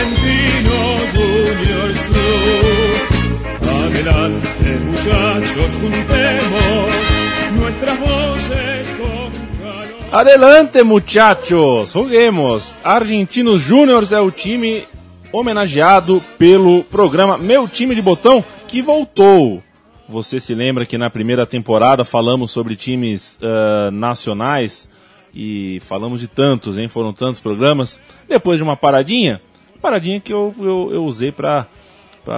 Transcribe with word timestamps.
De 0.00 0.40
Argentinos 0.60 1.02
Juniors 1.12 2.00
Club. 2.00 3.00
Adelante 3.86 4.68
muchachos, 4.86 5.72
juntemos 5.74 6.90
nuestras 7.52 7.98
voces 7.98 8.88
con 8.96 9.30
calor. 9.58 10.08
Adelante 10.12 10.82
muchachos, 10.82 11.92
juguemos. 11.92 12.76
Argentinos 12.82 13.60
Júniors 13.60 14.12
é 14.12 14.20
o 14.20 14.30
time 14.30 14.84
homenageado 15.32 16.22
pelo 16.38 16.82
programa 16.84 17.36
Meu 17.38 17.68
Time 17.68 17.94
de 17.94 18.02
Botão 18.02 18.44
que 18.66 18.80
voltou. 18.80 19.62
Você 20.08 20.40
se 20.40 20.54
lembra 20.54 20.86
que 20.86 20.98
na 20.98 21.08
primeira 21.08 21.46
temporada 21.46 22.04
falamos 22.04 22.50
sobre 22.50 22.74
times 22.74 23.38
uh, 23.42 23.90
nacionais 23.92 24.88
e 25.32 25.78
falamos 25.82 26.18
de 26.18 26.26
tantos, 26.26 26.76
hein? 26.78 26.88
Foram 26.88 27.12
tantos 27.12 27.38
programas. 27.38 28.00
Depois 28.28 28.58
de 28.58 28.64
uma 28.64 28.76
paradinha, 28.76 29.40
paradinha 29.80 30.20
que 30.20 30.32
eu, 30.32 30.54
eu, 30.58 30.90
eu 30.92 31.04
usei 31.04 31.32
para 31.32 31.66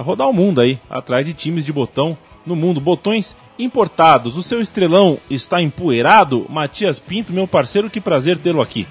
rodar 0.01 0.29
o 0.29 0.33
mundo 0.33 0.61
aí, 0.61 0.79
atrás 0.89 1.25
de 1.25 1.33
times 1.33 1.65
de 1.65 1.73
botão 1.73 2.17
no 2.45 2.55
mundo. 2.55 2.81
Botões 2.81 3.37
importados. 3.57 4.37
O 4.37 4.43
seu 4.43 4.61
estrelão 4.61 5.17
está 5.29 5.61
empoeirado? 5.61 6.45
Matias 6.49 6.99
Pinto, 6.99 7.33
meu 7.33 7.47
parceiro, 7.47 7.89
que 7.89 8.01
prazer 8.01 8.37
tê-lo 8.37 8.61
aqui. 8.61 8.87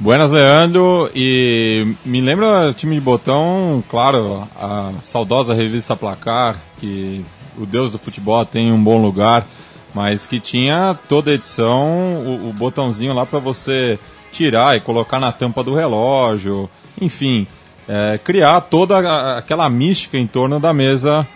Buenas, 0.00 0.30
Leandro. 0.30 1.10
E 1.14 1.94
me 2.04 2.20
lembra 2.20 2.72
time 2.72 2.94
de 2.94 3.00
botão, 3.00 3.82
claro, 3.88 4.46
a 4.56 4.92
saudosa 5.02 5.54
revista 5.54 5.96
Placar, 5.96 6.56
que 6.78 7.24
o 7.58 7.66
Deus 7.66 7.92
do 7.92 7.98
Futebol 7.98 8.44
tem 8.46 8.72
um 8.72 8.82
bom 8.82 9.02
lugar, 9.02 9.44
mas 9.92 10.24
que 10.24 10.38
tinha 10.38 10.96
toda 11.08 11.32
edição 11.32 12.22
o, 12.24 12.50
o 12.50 12.52
botãozinho 12.52 13.12
lá 13.12 13.26
para 13.26 13.40
você 13.40 13.98
tirar 14.30 14.76
e 14.76 14.80
colocar 14.80 15.18
na 15.18 15.32
tampa 15.32 15.64
do 15.64 15.74
relógio, 15.74 16.70
enfim, 17.00 17.46
é, 17.88 18.18
criar 18.22 18.60
toda 18.60 19.38
aquela 19.38 19.68
mística 19.70 20.18
em 20.18 20.26
torno 20.26 20.60
da 20.60 20.72
mesa 20.74 21.26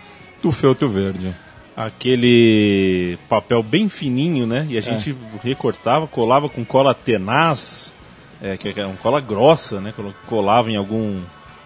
do 0.41 0.51
feltro 0.51 0.87
verde. 0.87 1.33
Aquele 1.75 3.17
papel 3.27 3.63
bem 3.63 3.89
fininho, 3.89 4.45
né? 4.45 4.67
E 4.69 4.75
a 4.75 4.79
é. 4.79 4.81
gente 4.81 5.15
recortava, 5.41 6.05
colava 6.05 6.47
com 6.47 6.63
cola 6.63 6.93
tenaz, 6.93 7.91
é, 8.39 8.55
que 8.55 8.79
é 8.79 8.85
uma 8.85 8.97
cola 8.97 9.19
grossa, 9.19 9.81
né? 9.81 9.91
Colava 10.27 10.69
em 10.69 10.75
algum 10.75 11.19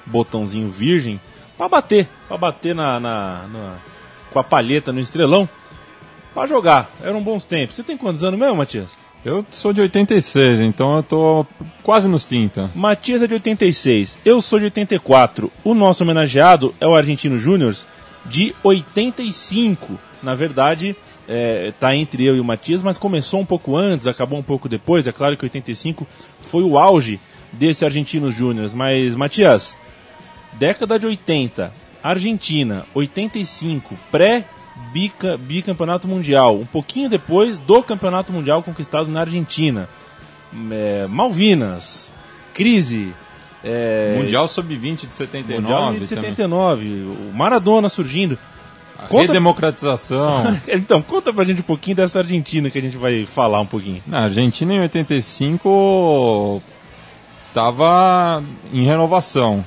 botãozinho 0.06 0.70
virgem 0.72 1.20
para 1.58 1.68
bater, 1.68 2.08
para 2.28 2.38
bater 2.38 2.74
na, 2.74 3.00
na, 3.00 3.48
na 3.52 3.76
com 4.32 4.40
a 4.40 4.44
palheta 4.44 4.94
no 4.94 5.02
estrelão 5.02 5.50
para 6.34 6.48
jogar. 6.48 6.90
Eram 7.04 7.22
bons 7.22 7.44
tempos. 7.44 7.76
Você 7.76 7.84
tem 7.84 7.98
quantos 7.98 8.24
anos 8.24 8.40
mesmo, 8.40 8.56
Matias? 8.56 8.90
Eu 9.28 9.46
sou 9.52 9.74
de 9.74 9.82
86, 9.82 10.62
então 10.62 10.96
eu 10.96 11.04
tô 11.04 11.46
quase 11.84 12.08
nos 12.08 12.24
30. 12.24 12.72
Matias 12.74 13.22
é 13.22 13.28
de 13.28 13.34
86, 13.34 14.18
eu 14.24 14.42
sou 14.42 14.58
de 14.58 14.64
84. 14.64 15.52
O 15.66 15.74
nosso 15.74 16.02
homenageado 16.02 16.74
é 16.80 16.88
o 16.88 16.96
Argentino 16.96 17.38
Júnior 17.38 17.76
de 18.26 18.56
85. 18.64 20.00
Na 20.24 20.34
verdade, 20.34 20.96
é, 21.28 21.74
tá 21.78 21.94
entre 21.94 22.26
eu 22.26 22.38
e 22.38 22.40
o 22.40 22.44
Matias, 22.46 22.82
mas 22.82 22.98
começou 22.98 23.42
um 23.42 23.46
pouco 23.46 23.76
antes, 23.76 24.08
acabou 24.08 24.40
um 24.40 24.44
pouco 24.44 24.70
depois. 24.70 25.08
É 25.08 25.12
claro 25.12 25.36
que 25.36 25.44
85 25.44 26.08
foi 26.40 26.64
o 26.64 26.80
auge 26.80 27.20
desse 27.52 27.84
Argentino 27.84 28.32
Júnior. 28.32 28.72
Mas, 28.74 29.14
Matias, 29.14 29.78
década 30.54 30.98
de 30.98 31.06
80, 31.06 31.74
Argentina, 32.02 32.86
85, 32.94 33.94
pré 34.10 34.46
bicampeonato 35.40 36.08
mundial, 36.08 36.56
um 36.58 36.66
pouquinho 36.66 37.10
depois 37.10 37.60
do 37.60 37.84
campeonato 37.84 38.32
mundial 38.32 38.64
conquistado 38.64 39.10
na 39.10 39.22
Argentina. 39.22 39.88
É, 40.72 41.08
Malvinas, 41.08 42.14
crise. 42.54 43.14
É, 43.64 44.16
mundial 44.18 44.48
Sub-20 44.48 45.08
de 45.08 45.16
79. 45.16 45.62
Mundial 45.62 45.94
de 45.94 46.08
79, 46.08 46.84
também. 46.84 47.30
o 47.30 47.34
Maradona 47.34 47.90
surgindo. 47.90 48.38
A 48.98 49.04
conta... 49.04 49.28
Redemocratização. 49.28 50.58
então, 50.68 51.02
conta 51.02 51.32
pra 51.32 51.44
gente 51.44 51.62
um 51.62 51.64
pouquinho 51.64 51.98
dessa 51.98 52.20
Argentina 52.20 52.70
que 52.70 52.78
a 52.78 52.82
gente 52.82 52.98
vai 52.98 53.26
falar 53.26 53.60
um 53.60 53.66
pouquinho. 53.66 54.02
Na 54.08 54.24
Argentina 54.24 54.74
em 54.74 54.80
85 54.80 56.62
estava 57.50 58.44
em 58.72 58.86
renovação. 58.86 59.64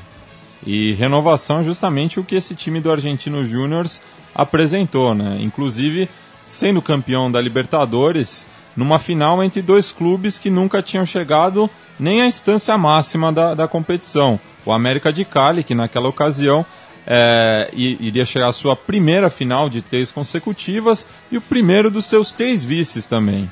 E 0.66 0.92
renovação 0.92 1.60
é 1.60 1.65
justamente 1.65 2.21
o 2.21 2.25
que 2.25 2.34
esse 2.34 2.54
time 2.54 2.81
do 2.81 2.91
Argentino 2.91 3.44
Júnior 3.44 3.87
apresentou, 4.34 5.14
né? 5.14 5.38
Inclusive 5.41 6.08
sendo 6.44 6.82
campeão 6.82 7.30
da 7.30 7.41
Libertadores 7.41 8.46
numa 8.76 8.98
final 8.98 9.42
entre 9.42 9.60
dois 9.60 9.92
clubes 9.92 10.38
que 10.38 10.50
nunca 10.50 10.82
tinham 10.82 11.04
chegado 11.04 11.68
nem 11.98 12.22
à 12.22 12.26
instância 12.26 12.76
máxima 12.78 13.32
da, 13.32 13.54
da 13.54 13.68
competição. 13.68 14.41
O 14.64 14.72
América 14.72 15.12
de 15.12 15.24
Cali, 15.24 15.62
que 15.62 15.74
naquela 15.74 16.08
ocasião 16.08 16.64
é, 17.06 17.70
iria 17.72 18.24
chegar 18.24 18.48
à 18.48 18.52
sua 18.52 18.76
primeira 18.76 19.28
final 19.28 19.68
de 19.68 19.82
três 19.82 20.10
consecutivas 20.10 21.06
e 21.30 21.36
o 21.36 21.41
primeiro 21.41 21.91
dos 21.91 22.06
seus 22.06 22.30
três 22.30 22.64
vices 22.64 23.06
também. 23.06 23.50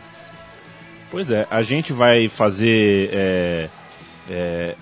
Pois 1.11 1.31
é, 1.31 1.47
a 1.51 1.63
gente 1.63 1.93
vai 1.93 2.29
fazer 2.29 3.11
é, 3.13 3.69
é, 4.31 4.75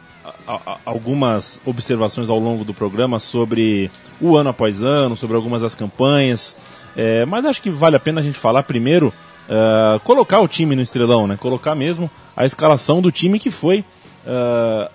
algumas 0.84 1.60
observações 1.64 2.30
ao 2.30 2.38
longo 2.38 2.64
do 2.64 2.72
programa 2.72 3.18
sobre 3.18 3.90
o 4.20 4.36
ano 4.36 4.50
após 4.50 4.82
ano, 4.82 5.16
sobre 5.16 5.36
algumas 5.36 5.62
das 5.62 5.74
campanhas. 5.74 6.56
É, 6.96 7.24
mas 7.26 7.44
acho 7.44 7.60
que 7.60 7.70
vale 7.70 7.96
a 7.96 8.00
pena 8.00 8.20
a 8.20 8.24
gente 8.24 8.38
falar 8.38 8.62
primeiro, 8.62 9.12
uh, 9.48 10.00
colocar 10.00 10.40
o 10.40 10.48
time 10.48 10.74
no 10.74 10.82
estrelão, 10.82 11.26
né? 11.26 11.36
Colocar 11.36 11.74
mesmo 11.74 12.10
a 12.36 12.44
escalação 12.46 13.02
do 13.02 13.10
time 13.10 13.38
que 13.38 13.50
foi. 13.50 13.84
Uh, 14.26 14.90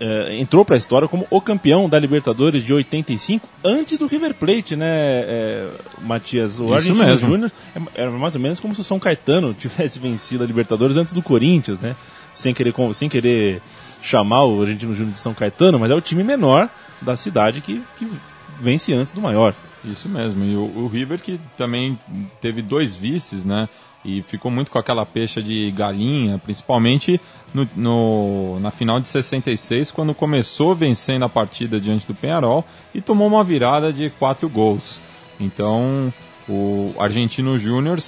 uh, 0.00 0.30
entrou 0.32 0.64
para 0.64 0.76
a 0.76 0.78
história 0.78 1.08
como 1.08 1.26
o 1.30 1.40
campeão 1.40 1.88
da 1.88 1.98
Libertadores 1.98 2.64
de 2.64 2.72
85, 2.72 3.48
antes 3.64 3.98
do 3.98 4.06
River 4.06 4.34
Plate, 4.34 4.76
né, 4.76 4.86
é, 4.88 5.68
Matias? 6.00 6.60
O 6.60 6.72
Argentino 6.72 7.16
Júnior 7.16 7.52
é, 7.74 8.02
era 8.02 8.10
mais 8.10 8.34
ou 8.34 8.40
menos 8.40 8.60
como 8.60 8.74
se 8.74 8.80
o 8.80 8.84
São 8.84 8.98
Caetano 8.98 9.54
tivesse 9.58 9.98
vencido 9.98 10.44
a 10.44 10.46
Libertadores 10.46 10.96
antes 10.96 11.12
do 11.12 11.22
Corinthians, 11.22 11.78
né? 11.78 11.96
Sem 12.32 12.54
querer, 12.54 12.74
sem 12.94 13.08
querer 13.08 13.60
chamar 14.02 14.44
o 14.44 14.62
Argentino 14.62 14.94
Júnior 14.94 15.14
de 15.14 15.20
São 15.20 15.34
Caetano, 15.34 15.78
mas 15.78 15.90
é 15.90 15.94
o 15.94 16.00
time 16.00 16.22
menor 16.22 16.68
da 17.00 17.16
cidade 17.16 17.60
que, 17.60 17.82
que 17.96 18.10
vence 18.60 18.92
antes 18.92 19.12
do 19.12 19.20
maior. 19.20 19.54
Isso 19.84 20.08
mesmo, 20.08 20.44
e 20.44 20.56
o, 20.56 20.84
o, 20.84 20.88
River 20.88 21.20
que 21.20 21.40
também 21.56 21.98
teve 22.40 22.62
dois 22.62 22.96
vices, 22.96 23.44
né? 23.44 23.68
E 24.04 24.22
ficou 24.22 24.50
muito 24.50 24.70
com 24.70 24.78
aquela 24.78 25.06
pecha 25.06 25.42
de 25.42 25.70
galinha, 25.70 26.38
principalmente 26.38 27.20
no, 27.54 27.68
no, 27.76 28.60
na 28.60 28.70
final 28.70 29.00
de 29.00 29.08
66, 29.08 29.90
quando 29.90 30.14
começou 30.14 30.74
vencendo 30.74 31.24
a 31.24 31.28
partida 31.28 31.80
diante 31.80 32.06
do 32.06 32.14
Penharol 32.14 32.64
e 32.94 33.00
tomou 33.00 33.28
uma 33.28 33.44
virada 33.44 33.92
de 33.92 34.10
quatro 34.10 34.48
gols. 34.48 35.00
Então, 35.38 36.12
o 36.48 36.94
Argentino 36.98 37.58
Júnior, 37.58 37.98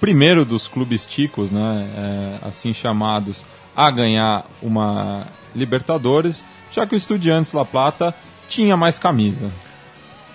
primeiro 0.00 0.44
dos 0.44 0.68
clubes 0.68 1.06
ticos, 1.06 1.50
né? 1.50 1.88
É, 1.96 2.46
assim 2.46 2.72
chamados, 2.72 3.44
a 3.76 3.90
ganhar 3.90 4.46
uma 4.62 5.26
Libertadores, 5.54 6.44
já 6.72 6.86
que 6.86 6.94
o 6.94 6.96
Estudiantes 6.96 7.52
La 7.52 7.64
Plata 7.64 8.14
tinha 8.48 8.76
mais 8.76 8.98
camisa. 8.98 9.50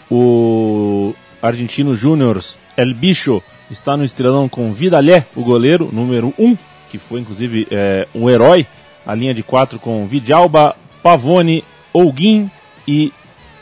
O 0.10 1.14
argentino 1.42 1.96
Júnior 1.96 2.44
El 2.76 2.94
Bicho 2.94 3.42
está 3.70 3.96
no 3.96 4.04
estrelão 4.04 4.50
com 4.50 4.74
Vidalé, 4.74 5.26
o 5.36 5.42
goleiro, 5.42 5.90
número 5.92 6.34
1, 6.38 6.46
um, 6.46 6.58
que 6.90 6.98
foi 6.98 7.22
inclusive 7.22 7.68
é, 7.72 8.08
um 8.14 8.30
herói. 8.30 8.68
A 9.06 9.16
linha 9.16 9.34
de 9.34 9.42
quatro 9.42 9.80
com 9.80 10.06
Vidalba, 10.06 10.76
Pavone, 11.02 11.64
Olguin 11.92 12.52
e. 12.88 13.12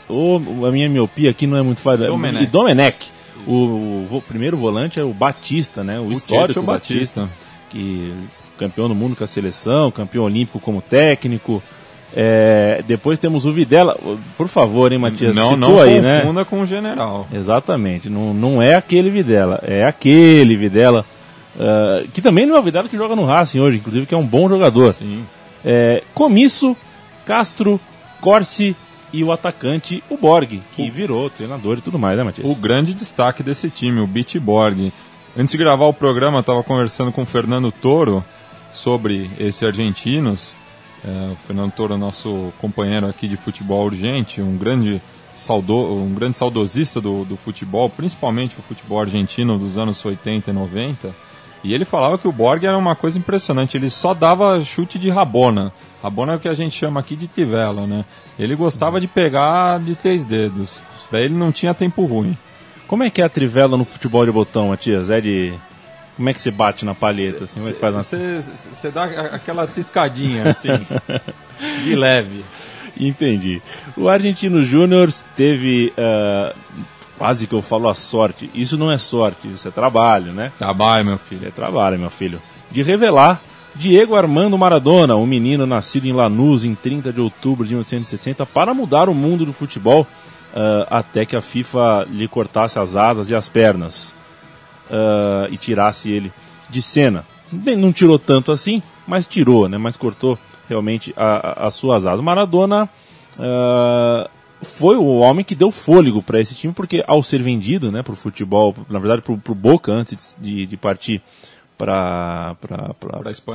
Oh, 0.08 0.40
a 0.66 0.70
minha 0.70 0.88
miopia 0.88 1.30
aqui 1.30 1.46
não 1.46 1.56
é 1.56 1.62
muito 1.62 1.80
fácil. 1.80 2.08
Domenech. 2.08 2.44
E 2.44 2.46
Domenech. 2.46 3.12
O, 3.46 3.54
o, 3.54 4.16
o, 4.16 4.22
primeiro 4.22 4.56
volante 4.56 5.00
é 5.00 5.04
o 5.04 5.14
Batista, 5.14 5.82
né? 5.82 5.98
O, 5.98 6.08
o 6.08 6.12
histórico 6.12 6.60
Batista, 6.60 7.22
Batista, 7.22 7.30
que 7.70 8.12
campeão 8.60 8.88
do 8.88 8.94
mundo 8.94 9.16
com 9.16 9.24
a 9.24 9.26
seleção, 9.26 9.90
campeão 9.90 10.24
olímpico 10.24 10.60
como 10.60 10.82
técnico. 10.82 11.62
É, 12.14 12.82
depois 12.86 13.18
temos 13.18 13.46
o 13.46 13.52
Videla. 13.52 13.98
Por 14.36 14.48
favor, 14.48 14.92
hein, 14.92 14.98
Matias? 14.98 15.34
Não, 15.34 15.56
não 15.56 15.80
aí, 15.80 16.00
né? 16.00 16.20
confunda 16.20 16.44
com 16.44 16.60
o 16.60 16.66
general. 16.66 17.26
Exatamente. 17.32 18.10
Não, 18.10 18.34
não 18.34 18.60
é 18.60 18.74
aquele 18.74 19.08
Videla, 19.08 19.60
é 19.62 19.84
aquele 19.84 20.56
Videla. 20.56 21.06
Uh, 21.56 22.06
que 22.12 22.22
também 22.22 22.46
não 22.46 22.54
é 22.54 22.58
novidade 22.58 22.88
que 22.88 22.96
joga 22.96 23.16
no 23.16 23.24
Racing 23.24 23.60
hoje, 23.60 23.78
inclusive 23.78 24.06
que 24.06 24.14
é 24.14 24.18
um 24.18 24.26
bom 24.26 24.48
jogador. 24.48 24.92
Sim. 24.92 25.24
É, 25.64 26.02
Comisso, 26.14 26.76
Castro, 27.24 27.80
Corsi 28.20 28.76
e 29.12 29.24
o 29.24 29.32
atacante, 29.32 30.02
o 30.08 30.16
Borg, 30.16 30.60
que 30.72 30.88
o... 30.88 30.92
virou 30.92 31.28
treinador 31.28 31.78
e 31.78 31.80
tudo 31.80 31.98
mais, 31.98 32.16
né, 32.16 32.22
Matias? 32.22 32.46
O 32.46 32.54
grande 32.54 32.94
destaque 32.94 33.42
desse 33.42 33.68
time, 33.68 34.00
o 34.00 34.06
Beat 34.06 34.38
Borg. 34.38 34.92
Antes 35.36 35.52
de 35.52 35.58
gravar 35.58 35.86
o 35.86 35.92
programa, 35.92 36.38
eu 36.38 36.40
estava 36.40 36.62
conversando 36.62 37.10
com 37.10 37.22
o 37.22 37.26
Fernando 37.26 37.72
Toro 37.72 38.24
sobre 38.72 39.30
esses 39.38 39.62
argentinos. 39.62 40.56
É, 41.04 41.32
o 41.32 41.36
Fernando 41.36 41.72
Toro, 41.72 41.96
nosso 41.96 42.52
companheiro 42.60 43.06
aqui 43.06 43.26
de 43.26 43.36
futebol 43.36 43.84
urgente, 43.86 44.40
um 44.42 44.56
grande, 44.56 45.00
saudo, 45.34 45.74
um 45.94 46.12
grande 46.14 46.36
saudosista 46.36 47.00
do, 47.00 47.24
do 47.24 47.36
futebol, 47.36 47.88
principalmente 47.88 48.58
o 48.58 48.62
futebol 48.62 49.00
argentino 49.00 49.58
dos 49.58 49.78
anos 49.78 50.04
80 50.04 50.50
e 50.50 50.52
90. 50.52 51.14
E 51.62 51.74
ele 51.74 51.84
falava 51.84 52.16
que 52.16 52.26
o 52.26 52.32
Borg 52.32 52.64
era 52.64 52.76
uma 52.76 52.96
coisa 52.96 53.18
impressionante, 53.18 53.76
ele 53.76 53.90
só 53.90 54.14
dava 54.14 54.62
chute 54.64 54.98
de 54.98 55.10
rabona. 55.10 55.72
Rabona 56.02 56.32
é 56.32 56.36
o 56.36 56.40
que 56.40 56.48
a 56.48 56.54
gente 56.54 56.74
chama 56.74 57.00
aqui 57.00 57.14
de 57.14 57.26
tivela, 57.26 57.86
né? 57.86 58.04
Ele 58.38 58.56
gostava 58.56 59.00
de 59.00 59.06
pegar 59.06 59.78
de 59.78 59.94
três 59.94 60.24
dedos. 60.24 60.82
Daí 61.12 61.24
ele 61.24 61.34
não 61.34 61.52
tinha 61.52 61.74
tempo 61.74 62.04
ruim. 62.06 62.36
Como 62.86 63.04
é 63.04 63.10
que 63.10 63.20
é 63.20 63.24
a 63.24 63.28
trivela 63.28 63.76
no 63.76 63.84
futebol 63.84 64.24
de 64.24 64.32
botão, 64.32 64.68
Matias? 64.68 65.10
É 65.10 65.20
de 65.20 65.54
como 66.20 66.28
é 66.28 66.34
que 66.34 66.42
você 66.42 66.50
bate 66.50 66.84
na 66.84 66.94
palheta? 66.94 67.46
Você 67.46 68.14
assim, 68.14 68.88
é 68.88 68.90
dá 68.90 69.04
aquela 69.04 69.66
tiscadinha 69.66 70.50
assim, 70.50 70.68
de 71.82 71.96
leve. 71.96 72.44
Entendi. 72.94 73.62
O 73.96 74.06
Argentino 74.06 74.62
Júnior 74.62 75.10
teve. 75.34 75.94
Uh, 75.96 76.54
quase 77.16 77.46
que 77.46 77.54
eu 77.54 77.62
falo 77.62 77.88
a 77.88 77.94
sorte. 77.94 78.50
Isso 78.52 78.76
não 78.76 78.92
é 78.92 78.98
sorte, 78.98 79.48
isso 79.48 79.66
é 79.66 79.70
trabalho, 79.70 80.34
né? 80.34 80.52
Trabalho, 80.58 81.06
meu 81.06 81.16
filho. 81.16 81.48
É 81.48 81.50
trabalho, 81.50 81.98
meu 81.98 82.10
filho. 82.10 82.42
De 82.70 82.82
revelar 82.82 83.40
Diego 83.74 84.14
Armando 84.14 84.58
Maradona, 84.58 85.16
um 85.16 85.26
menino 85.26 85.64
nascido 85.64 86.06
em 86.06 86.12
Lanús 86.12 86.64
em 86.64 86.74
30 86.74 87.14
de 87.14 87.20
outubro 87.22 87.64
de 87.64 87.72
1960, 87.72 88.44
para 88.44 88.74
mudar 88.74 89.08
o 89.08 89.14
mundo 89.14 89.46
do 89.46 89.54
futebol 89.54 90.02
uh, 90.02 90.86
até 90.90 91.24
que 91.24 91.34
a 91.34 91.40
FIFA 91.40 92.06
lhe 92.10 92.28
cortasse 92.28 92.78
as 92.78 92.94
asas 92.94 93.30
e 93.30 93.34
as 93.34 93.48
pernas 93.48 94.19
uh, 94.90 95.52
e 95.52 95.56
tirasse 95.56 96.10
ele 96.10 96.32
de 96.68 96.82
cena. 96.82 97.24
Bem, 97.50 97.76
não 97.76 97.92
tirou 97.92 98.18
tanto 98.18 98.52
assim, 98.52 98.82
mas 99.06 99.26
tirou, 99.26 99.68
né? 99.68 99.78
Mas 99.78 99.96
cortou 99.96 100.38
realmente 100.68 101.12
a, 101.16 101.64
a, 101.64 101.66
as 101.66 101.74
suas 101.74 102.06
asas. 102.06 102.20
Maradona 102.20 102.88
uh, 103.34 104.30
foi 104.62 104.96
o 104.96 105.16
homem 105.18 105.44
que 105.44 105.54
deu 105.54 105.70
fôlego 105.70 106.22
para 106.22 106.40
esse 106.40 106.54
time, 106.54 106.72
porque 106.72 107.02
ao 107.06 107.22
ser 107.22 107.42
vendido 107.42 107.90
né, 107.90 108.02
para 108.02 108.12
o 108.12 108.16
futebol, 108.16 108.74
na 108.88 108.98
verdade 108.98 109.22
para 109.22 109.52
o 109.52 109.54
Boca 109.54 109.90
antes 109.90 110.36
de, 110.40 110.66
de 110.66 110.76
partir 110.76 111.22
para 111.76 112.56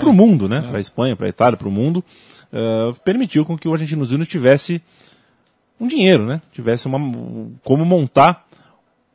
o 0.03 0.13
mundo, 0.13 0.49
né? 0.49 0.57
É. 0.57 0.61
Para 0.61 0.77
a 0.77 0.81
Espanha, 0.81 1.15
para 1.15 1.27
a 1.27 1.29
Itália, 1.29 1.57
para 1.57 1.67
o 1.67 1.71
mundo, 1.71 2.03
uh, 2.51 2.99
permitiu 3.01 3.45
com 3.45 3.57
que 3.57 3.67
o 3.67 3.73
Argentino 3.73 4.05
Júnior 4.05 4.27
tivesse 4.27 4.81
um 5.79 5.88
dinheiro, 5.88 6.25
né? 6.25 6.41
Tivesse 6.51 6.88
uma, 6.88 6.99
como 7.63 7.85
montar 7.85 8.47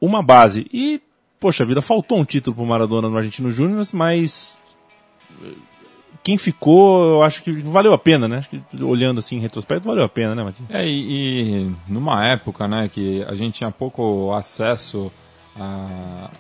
uma 0.00 0.22
base. 0.22 0.66
E 0.72 1.00
poxa 1.40 1.64
vida, 1.64 1.80
faltou 1.80 2.18
um 2.18 2.24
título 2.24 2.54
pro 2.54 2.66
Maradona 2.66 3.08
no 3.08 3.16
Argentino 3.16 3.50
Júnior, 3.50 3.82
mas 3.94 4.60
eh, 5.42 5.52
quem 6.22 6.36
ficou, 6.36 7.02
eu 7.14 7.22
acho 7.22 7.42
que 7.42 7.50
valeu 7.50 7.94
a 7.94 7.98
pena, 7.98 8.28
né? 8.28 8.44
olhando 8.82 9.18
assim 9.18 9.36
em 9.36 9.40
retrospecto, 9.40 9.88
valeu 9.88 10.04
a 10.04 10.08
pena, 10.08 10.34
né, 10.34 10.44
Matinho? 10.44 10.68
É, 10.70 10.86
e, 10.86 11.64
e, 11.66 11.72
numa 11.88 12.26
época, 12.26 12.68
né, 12.68 12.90
que 12.92 13.24
a 13.24 13.34
gente 13.34 13.54
tinha 13.54 13.70
pouco 13.70 14.34
acesso 14.34 15.10
a, 15.56 16.30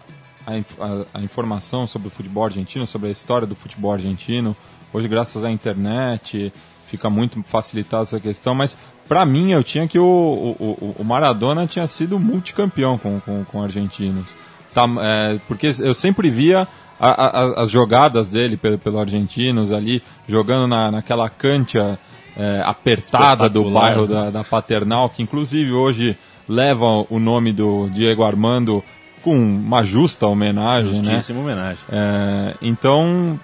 a, 0.46 1.18
a, 1.18 1.22
informação 1.22 1.86
sobre 1.86 2.08
o 2.08 2.10
futebol 2.10 2.44
argentino, 2.44 2.86
sobre 2.86 3.08
a 3.08 3.10
história 3.10 3.46
do 3.46 3.56
futebol 3.56 3.92
argentino. 3.92 4.54
Hoje, 4.92 5.08
graças 5.08 5.42
à 5.44 5.50
internet, 5.50 6.52
fica 6.84 7.08
muito 7.08 7.42
facilitada 7.44 8.02
essa 8.02 8.20
questão, 8.20 8.54
mas 8.54 8.76
para 9.08 9.24
mim 9.24 9.52
eu 9.52 9.64
tinha 9.64 9.88
que 9.88 9.98
o, 9.98 10.04
o, 10.04 10.94
o 10.98 11.04
Maradona 11.04 11.66
tinha 11.66 11.86
sido 11.86 12.18
multicampeão 12.18 12.98
com, 12.98 13.18
com, 13.20 13.44
com 13.44 13.62
argentinos 13.62 14.34
tá, 14.74 14.86
é, 15.00 15.38
porque 15.46 15.70
eu 15.80 15.94
sempre 15.94 16.30
via 16.30 16.66
a, 16.98 17.08
a, 17.08 17.62
as 17.62 17.70
jogadas 17.70 18.28
dele 18.28 18.56
pelo, 18.56 18.78
pelo 18.78 18.98
argentinos 18.98 19.72
ali, 19.72 20.02
jogando 20.28 20.66
na, 20.66 20.90
naquela 20.90 21.28
cancha 21.28 21.98
é, 22.36 22.62
apertada 22.64 23.48
do 23.48 23.70
bairro 23.70 24.06
da, 24.06 24.30
da, 24.30 24.44
Paternal, 24.44 25.08
que 25.08 25.22
inclusive 25.22 25.72
hoje 25.72 26.16
leva 26.48 26.84
o 27.08 27.18
nome 27.18 27.52
do 27.52 27.88
Diego 27.88 28.22
Armando 28.22 28.84
com 29.22 29.36
uma 29.36 29.82
justa 29.82 30.26
homenagem, 30.26 31.02
né? 31.02 31.14
Justíssima 31.14 31.38
né? 31.38 31.44
homenagem. 31.44 31.78
É, 31.90 32.54
então, 32.62 33.38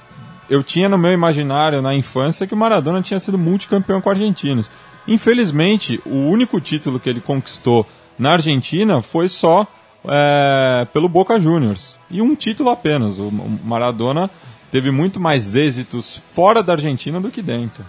eu 0.49 0.62
tinha 0.62 0.88
no 0.88 0.99
meu 0.99 1.12
imaginário, 1.12 1.82
na 1.82 1.94
infância, 1.94 2.46
que 2.46 2.55
o 2.55 2.56
Maradona 2.56 3.02
tinha 3.02 3.20
sido 3.20 3.38
multicampeão 3.38 4.00
com 4.00 4.11
argentinos. 4.11 4.70
Infelizmente, 5.06 6.00
o 6.05 6.28
único 6.28 6.61
título 6.61 6.99
que 6.99 7.08
ele 7.08 7.20
conquistou 7.20 7.87
na 8.19 8.32
Argentina 8.32 9.00
foi 9.02 9.28
só 9.28 9.67
é, 10.08 10.86
pelo 10.92 11.08
Boca 11.08 11.38
Juniors. 11.38 11.98
E 12.10 12.20
um 12.22 12.34
título 12.34 12.70
apenas. 12.70 13.18
O 13.18 13.30
Maradona 13.64 14.30
teve 14.70 14.90
muito 14.90 15.20
mais 15.20 15.54
êxitos 15.54 16.22
fora 16.28 16.62
da 16.62 16.74
Argentina 16.74 17.20
do 17.20 17.30
que 17.30 17.42
dentro. 17.42 17.84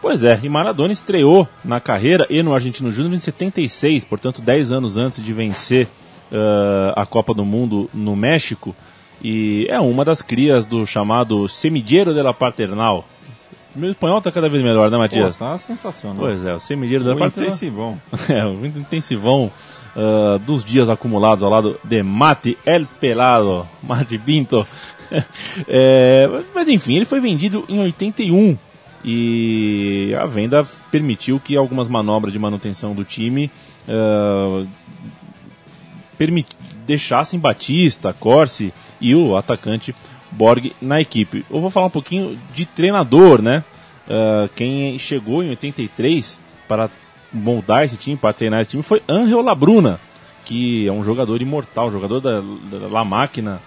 Pois 0.00 0.22
é, 0.22 0.38
e 0.42 0.48
Maradona 0.50 0.92
estreou 0.92 1.48
na 1.64 1.80
carreira 1.80 2.26
e 2.28 2.42
no 2.42 2.54
Argentino 2.54 2.92
Júnior 2.92 3.14
em 3.14 3.18
76, 3.18 4.04
portanto 4.04 4.42
10 4.42 4.70
anos 4.70 4.98
antes 4.98 5.24
de 5.24 5.32
vencer 5.32 5.88
uh, 6.30 6.92
a 6.94 7.06
Copa 7.06 7.32
do 7.32 7.42
Mundo 7.42 7.88
no 7.94 8.14
México. 8.14 8.76
E 9.22 9.66
é 9.70 9.80
uma 9.80 10.04
das 10.04 10.20
crias 10.20 10.66
do 10.66 10.86
chamado 10.86 11.48
Semillero 11.48 12.12
de 12.12 12.20
la 12.20 12.34
Paternal. 12.34 13.06
Meu 13.74 13.90
espanhol 13.90 14.20
tá 14.20 14.30
cada 14.30 14.48
vez 14.48 14.62
melhor, 14.62 14.90
né, 14.90 14.98
Matias? 14.98 15.38
Pô, 15.38 15.44
tá 15.46 15.56
sensacional. 15.56 16.18
Pois 16.18 16.44
é, 16.44 16.52
o 16.52 16.60
Semillero 16.60 17.02
de 17.02 17.08
la 17.08 17.16
Paternal. 17.16 17.48
Intensivão. 17.48 18.00
é, 18.28 18.44
o 18.44 18.66
intensivão 18.66 19.50
uh, 19.96 20.38
dos 20.40 20.64
dias 20.64 20.88
acumulados 20.88 21.42
ao 21.42 21.50
lado 21.50 21.78
de 21.84 22.02
Mate 22.02 22.58
El 22.64 22.86
Pelado, 23.00 23.66
Mate 23.82 24.18
Pinto. 24.18 24.66
é, 25.68 26.28
mas 26.54 26.68
enfim, 26.68 26.96
ele 26.96 27.04
foi 27.04 27.20
vendido 27.20 27.64
em 27.68 27.78
81 27.80 28.56
e 29.04 30.14
a 30.18 30.24
venda 30.24 30.66
permitiu 30.90 31.38
que 31.38 31.56
algumas 31.56 31.88
manobras 31.88 32.32
de 32.32 32.38
manutenção 32.38 32.94
do 32.94 33.04
time 33.04 33.50
uh, 33.86 34.66
deixassem 36.86 37.38
Batista, 37.38 38.14
Corsi 38.14 38.72
e 39.00 39.14
o 39.14 39.36
atacante 39.36 39.94
Borg 40.30 40.72
na 40.80 41.00
equipe. 41.00 41.44
Eu 41.50 41.60
vou 41.60 41.70
falar 41.70 41.86
um 41.86 41.90
pouquinho 41.90 42.38
de 42.54 42.64
treinador, 42.64 43.42
né? 43.42 43.62
Uh, 44.06 44.48
quem 44.54 44.98
chegou 44.98 45.42
em 45.42 45.50
83 45.50 46.40
para 46.68 46.90
moldar 47.34 47.84
esse 47.84 47.96
time, 47.96 48.16
para 48.16 48.32
treinar 48.32 48.60
esse 48.60 48.70
time, 48.70 48.82
foi 48.82 49.02
Angel 49.08 49.42
Labruna, 49.42 49.98
que 50.44 50.86
é 50.86 50.92
um 50.92 51.02
jogador 51.02 51.42
imortal, 51.42 51.90
jogador 51.90 52.20
da, 52.20 52.40
da 52.40 52.88
La 52.88 53.04
Máquina 53.04 53.60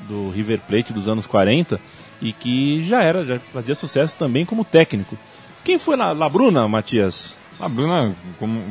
do 0.00 0.30
River 0.30 0.60
Plate 0.60 0.92
dos 0.92 1.08
anos 1.08 1.26
40 1.26 1.80
e 2.20 2.32
que 2.32 2.82
já 2.82 3.02
era, 3.02 3.24
já 3.24 3.38
fazia 3.38 3.74
sucesso 3.74 4.16
também 4.16 4.44
como 4.44 4.64
técnico. 4.64 5.16
Quem 5.64 5.78
foi 5.78 5.96
La, 5.96 6.12
Labruna, 6.12 6.68
Matias? 6.68 7.36
Labruna, 7.58 8.14
como 8.38 8.62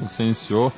você 0.00 0.24
iniciou, 0.24 0.72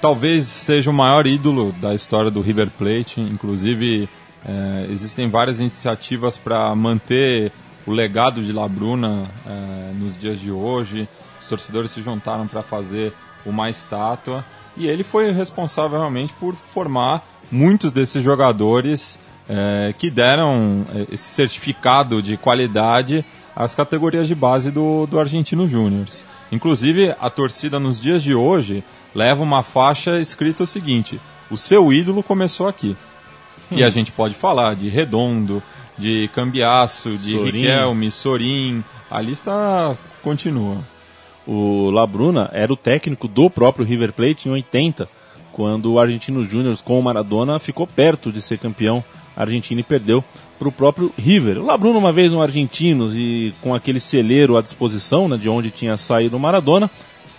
talvez 0.00 0.46
seja 0.46 0.90
o 0.90 0.94
maior 0.94 1.26
ídolo 1.26 1.72
da 1.72 1.94
história 1.94 2.30
do 2.30 2.40
River 2.40 2.68
Plate, 2.76 3.20
inclusive 3.20 4.08
é, 4.44 4.86
existem 4.90 5.28
várias 5.28 5.60
iniciativas 5.60 6.38
para 6.38 6.74
manter 6.74 7.52
o 7.86 7.92
legado 7.92 8.42
de 8.42 8.52
Labruna 8.52 9.30
é, 9.46 9.92
nos 9.94 10.18
dias 10.18 10.40
de 10.40 10.50
hoje 10.50 11.08
torcedores 11.48 11.90
se 11.90 12.02
juntaram 12.02 12.46
para 12.46 12.62
fazer 12.62 13.12
uma 13.44 13.70
estátua 13.70 14.44
e 14.76 14.86
ele 14.86 15.02
foi 15.02 15.32
responsável 15.32 15.98
realmente 15.98 16.32
por 16.34 16.54
formar 16.54 17.26
muitos 17.50 17.92
desses 17.92 18.22
jogadores 18.22 19.18
é, 19.48 19.94
que 19.98 20.10
deram 20.10 20.84
é, 20.94 21.14
esse 21.14 21.24
certificado 21.24 22.22
de 22.22 22.36
qualidade 22.36 23.24
às 23.56 23.74
categorias 23.74 24.28
de 24.28 24.34
base 24.34 24.70
do, 24.70 25.06
do 25.06 25.18
Argentino 25.18 25.66
Júnior. 25.66 26.06
Inclusive, 26.52 27.14
a 27.18 27.28
torcida 27.28 27.80
nos 27.80 28.00
dias 28.00 28.22
de 28.22 28.34
hoje 28.34 28.84
leva 29.14 29.42
uma 29.42 29.62
faixa 29.62 30.20
escrita 30.20 30.62
o 30.62 30.66
seguinte: 30.66 31.20
o 31.50 31.56
seu 31.56 31.92
ídolo 31.92 32.22
começou 32.22 32.68
aqui. 32.68 32.96
Hum. 33.72 33.78
E 33.78 33.84
a 33.84 33.90
gente 33.90 34.12
pode 34.12 34.34
falar 34.34 34.76
de 34.76 34.88
Redondo, 34.88 35.62
de 35.96 36.30
Cambiaço, 36.34 37.16
de 37.16 37.32
Sorin. 37.32 37.50
Riquelme, 37.50 38.10
Sorin, 38.10 38.84
a 39.10 39.20
lista 39.20 39.98
continua. 40.22 40.78
O 41.50 41.88
Labruna 41.88 42.50
era 42.52 42.70
o 42.70 42.76
técnico 42.76 43.26
do 43.26 43.48
próprio 43.48 43.86
River 43.86 44.12
Plate 44.12 44.50
em 44.50 44.52
80, 44.52 45.08
quando 45.50 45.90
o 45.90 45.98
Argentino 45.98 46.44
Júnior 46.44 46.76
com 46.84 46.98
o 46.98 47.02
Maradona 47.02 47.58
ficou 47.58 47.86
perto 47.86 48.30
de 48.30 48.42
ser 48.42 48.58
campeão 48.58 49.02
argentino 49.34 49.80
e 49.80 49.82
perdeu 49.82 50.22
para 50.58 50.68
o 50.68 50.72
próprio 50.72 51.10
River. 51.16 51.56
O 51.56 51.64
Labruna, 51.64 51.98
uma 51.98 52.12
vez 52.12 52.32
no 52.32 52.42
Argentinos 52.42 53.14
e 53.16 53.54
com 53.62 53.74
aquele 53.74 53.98
celeiro 53.98 54.58
à 54.58 54.60
disposição, 54.60 55.26
né, 55.26 55.38
de 55.38 55.48
onde 55.48 55.70
tinha 55.70 55.96
saído 55.96 56.36
o 56.36 56.40
Maradona, 56.40 56.90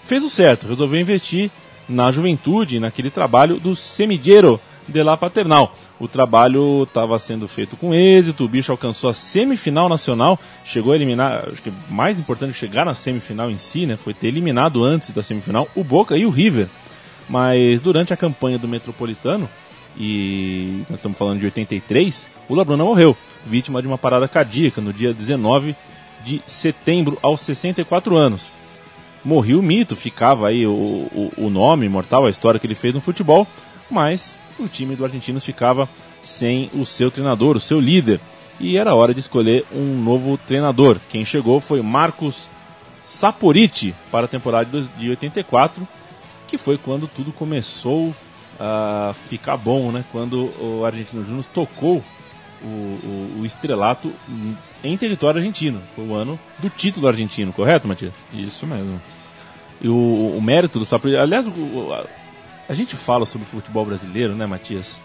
fez 0.03 0.23
o 0.23 0.29
certo, 0.29 0.65
resolveu 0.65 0.99
investir 0.99 1.51
na 1.87 2.09
juventude, 2.09 2.79
naquele 2.79 3.11
trabalho 3.11 3.59
do 3.59 3.75
Semillero 3.75 4.59
de 4.87 5.03
La 5.03 5.17
Paternal. 5.17 5.75
O 5.99 6.07
trabalho 6.07 6.83
estava 6.83 7.19
sendo 7.19 7.45
feito 7.47 7.75
com 7.75 7.93
êxito, 7.93 8.45
o 8.45 8.47
bicho 8.47 8.71
alcançou 8.71 9.09
a 9.09 9.13
semifinal 9.13 9.89
nacional, 9.89 10.39
chegou 10.63 10.93
a 10.93 10.95
eliminar, 10.95 11.49
acho 11.51 11.61
que 11.61 11.73
mais 11.89 12.17
importante 12.17 12.53
chegar 12.53 12.85
na 12.85 12.93
semifinal 12.93 13.51
em 13.51 13.57
si, 13.57 13.85
né, 13.85 13.97
foi 13.97 14.13
ter 14.13 14.27
eliminado 14.27 14.83
antes 14.83 15.09
da 15.11 15.21
semifinal 15.21 15.67
o 15.75 15.83
Boca 15.83 16.15
e 16.15 16.25
o 16.25 16.29
River. 16.29 16.67
Mas 17.27 17.81
durante 17.81 18.13
a 18.13 18.17
campanha 18.17 18.57
do 18.57 18.67
Metropolitano, 18.67 19.49
e 19.97 20.83
nós 20.89 20.99
estamos 20.99 21.17
falando 21.17 21.39
de 21.39 21.45
83, 21.45 22.27
o 22.47 22.55
Labruna 22.55 22.85
morreu, 22.85 23.15
vítima 23.45 23.81
de 23.81 23.87
uma 23.87 23.97
parada 23.97 24.27
cardíaca 24.27 24.79
no 24.79 24.93
dia 24.93 25.13
19 25.13 25.75
de 26.23 26.41
setembro, 26.45 27.17
aos 27.21 27.41
64 27.41 28.15
anos. 28.15 28.51
Morreu 29.23 29.59
o 29.59 29.63
mito, 29.63 29.95
ficava 29.95 30.47
aí 30.47 30.65
o, 30.65 30.71
o, 30.71 31.33
o 31.37 31.49
nome 31.49 31.85
imortal, 31.85 32.25
a 32.25 32.29
história 32.29 32.59
que 32.59 32.65
ele 32.65 32.75
fez 32.75 32.93
no 32.93 33.01
futebol, 33.01 33.45
mas 33.91 34.39
o 34.63 34.67
time 34.67 34.95
do 34.95 35.03
Argentinos 35.03 35.45
ficava 35.45 35.87
sem 36.21 36.69
o 36.73 36.85
seu 36.85 37.09
treinador, 37.09 37.55
o 37.55 37.59
seu 37.59 37.79
líder. 37.79 38.19
E 38.59 38.77
era 38.77 38.93
hora 38.93 39.13
de 39.13 39.19
escolher 39.19 39.65
um 39.71 40.01
novo 40.01 40.37
treinador. 40.37 40.97
Quem 41.09 41.23
chegou 41.23 41.61
foi 41.61 41.81
Marcos 41.81 42.49
Saporiti 43.01 43.95
para 44.11 44.25
a 44.25 44.27
temporada 44.29 44.81
de 44.97 45.09
84, 45.09 45.87
que 46.47 46.57
foi 46.57 46.77
quando 46.77 47.07
tudo 47.07 47.31
começou 47.31 48.13
a 48.59 49.13
ficar 49.29 49.55
bom, 49.55 49.91
né? 49.91 50.03
Quando 50.11 50.51
o 50.61 50.83
Argentino 50.85 51.25
Júnior 51.25 51.45
tocou 51.53 52.03
o, 52.61 52.67
o, 52.67 53.39
o, 53.39 53.45
estrelato 53.45 54.11
em 54.83 54.97
território 54.97 55.39
argentino. 55.39 55.81
Foi 55.95 56.05
o 56.05 56.13
ano 56.13 56.37
do 56.59 56.69
título 56.69 57.07
argentino, 57.07 57.53
correto, 57.53 57.87
Matias? 57.87 58.13
Isso 58.33 58.67
mesmo. 58.67 59.01
E 59.81 59.87
o, 59.87 60.35
o 60.37 60.41
mérito 60.41 60.77
do 60.77 60.85
Saporiti... 60.85 61.17
Aliás, 61.17 61.47
a, 61.47 62.05
a 62.69 62.73
gente 62.75 62.95
fala 62.95 63.25
sobre 63.25 63.47
o 63.47 63.49
futebol 63.49 63.83
brasileiro, 63.83 64.35
né, 64.35 64.45
Matias? 64.45 65.01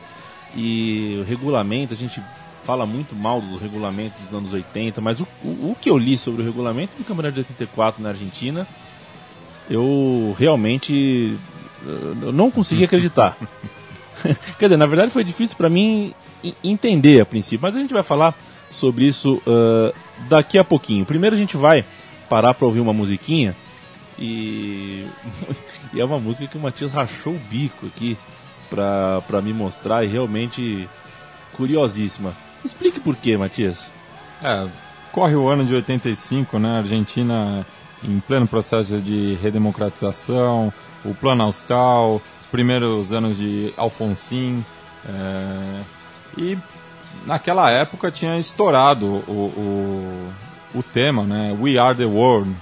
E 0.54 1.18
o 1.20 1.24
regulamento, 1.24 1.94
a 1.94 1.96
gente 1.96 2.22
fala 2.62 2.84
muito 2.84 3.16
mal 3.16 3.40
do 3.40 3.56
regulamento 3.56 4.22
dos 4.22 4.34
anos 4.34 4.52
80, 4.52 5.00
mas 5.00 5.18
o, 5.18 5.26
o, 5.42 5.70
o 5.70 5.76
que 5.80 5.88
eu 5.88 5.96
li 5.96 6.16
sobre 6.16 6.42
o 6.42 6.44
regulamento 6.44 6.92
do 6.96 7.04
Campeonato 7.04 7.34
de 7.34 7.40
84 7.40 8.02
na 8.02 8.10
Argentina, 8.10 8.68
eu 9.68 10.36
realmente 10.38 11.36
eu 12.22 12.32
não 12.32 12.50
consegui 12.50 12.84
acreditar. 12.84 13.36
Quer 14.58 14.66
dizer, 14.66 14.76
na 14.76 14.86
verdade 14.86 15.10
foi 15.10 15.24
difícil 15.24 15.56
para 15.56 15.68
mim 15.68 16.14
entender 16.62 17.20
a 17.20 17.26
princípio, 17.26 17.60
mas 17.62 17.74
a 17.74 17.80
gente 17.80 17.92
vai 17.92 18.02
falar 18.02 18.34
sobre 18.70 19.06
isso 19.06 19.42
uh, 19.46 19.94
daqui 20.28 20.58
a 20.58 20.64
pouquinho. 20.64 21.04
Primeiro 21.04 21.34
a 21.34 21.38
gente 21.38 21.56
vai 21.56 21.84
parar 22.28 22.54
para 22.54 22.66
ouvir 22.66 22.80
uma 22.80 22.92
musiquinha 22.92 23.56
e, 24.18 25.06
e 25.92 26.00
é 26.00 26.04
uma 26.04 26.18
música 26.18 26.46
que 26.46 26.58
o 26.58 26.60
Matias 26.60 26.92
rachou 26.92 27.34
o 27.34 27.38
bico 27.38 27.86
aqui 27.86 28.16
pra, 28.70 29.20
pra 29.22 29.42
me 29.42 29.52
mostrar 29.52 30.04
e 30.04 30.08
realmente 30.08 30.88
curiosíssima. 31.52 32.34
Explique 32.64 33.00
por 33.00 33.16
quê, 33.16 33.36
Matias. 33.36 33.90
É, 34.42 34.66
corre 35.12 35.34
o 35.34 35.48
ano 35.48 35.64
de 35.64 35.74
85, 35.74 36.58
né? 36.58 36.78
Argentina 36.78 37.66
em 38.02 38.20
pleno 38.20 38.46
processo 38.46 39.00
de 39.00 39.34
redemocratização, 39.42 40.72
o 41.04 41.14
plano 41.14 41.44
austral, 41.44 42.20
os 42.40 42.46
primeiros 42.46 43.12
anos 43.12 43.36
de 43.36 43.72
Alfonsin. 43.76 44.64
É, 45.06 45.80
e 46.36 46.58
naquela 47.26 47.70
época 47.70 48.10
tinha 48.10 48.38
estourado 48.38 49.06
o, 49.06 50.32
o, 50.74 50.78
o 50.78 50.82
tema, 50.82 51.24
né? 51.24 51.56
We 51.58 51.78
Are 51.78 51.96
the 51.96 52.04
World. 52.04 52.54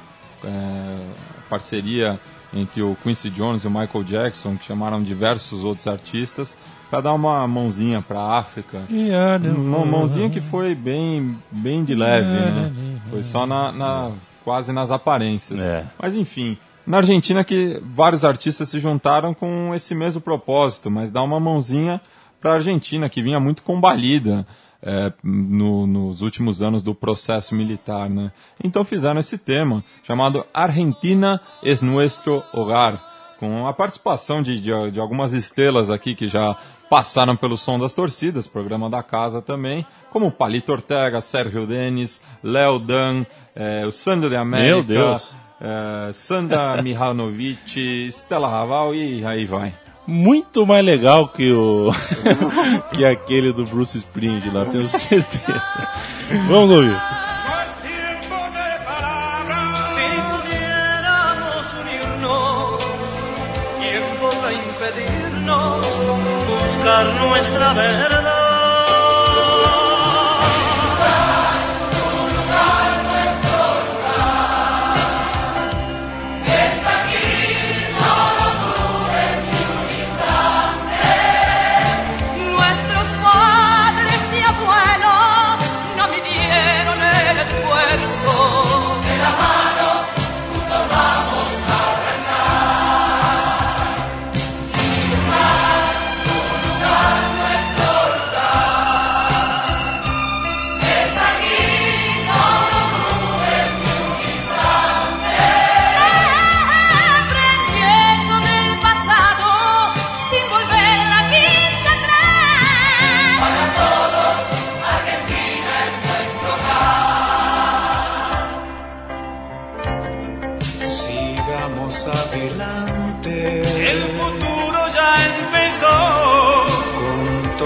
É, 0.44 1.31
parceria 1.52 2.18
entre 2.54 2.82
o 2.82 2.96
Quincy 3.02 3.28
Jones 3.28 3.64
e 3.64 3.66
o 3.66 3.70
Michael 3.70 4.04
Jackson, 4.04 4.56
que 4.56 4.64
chamaram 4.64 5.02
diversos 5.02 5.64
outros 5.64 5.86
artistas, 5.86 6.56
para 6.90 7.02
dar 7.02 7.12
uma 7.12 7.46
mãozinha 7.46 8.00
para 8.00 8.18
a 8.18 8.38
África. 8.38 8.82
Uma 9.50 9.84
mãozinha 9.84 10.30
que 10.30 10.40
foi 10.40 10.74
bem, 10.74 11.38
bem 11.50 11.84
de 11.84 11.94
leve, 11.94 12.28
né? 12.28 12.72
Foi 13.10 13.22
só 13.22 13.46
na, 13.46 13.70
na 13.72 14.12
quase 14.44 14.72
nas 14.72 14.90
aparências. 14.90 15.60
É. 15.60 15.86
Mas 15.98 16.16
enfim, 16.16 16.56
na 16.86 16.98
Argentina 16.98 17.44
que 17.44 17.80
vários 17.84 18.24
artistas 18.24 18.68
se 18.68 18.80
juntaram 18.80 19.32
com 19.34 19.74
esse 19.74 19.94
mesmo 19.94 20.20
propósito, 20.20 20.90
mas 20.90 21.10
dar 21.10 21.22
uma 21.22 21.40
mãozinha 21.40 22.00
para 22.40 22.52
a 22.52 22.54
Argentina, 22.54 23.08
que 23.08 23.22
vinha 23.22 23.38
muito 23.38 23.62
combalida 23.62 24.46
é, 24.82 25.12
no, 25.22 25.86
nos 25.86 26.22
últimos 26.22 26.60
anos 26.60 26.82
do 26.82 26.94
processo 26.94 27.54
militar. 27.54 28.10
Né? 28.10 28.32
Então 28.62 28.84
fizeram 28.84 29.20
esse 29.20 29.38
tema, 29.38 29.84
chamado 30.02 30.44
Argentina 30.52 31.40
es 31.62 31.80
nuestro 31.80 32.42
hogar, 32.52 33.10
com 33.38 33.66
a 33.66 33.72
participação 33.72 34.42
de, 34.42 34.60
de, 34.60 34.90
de 34.90 35.00
algumas 35.00 35.32
estrelas 35.32 35.90
aqui 35.90 36.14
que 36.14 36.28
já 36.28 36.56
passaram 36.88 37.36
pelo 37.36 37.56
som 37.56 37.78
das 37.78 37.94
torcidas, 37.94 38.46
programa 38.46 38.90
da 38.90 39.02
casa 39.02 39.40
também, 39.40 39.86
como 40.10 40.30
Palito 40.30 40.72
Ortega, 40.72 41.20
Sérgio 41.20 41.66
Denis, 41.66 42.22
Léo 42.42 42.78
Dan, 42.78 43.24
é, 43.56 43.86
o 43.86 43.90
Sandro 43.90 44.28
de 44.28 44.36
América, 44.36 44.74
Meu 44.74 44.84
Deus. 44.84 45.34
É, 45.60 46.12
Sandra 46.12 46.82
Mihanovic, 46.82 48.08
Stella 48.08 48.48
Raval 48.48 48.94
e 48.94 49.24
aí 49.24 49.44
vai 49.44 49.72
muito 50.12 50.66
mais 50.66 50.84
legal 50.84 51.28
que 51.28 51.50
o 51.52 51.90
que 52.92 53.04
aquele 53.04 53.52
do 53.52 53.64
Bruce 53.64 53.96
Springsteen 53.98 54.52
lá, 54.52 54.66
tenho 54.66 54.86
certeza. 54.88 55.62
Vamos 56.48 56.70
ouvir. 56.70 57.00
nuestra 67.18 67.74
verdad. 67.74 68.21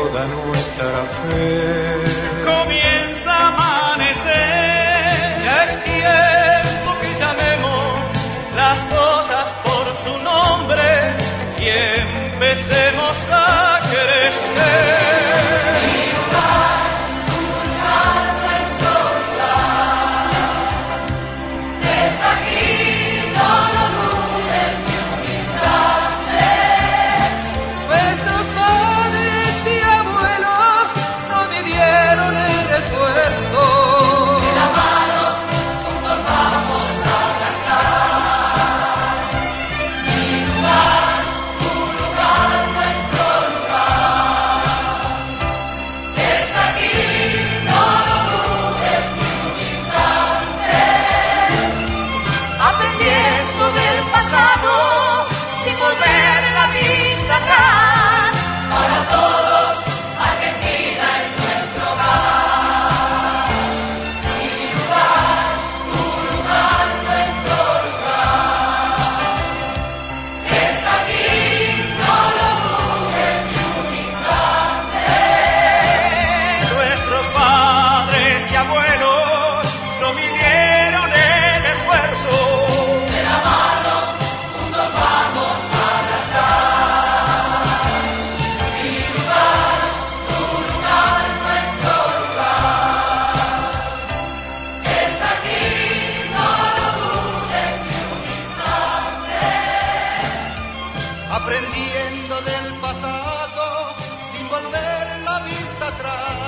toda 0.07 0.25
nuestra 0.27 1.05
fe. 1.23 2.45
Comienza 2.45 3.33
a 3.33 3.49
amanecer, 3.49 5.13
ya 5.45 5.65
es 5.65 5.85
tiempo 5.85 6.91
que 7.01 7.11
llamemos 7.19 7.95
las 8.55 8.79
cosas 8.85 9.47
por 9.65 9.85
su 10.05 10.23
nombre 10.23 10.85
y 11.59 11.69
empecemos 11.69 13.15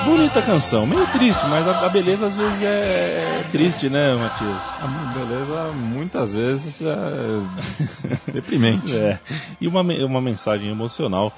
Bonita 0.08 0.40
canção, 0.40 0.86
meio 0.86 1.06
triste, 1.08 1.46
mas 1.48 1.68
a, 1.68 1.84
a 1.84 1.88
beleza 1.90 2.28
às 2.28 2.34
vezes 2.34 2.62
é, 2.62 2.66
é 2.66 3.44
triste, 3.52 3.90
né, 3.90 4.14
Matias? 4.14 4.62
A 4.80 4.86
beleza 5.18 5.70
muitas 5.74 6.32
vezes 6.32 6.80
é 6.80 8.32
deprimente. 8.32 8.96
É. 8.96 9.20
E 9.60 9.68
uma, 9.68 9.82
uma 9.82 10.20
mensagem 10.22 10.70
emocional 10.70 11.30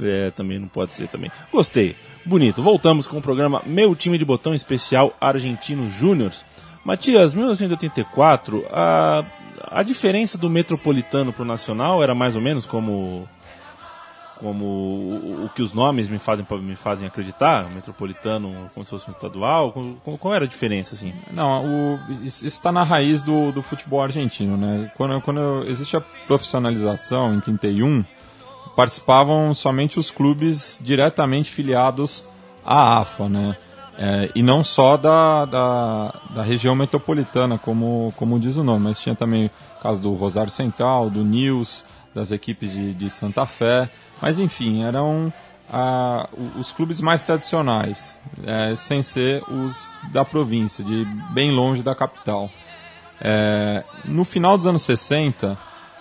é, 0.00 0.30
também 0.30 0.58
não 0.58 0.68
pode 0.68 0.94
ser 0.94 1.06
também. 1.08 1.30
Gostei. 1.52 1.94
Bonito. 2.24 2.62
Voltamos 2.62 3.06
com 3.06 3.18
o 3.18 3.22
programa 3.22 3.60
Meu 3.66 3.94
Time 3.94 4.16
de 4.16 4.24
Botão 4.24 4.54
Especial 4.54 5.14
Argentino 5.20 5.90
Júniors. 5.90 6.46
Matias, 6.82 7.34
1984, 7.34 8.64
a, 8.72 9.22
a 9.70 9.82
diferença 9.82 10.38
do 10.38 10.48
Metropolitano 10.48 11.30
para 11.30 11.42
o 11.42 11.46
Nacional 11.46 12.02
era 12.02 12.14
mais 12.14 12.34
ou 12.34 12.40
menos 12.40 12.64
como 12.64 13.28
como 14.44 14.62
o, 14.66 15.44
o, 15.46 15.48
que 15.48 15.62
os 15.62 15.72
nomes 15.72 16.06
me 16.06 16.18
fazem 16.18 16.46
me 16.60 16.76
fazem 16.76 17.06
acreditar, 17.06 17.70
metropolitano 17.70 18.68
como 18.74 18.84
se 18.84 18.90
fosse 18.90 19.08
um 19.08 19.10
estadual, 19.10 19.72
qual, 20.20 20.34
era 20.34 20.44
a 20.44 20.48
diferença 20.48 20.94
assim? 20.94 21.14
Não, 21.32 21.64
o, 21.64 21.98
isso 22.22 22.46
está 22.46 22.70
na 22.70 22.82
raiz 22.82 23.24
do, 23.24 23.50
do 23.52 23.62
futebol 23.62 24.02
argentino, 24.02 24.58
né? 24.58 24.92
Quando, 24.98 25.18
quando 25.22 25.64
existe 25.66 25.96
a 25.96 26.02
profissionalização 26.02 27.34
em 27.34 27.40
31, 27.40 28.04
participavam 28.76 29.54
somente 29.54 29.98
os 29.98 30.10
clubes 30.10 30.78
diretamente 30.82 31.50
filiados 31.50 32.28
à 32.62 32.98
AFA, 32.98 33.30
né? 33.30 33.56
É, 33.96 34.30
e 34.34 34.42
não 34.42 34.62
só 34.62 34.98
da, 34.98 35.46
da, 35.46 36.20
da, 36.34 36.42
região 36.42 36.74
metropolitana, 36.74 37.56
como, 37.56 38.12
como 38.16 38.38
diz 38.38 38.56
o 38.56 38.64
nome, 38.64 38.84
mas 38.84 39.00
tinha 39.00 39.14
também 39.14 39.46
o 39.46 39.82
caso 39.82 40.02
do 40.02 40.12
Rosário 40.14 40.50
Central, 40.50 41.08
do 41.08 41.24
Nils, 41.24 41.84
das 42.14 42.30
equipes 42.30 42.72
de, 42.72 42.94
de 42.94 43.10
Santa 43.10 43.44
Fé. 43.44 43.90
Mas 44.22 44.38
enfim, 44.38 44.84
eram 44.84 45.32
ah, 45.70 46.28
os 46.56 46.72
clubes 46.72 47.00
mais 47.00 47.24
tradicionais, 47.24 48.20
é, 48.44 48.76
sem 48.76 49.02
ser 49.02 49.42
os 49.50 49.96
da 50.12 50.24
província, 50.24 50.84
de 50.84 51.04
bem 51.32 51.50
longe 51.50 51.82
da 51.82 51.94
capital. 51.94 52.50
É, 53.20 53.82
no 54.04 54.24
final 54.24 54.56
dos 54.56 54.66
anos 54.66 54.82
60, 54.82 55.58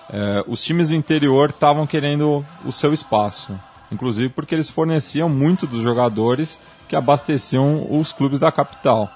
é, 0.10 0.43
os 0.48 0.63
times 0.63 0.89
do 0.89 0.96
interior 0.96 1.50
estavam 1.50 1.88
querendo 1.88 2.46
o 2.65 2.72
seu 2.72 2.93
espaço, 2.93 3.60
inclusive 3.91 4.29
porque 4.29 4.53
eles 4.53 4.70
forneciam 4.70 5.29
muito 5.29 5.65
dos 5.65 5.82
jogadores 5.82 6.60
que 6.88 6.96
abasteciam 6.96 7.88
os 7.89 8.12
clubes 8.12 8.39
da 8.39 8.52
capital 8.52 9.10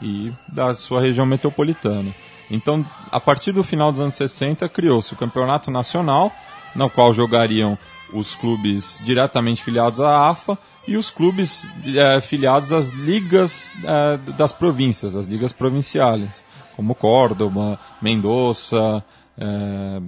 e 0.00 0.32
da 0.48 0.76
sua 0.76 1.00
região 1.00 1.26
metropolitana. 1.26 2.14
Então, 2.50 2.84
a 3.10 3.20
partir 3.20 3.52
do 3.52 3.62
final 3.62 3.90
dos 3.92 4.00
anos 4.00 4.14
60, 4.14 4.68
criou-se 4.68 5.12
o 5.12 5.16
Campeonato 5.16 5.70
Nacional, 5.70 6.32
no 6.74 6.88
qual 6.88 7.12
jogariam 7.12 7.78
os 8.12 8.34
clubes 8.34 9.00
diretamente 9.04 9.62
filiados 9.62 10.00
à 10.00 10.30
AFA 10.30 10.58
e 10.86 10.96
os 10.96 11.10
clubes 11.10 11.66
é, 11.86 12.20
filiados 12.20 12.72
às 12.72 12.90
ligas 12.90 13.72
é, 13.84 14.16
das 14.32 14.52
províncias, 14.52 15.14
as 15.14 15.26
ligas 15.26 15.52
provinciais, 15.52 16.44
como 16.74 16.94
Córdoba, 16.94 17.78
Mendoza, 18.00 19.04
é, 19.36 20.00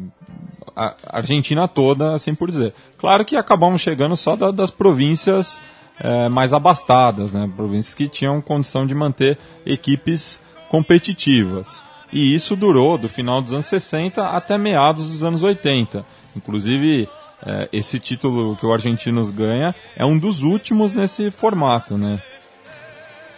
a 0.74 0.94
Argentina 1.12 1.68
toda, 1.68 2.14
assim 2.14 2.34
por 2.34 2.50
dizer. 2.50 2.72
Claro 2.96 3.24
que 3.24 3.36
acabamos 3.36 3.82
chegando 3.82 4.16
só 4.16 4.34
da, 4.34 4.50
das 4.50 4.70
províncias 4.70 5.60
é, 5.98 6.30
mais 6.30 6.54
abastadas, 6.54 7.32
né? 7.32 7.50
províncias 7.54 7.94
que 7.94 8.08
tinham 8.08 8.40
condição 8.40 8.86
de 8.86 8.94
manter 8.94 9.38
equipes 9.66 10.42
competitivas. 10.70 11.84
E 12.12 12.34
isso 12.34 12.56
durou 12.56 12.98
do 12.98 13.08
final 13.08 13.40
dos 13.40 13.52
anos 13.52 13.66
60 13.66 14.30
até 14.30 14.58
meados 14.58 15.08
dos 15.08 15.22
anos 15.22 15.42
80. 15.42 16.04
Inclusive, 16.36 17.08
é, 17.44 17.68
esse 17.72 17.98
título 17.98 18.56
que 18.56 18.66
o 18.66 18.72
Argentinos 18.72 19.30
ganha 19.30 19.74
é 19.96 20.04
um 20.04 20.18
dos 20.18 20.42
últimos 20.42 20.92
nesse 20.92 21.30
formato, 21.30 21.96
né? 21.96 22.20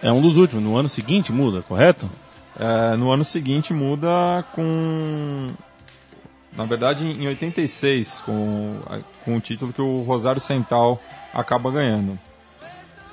É 0.03 0.11
um 0.11 0.21
dos 0.21 0.37
últimos. 0.37 0.65
No 0.65 0.77
ano 0.77 0.89
seguinte 0.89 1.33
muda, 1.33 1.63
correto? 1.63 2.11
É, 2.59 2.97
no 2.97 3.11
ano 3.11 3.25
seguinte 3.25 3.73
muda 3.73 4.45
com. 4.55 5.53
Na 6.55 6.65
verdade, 6.65 7.07
em 7.07 7.27
86, 7.29 8.21
com, 8.27 8.79
com 9.25 9.37
o 9.37 9.41
título 9.41 9.73
que 9.73 9.81
o 9.81 10.03
Rosário 10.03 10.41
Central 10.41 11.01
acaba 11.33 11.71
ganhando. 11.71 12.19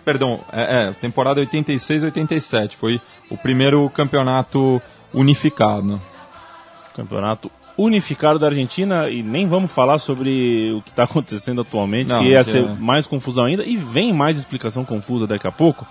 Perdão, 0.04 0.41
é, 0.52 0.88
é 0.88 0.91
temporada 0.91 1.39
86-87. 1.45 2.72
Foi 2.72 3.00
o 3.30 3.38
primeiro 3.38 3.89
campeonato 3.91 4.82
unificado. 5.13 6.02
Campeonato 6.95 7.52
unificado 7.78 8.38
da 8.38 8.48
Argentina 8.48 9.10
e 9.10 9.24
nem 9.24 9.48
vamos 9.48 9.72
falar 9.72 10.00
sobre 10.00 10.74
o 10.74 10.82
que 10.82 10.89
está 10.89 11.04
acontecendo 11.06 11.62
atualmente, 11.62 12.10
Não, 12.10 12.22
que 12.22 12.30
ia 12.30 12.43
ser 12.43 12.63
é... 12.63 12.76
mais 12.76 13.08
confusão 13.08 13.45
ainda 13.45 13.63
e 13.63 13.78
vem 13.78 14.12
mais 14.12 14.38
explicação 14.38 14.84
confusa 14.84 15.26
daqui 15.26 15.48
a 15.48 15.52
pouco, 15.52 15.88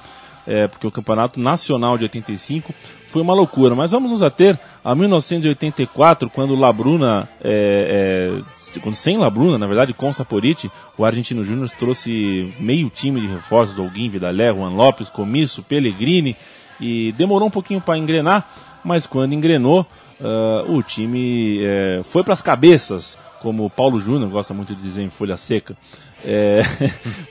é, 0.47 0.67
porque 0.67 0.87
o 0.87 0.91
Campeonato 0.91 1.41
Nacional 1.41 1.97
de 1.99 2.05
85 2.05 2.75
foi 3.07 3.21
uma 3.23 3.35
loucura. 3.35 3.75
Mas 3.75 3.91
vamos 3.91 4.11
nos 4.11 4.23
ater 4.23 4.59
a 4.85 4.95
1984, 4.95 6.31
quando 6.31 6.55
Labruna, 6.55 7.29
é, 7.43 8.41
é, 8.75 8.81
quando 8.81 8.95
sem 8.95 9.19
Labruna, 9.19 9.59
na 9.59 9.67
verdade, 9.67 9.93
com 9.93 10.11
Saporiti, 10.13 10.71
o 10.97 11.05
Argentino 11.05 11.45
Júnior 11.45 11.69
trouxe 11.71 12.53
meio 12.59 12.89
time 12.89 13.21
de 13.21 13.27
reforços, 13.27 13.79
Alguim, 13.79 14.09
Vidalé, 14.09 14.53
Juan 14.53 14.71
Lopes, 14.71 15.11
Comisso, 15.11 15.63
Pellegrini, 15.63 16.35
e 16.81 17.13
demorou 17.13 17.49
um 17.49 17.51
pouquinho 17.51 17.81
para 17.81 17.99
engrenar, 17.99 18.49
mas 18.85 19.07
quando 19.07 19.33
engrenou, 19.33 19.87
uh, 20.21 20.73
o 20.73 20.83
time 20.83 21.61
é, 21.65 22.01
foi 22.05 22.23
para 22.23 22.35
as 22.35 22.43
cabeças, 22.43 23.19
como 23.41 23.65
o 23.65 23.71
Paulo 23.71 23.99
Júnior 23.99 24.31
gosta 24.31 24.53
muito 24.53 24.75
de 24.75 24.83
dizer 24.83 25.03
em 25.03 25.11
Folha 25.11 25.37
Seca. 25.37 25.77
É, 26.25 26.63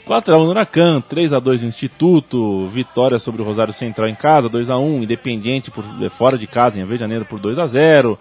4x1 0.08 0.46
no 0.46 0.50
Huracan, 0.50 1.04
3x2 1.12 1.62
no 1.62 1.68
Instituto, 1.68 2.68
vitória 2.68 3.20
sobre 3.20 3.42
o 3.42 3.46
Rosário 3.46 3.74
Central 3.74 4.08
em 4.08 4.16
casa, 4.16 4.50
2x1, 4.50 5.04
Independiente 5.04 5.70
por, 5.70 5.84
fora 6.10 6.38
de 6.38 6.48
casa 6.48 6.80
em 6.80 6.86
Rio 6.86 6.94
de 6.94 7.00
Janeiro 7.02 7.26
por 7.26 7.38
2x0. 7.38 8.18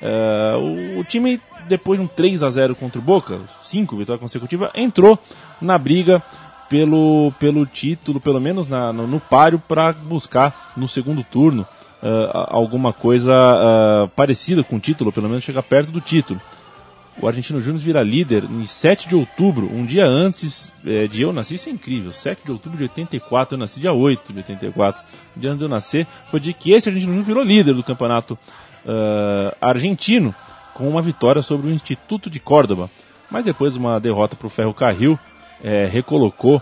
É, 0.00 0.54
o, 0.56 1.00
o, 1.00 1.04
time, 1.04 1.40
depois 1.66 1.98
de 1.98 2.06
um 2.06 2.08
3x0 2.08 2.76
contra 2.76 3.00
o 3.00 3.02
Boca, 3.02 3.40
5 3.60 3.96
vitórias 3.96 4.20
consecutivas, 4.20 4.70
entrou 4.76 5.18
na 5.60 5.76
briga 5.76 6.22
pelo, 6.68 7.32
pelo 7.38 7.66
título, 7.66 8.20
pelo 8.20 8.40
menos 8.40 8.68
na, 8.68 8.92
no, 8.92 9.06
no 9.06 9.18
páreo, 9.18 9.58
para 9.66 9.92
buscar 9.92 10.72
no 10.76 10.86
segundo 10.86 11.24
turno 11.24 11.62
uh, 11.62 11.73
alguma 12.50 12.92
coisa 12.92 13.32
uh, 13.32 14.08
parecida 14.08 14.62
com 14.62 14.76
o 14.76 14.80
título, 14.80 15.10
pelo 15.10 15.28
menos 15.28 15.44
chegar 15.44 15.62
perto 15.62 15.90
do 15.90 16.00
título. 16.00 16.40
O 17.20 17.28
Argentino 17.28 17.62
Júnior 17.62 17.80
vira 17.80 18.02
líder 18.02 18.44
em 18.44 18.66
7 18.66 19.08
de 19.08 19.14
outubro, 19.14 19.70
um 19.72 19.84
dia 19.84 20.04
antes 20.04 20.72
é, 20.84 21.06
de 21.06 21.22
eu 21.22 21.32
nascer, 21.32 21.54
isso 21.54 21.68
é 21.68 21.72
incrível. 21.72 22.10
7 22.10 22.44
de 22.44 22.50
outubro 22.50 22.76
de 22.76 22.84
84, 22.84 23.54
eu 23.54 23.58
nasci 23.58 23.78
dia 23.78 23.92
8 23.92 24.32
de 24.32 24.38
84. 24.40 25.02
Um 25.36 25.40
dia 25.40 25.50
antes 25.50 25.58
de 25.60 25.64
eu 25.64 25.68
nascer, 25.68 26.06
foi 26.26 26.40
de 26.40 26.52
que 26.52 26.72
esse 26.72 26.88
Argentino 26.88 27.12
Júnior 27.12 27.26
virou 27.26 27.44
líder 27.44 27.74
do 27.74 27.84
campeonato 27.84 28.34
uh, 28.84 29.56
argentino, 29.60 30.34
com 30.74 30.88
uma 30.88 31.00
vitória 31.00 31.40
sobre 31.40 31.68
o 31.68 31.70
Instituto 31.70 32.28
de 32.28 32.40
Córdoba. 32.40 32.90
Mas 33.30 33.44
depois 33.44 33.72
de 33.72 33.78
uma 33.78 34.00
derrota 34.00 34.34
para 34.34 34.46
o 34.46 34.50
Ferro 34.50 34.74
Carril, 34.74 35.18
é, 35.62 35.86
recolocou 35.86 36.60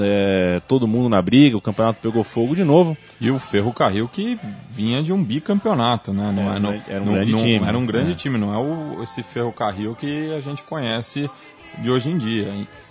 é, 0.00 0.60
todo 0.66 0.88
mundo 0.88 1.08
na 1.08 1.20
briga, 1.20 1.56
o 1.56 1.60
campeonato 1.60 2.00
pegou 2.00 2.24
fogo 2.24 2.54
de 2.54 2.64
novo. 2.64 2.96
E 3.20 3.30
o 3.30 3.38
Ferro 3.38 3.72
Carril 3.72 4.08
que 4.08 4.38
vinha 4.70 5.02
de 5.02 5.12
um 5.12 5.22
bicampeonato, 5.22 6.12
né? 6.12 6.32
Não 6.34 6.52
é, 6.52 6.58
não, 6.58 6.72
era 6.72 7.02
um 7.02 7.06
não, 7.06 7.12
grande 7.14 7.32
não, 7.32 7.38
time. 7.38 7.66
Era 7.66 7.78
um 7.78 7.86
grande 7.86 8.12
é. 8.12 8.14
time, 8.14 8.38
não 8.38 8.54
é 8.54 8.58
o, 8.58 9.02
esse 9.02 9.22
Ferro 9.22 9.52
Carril 9.52 9.94
que 9.94 10.32
a 10.34 10.40
gente 10.40 10.62
conhece 10.62 11.30
de 11.78 11.90
hoje 11.90 12.10
em 12.10 12.18
dia. 12.18 12.48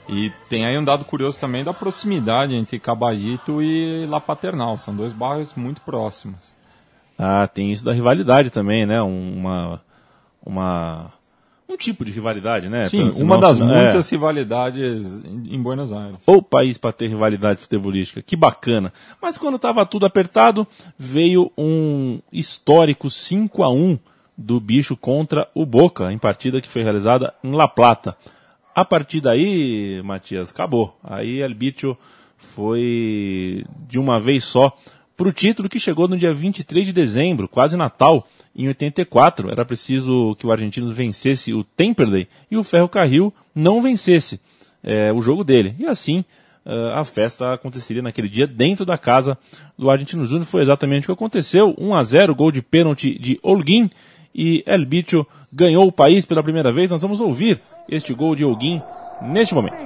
E, 0.10 0.32
tem 0.50 0.66
aí 0.66 0.78
um 0.78 0.84
dado 0.84 1.06
curioso 1.06 1.40
também 1.40 1.64
da 1.64 1.74
proximidade 1.74 2.54
entre 2.54 2.80
Caballito 2.80 3.62
e 3.62 4.06
La 4.08 4.20
Paternal. 4.20 4.78
São 4.78 4.96
dois 4.96 5.14
bairros 5.14 5.54
muito 5.56 5.82
próximos. 5.82 6.54
Ah, 7.18 7.48
tem 7.48 7.72
isso 7.72 7.86
da 7.86 7.94
rivalidade 7.94 8.50
também, 8.50 8.86
né? 8.86 9.02
Uma, 9.02 9.82
uma 10.44 11.12
um 11.72 11.78
tipo 11.78 12.04
de 12.04 12.12
rivalidade, 12.12 12.70
né? 12.70 12.86
Sim, 12.86 13.12
uma 13.22 13.38
das 13.38 13.60
muitas 13.60 14.12
é. 14.12 14.16
rivalidades 14.16 15.24
em 15.24 15.62
Buenos 15.62 15.92
Aires. 15.92 16.18
O 16.26 16.42
país 16.42 16.78
para 16.78 16.92
ter 16.92 17.08
rivalidade 17.08 17.62
futebolística, 17.62 18.22
que 18.22 18.36
bacana. 18.36 18.92
Mas 19.22 19.38
quando 19.38 19.56
estava 19.56 19.86
tudo 19.86 20.06
apertado, 20.06 20.68
veio 20.98 21.52
um 21.58 22.20
histórico 22.32 23.10
5 23.10 23.64
a 23.64 23.72
1 23.72 23.98
do 24.38 24.60
bicho 24.60 24.96
contra 24.98 25.48
o 25.54 25.66
Boca, 25.66 26.12
em 26.12 26.18
partida 26.18 26.62
que 26.62 26.70
foi 26.70 26.84
realizada 26.84 27.34
em 27.44 27.52
La 27.52 27.68
Plata. 27.68 28.18
A 28.74 28.86
partir 28.86 29.22
daí, 29.22 30.02
Matias, 30.04 30.52
acabou. 30.52 30.98
Aí 31.04 31.42
El 31.42 31.54
Bicho 31.54 31.98
foi 32.38 33.66
de 33.88 34.00
uma 34.00 34.20
vez 34.20 34.44
só 34.44 34.76
para 35.16 35.28
o 35.28 35.34
título 35.34 35.70
que 35.70 35.80
chegou 35.80 36.08
no 36.08 36.18
dia 36.18 36.34
23 36.34 36.88
de 36.88 36.94
dezembro, 36.94 37.48
quase 37.48 37.78
Natal 37.78 38.26
em 38.56 38.68
84, 38.68 39.50
era 39.50 39.64
preciso 39.64 40.36
que 40.36 40.46
o 40.46 40.52
argentino 40.52 40.92
vencesse 40.92 41.54
o 41.54 41.64
Temperley 41.64 42.28
e 42.50 42.58
o 42.58 42.64
Ferro 42.64 42.90
Carril 42.90 43.34
não 43.56 43.82
vencesse 43.82 44.42
é, 44.84 45.12
o 45.12 45.22
jogo 45.22 45.44
dele. 45.44 45.76
E 45.80 45.86
assim 45.86 46.26
uh, 46.66 46.94
a 46.96 47.06
festa 47.06 47.54
aconteceria 47.54 48.02
naquele 48.02 48.28
dia 48.28 48.46
dentro 48.46 48.86
da 48.86 48.98
casa 48.98 49.38
do 49.78 49.90
Argentino 49.90 50.26
Júnior. 50.26 50.46
Foi 50.46 50.62
exatamente 50.62 51.06
o 51.06 51.08
que 51.08 51.12
aconteceu. 51.14 51.74
1 51.78 51.96
a 51.96 52.04
0 52.04 52.36
gol 52.36 52.52
de 52.52 52.62
pênalti 52.62 53.18
de 53.18 53.40
Olguin 53.42 53.90
e 54.34 54.64
El 54.66 54.86
Bicho 54.86 55.26
ganhou 55.52 55.88
o 55.88 55.92
país 55.92 56.26
pela 56.26 56.44
primeira 56.44 56.72
vez. 56.72 56.92
Nós 56.92 57.02
vamos 57.02 57.22
ouvir 57.22 57.62
este 57.90 58.14
gol 58.14 58.36
de 58.36 58.44
Olguin 58.44 58.82
neste 59.22 59.54
momento. 59.54 59.86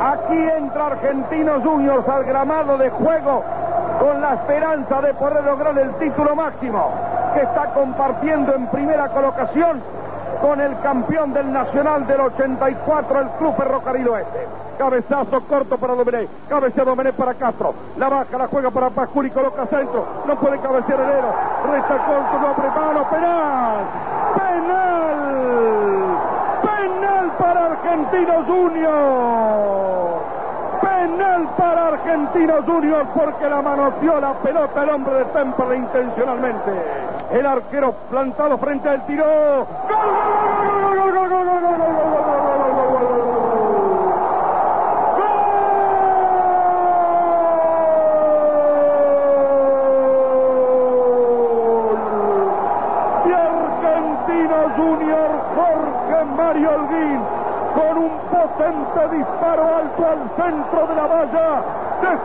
Aquí 0.00 0.34
entra 0.34 1.60
Juniors 1.62 2.08
al 2.08 2.24
gramado 2.24 2.76
de 2.76 2.90
juego 2.90 3.61
con 4.02 4.20
la 4.20 4.34
esperanza 4.34 5.00
de 5.00 5.14
poder 5.14 5.44
lograr 5.44 5.78
el 5.78 5.94
título 5.94 6.34
máximo 6.34 6.90
que 7.34 7.42
está 7.42 7.66
compartiendo 7.66 8.52
en 8.52 8.66
primera 8.66 9.08
colocación 9.10 9.80
con 10.40 10.60
el 10.60 10.76
campeón 10.80 11.32
del 11.32 11.52
Nacional 11.52 12.04
del 12.04 12.20
84, 12.20 13.20
el 13.20 13.28
Club 13.38 13.54
Ferrocarril 13.56 14.08
Oeste. 14.08 14.48
Cabezazo 14.76 15.42
corto 15.42 15.78
para 15.78 15.94
Domené. 15.94 16.26
Cabecea 16.48 16.84
Domené 16.84 17.12
para 17.12 17.34
Castro. 17.34 17.74
La 17.96 18.08
baja, 18.08 18.36
la 18.36 18.48
juega 18.48 18.72
para 18.72 18.90
Pascuri, 18.90 19.30
coloca 19.30 19.66
centro. 19.66 20.04
No 20.26 20.34
puede 20.34 20.58
cabecear 20.58 20.98
el 20.98 21.10
Ero. 21.10 21.32
Resta 21.70 21.98
corto, 21.98 22.40
no 22.40 22.54
prepara. 22.54 23.08
Penal. 23.08 23.84
Penal. 24.34 26.18
Penal 26.60 27.32
para 27.38 27.66
Argentinos 27.66 28.46
Juniors. 28.46 30.31
Para 31.56 31.88
Argentinos 31.88 32.64
Juniors 32.64 33.08
porque 33.14 33.48
la 33.48 33.62
manoseó 33.62 34.20
la 34.20 34.32
pelota 34.34 34.82
el 34.82 34.90
hombre 34.90 35.14
de 35.16 35.24
Temple 35.26 35.76
intencionalmente. 35.76 36.70
El 37.32 37.46
arquero 37.46 37.92
plantado 38.10 38.58
frente 38.58 38.88
al 38.88 39.04
tiro. 39.06 39.24
¡Gol, 39.24 40.21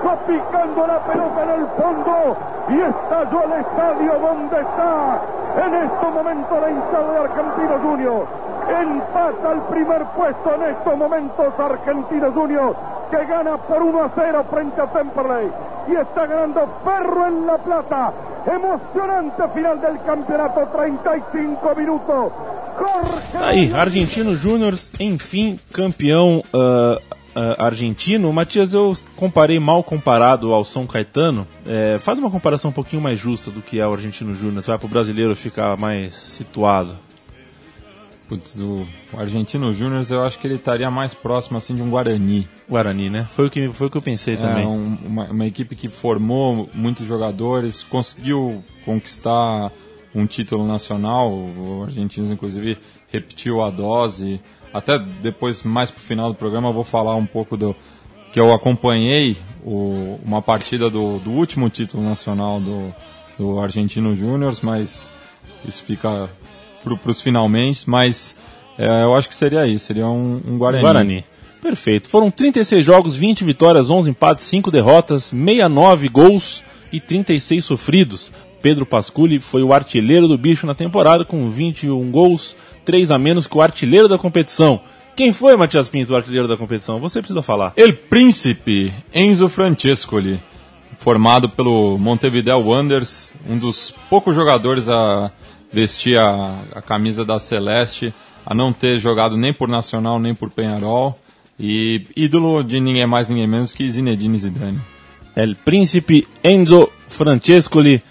dejó 0.07 0.17
picando 0.25 0.87
la 0.87 0.99
pelota 0.99 1.43
en 1.43 1.49
el 1.49 1.67
fondo 1.67 2.37
y 2.69 2.81
estalló 2.81 3.43
el 3.43 3.61
estadio 3.61 4.19
donde 4.19 4.61
está. 4.61 5.21
En 5.65 5.73
este 5.73 6.07
momento 6.07 6.61
la 6.61 6.69
hinchada 6.69 7.11
de 7.11 7.19
Argentino 7.19 7.79
Junior. 7.81 8.27
Empata 8.67 9.51
el 9.53 9.61
primer 9.61 10.03
puesto 10.05 10.55
en 10.55 10.63
estos 10.63 10.97
momentos 10.97 11.59
Argentino 11.59 12.31
Junior 12.31 12.75
que 13.09 13.25
gana 13.25 13.57
por 13.57 13.81
1 13.81 14.03
a 14.03 14.11
0 14.13 14.45
frente 14.49 14.81
a 14.81 14.87
Temperley. 14.87 15.49
Y 15.87 15.95
está 15.95 16.25
ganando 16.25 16.67
Ferro 16.83 17.27
en 17.27 17.47
La 17.47 17.57
Plata. 17.57 18.13
Emocionante 18.45 19.47
final 19.53 19.79
del 19.79 20.01
campeonato 20.01 20.67
35 20.67 21.75
minutos. 21.75 22.31
Jorge 22.77 23.37
aí, 23.41 23.73
Argentino 23.73 24.35
Júnior, 24.35 24.73
enfim, 24.99 25.59
campeão 25.73 26.43
ah, 26.53 26.97
ah, 27.39 27.65
argentino. 27.65 28.31
Matias, 28.33 28.73
eu 28.73 28.95
comparei 29.15 29.59
mal 29.59 29.83
comparado 29.83 30.51
ao 30.53 30.63
São 30.63 30.87
Caetano. 30.87 31.45
É, 31.65 31.97
faz 31.99 32.17
uma 32.17 32.31
comparação 32.31 32.69
um 32.71 32.73
pouquinho 32.73 33.01
mais 33.01 33.19
justa 33.19 33.51
do 33.51 33.61
que 33.61 33.79
é 33.79 33.87
o 33.87 33.93
Argentino 33.93 34.33
Júnior, 34.33 34.63
vai 34.63 34.77
para 34.77 34.85
o 34.85 34.89
brasileiro 34.89 35.35
ficar 35.35 35.77
mais 35.77 36.15
situado. 36.15 36.95
Putz, 38.27 38.57
o, 38.59 38.85
o 39.13 39.19
Argentino 39.19 39.71
Júnior 39.71 40.05
eu 40.09 40.23
acho 40.25 40.37
que 40.37 40.45
ele 40.45 40.55
estaria 40.55 40.91
mais 40.91 41.13
próximo 41.13 41.57
assim 41.57 41.73
de 41.75 41.81
um 41.81 41.89
Guarani. 41.89 42.45
Guarani, 42.69 43.09
né? 43.09 43.25
Foi 43.29 43.47
o 43.47 43.49
que, 43.49 43.69
foi 43.71 43.87
o 43.87 43.89
que 43.89 43.95
eu 43.97 44.01
pensei 44.01 44.33
É 44.33 44.37
também. 44.37 44.65
um- 44.67 44.97
uma, 45.05 45.25
uma 45.25 45.45
equipe 45.45 45.75
que 45.77 45.87
formou 45.87 46.69
muitos 46.73 47.05
jogadores, 47.07 47.83
conseguiu 47.83 48.61
conquistar 48.83 49.71
um 50.13 50.25
título 50.25 50.67
nacional. 50.67 51.31
O 51.31 51.83
Argentinos, 51.83 52.29
inclusive, 52.29 52.77
repetiu 53.09 53.63
a 53.63 53.69
dose. 53.69 54.41
Até 54.73 54.99
depois, 55.21 55.63
mais 55.63 55.89
pro 55.91 55.99
final 56.01 56.29
do 56.29 56.35
programa, 56.35 56.69
eu 56.69 56.73
vou 56.73 56.83
falar 56.83 57.15
um 57.15 57.25
pouco 57.25 57.55
do 57.57 57.75
que 58.31 58.39
eu 58.39 58.53
acompanhei 58.53 59.37
o- 59.65 60.19
uma 60.23 60.41
partida 60.41 60.89
do, 60.89 61.17
do 61.19 61.31
último 61.31 61.69
título 61.69 62.03
nacional 62.03 62.59
do, 62.59 62.93
do 63.37 63.59
Argentino 63.59 64.15
Júnior, 64.15 64.53
mas 64.61 65.09
isso 65.65 65.83
fica 65.83 66.29
para 66.83 67.11
os 67.11 67.21
finalmente. 67.21 67.89
Mas 67.89 68.37
é, 68.77 69.03
eu 69.03 69.15
acho 69.15 69.27
que 69.29 69.35
seria 69.35 69.65
isso, 69.65 69.85
seria 69.85 70.07
um, 70.07 70.41
um 70.45 70.57
Guarani. 70.57 70.81
Guarani. 70.83 71.25
Perfeito. 71.61 72.07
Foram 72.07 72.29
36 72.29 72.85
jogos, 72.85 73.15
20 73.15 73.43
vitórias, 73.43 73.89
11 73.89 74.09
empates, 74.11 74.45
5 74.45 74.69
derrotas, 74.69 75.23
69 75.25 76.07
gols 76.09 76.63
e 76.91 76.99
36 76.99 77.65
sofridos. 77.65 78.31
Pedro 78.61 78.85
Pasculi 78.85 79.39
foi 79.39 79.63
o 79.63 79.73
artilheiro 79.73 80.27
do 80.27 80.37
bicho 80.37 80.67
na 80.67 80.75
temporada 80.75 81.25
com 81.25 81.49
21 81.49 82.11
gols, 82.11 82.55
3 82.87 83.11
a 83.11 83.19
menos 83.19 83.45
que 83.45 83.57
o 83.57 83.61
artilheiro 83.61 84.07
da 84.07 84.17
competição. 84.17 84.79
Quem 85.13 85.33
foi, 85.33 85.57
Matias 85.57 85.89
Pinto, 85.89 86.13
o 86.13 86.15
artilheiro 86.15 86.47
da 86.47 86.55
competição? 86.55 87.01
Você 87.01 87.19
precisa 87.19 87.41
falar. 87.41 87.73
El 87.75 87.93
Príncipe, 87.93 88.93
Enzo 89.13 89.49
Francescoli, 89.49 90.39
formado 90.97 91.49
pelo 91.49 91.97
Montevideo 91.97 92.59
Wanderers, 92.59 93.33
um 93.45 93.57
dos 93.57 93.93
poucos 94.09 94.33
jogadores 94.33 94.87
a 94.87 95.29
vestir 95.69 96.17
a, 96.17 96.61
a 96.75 96.81
camisa 96.81 97.25
da 97.25 97.37
Celeste, 97.39 98.13
a 98.45 98.55
não 98.55 98.71
ter 98.71 98.99
jogado 98.99 99.35
nem 99.35 99.51
por 99.51 99.67
Nacional 99.67 100.17
nem 100.17 100.33
por 100.33 100.49
Penharol, 100.49 101.19
e 101.59 102.05
ídolo 102.15 102.63
de 102.63 102.79
ninguém 102.79 103.05
mais 103.05 103.27
ninguém 103.27 103.47
menos 103.47 103.73
que 103.73 103.89
Zinedine 103.89 104.37
Zidane. 104.37 104.79
El 105.35 105.55
Príncipe 105.55 106.25
Enzo 106.41 106.89
Francescoli. 107.09 108.01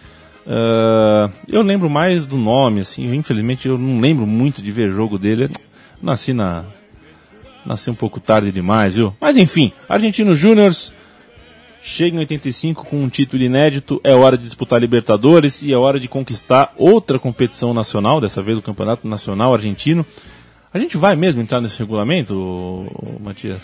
Ah, 0.46 1.28
eu 1.48 1.62
lembro 1.62 1.90
mais 1.90 2.24
do 2.24 2.36
nome, 2.36 2.80
assim. 2.80 3.12
Infelizmente 3.14 3.68
eu 3.68 3.76
não 3.76 4.00
lembro 4.00 4.26
muito 4.26 4.62
de 4.62 4.70
ver 4.70 4.90
jogo 4.90 5.18
dele. 5.18 5.48
Nasci 6.00 6.32
na. 6.32 6.64
Nasci 7.64 7.90
um 7.90 7.94
pouco 7.94 8.20
tarde 8.20 8.52
demais, 8.52 8.94
viu? 8.94 9.12
Mas 9.20 9.36
enfim, 9.36 9.72
Argentinos 9.88 10.38
Júniors 10.38 10.94
chega 11.82 12.16
em 12.16 12.20
85 12.20 12.86
com 12.86 13.02
um 13.02 13.08
título 13.08 13.42
inédito. 13.42 14.00
É 14.04 14.14
hora 14.14 14.36
de 14.36 14.44
disputar 14.44 14.80
Libertadores 14.80 15.62
e 15.62 15.72
é 15.72 15.76
hora 15.76 15.98
de 15.98 16.06
conquistar 16.06 16.72
outra 16.76 17.18
competição 17.18 17.74
nacional, 17.74 18.20
dessa 18.20 18.40
vez 18.40 18.56
o 18.56 18.62
Campeonato 18.62 19.08
Nacional 19.08 19.52
Argentino. 19.52 20.06
A 20.72 20.78
gente 20.78 20.96
vai 20.96 21.16
mesmo 21.16 21.40
entrar 21.40 21.60
nesse 21.60 21.78
regulamento, 21.78 22.86
Matias? 23.20 23.62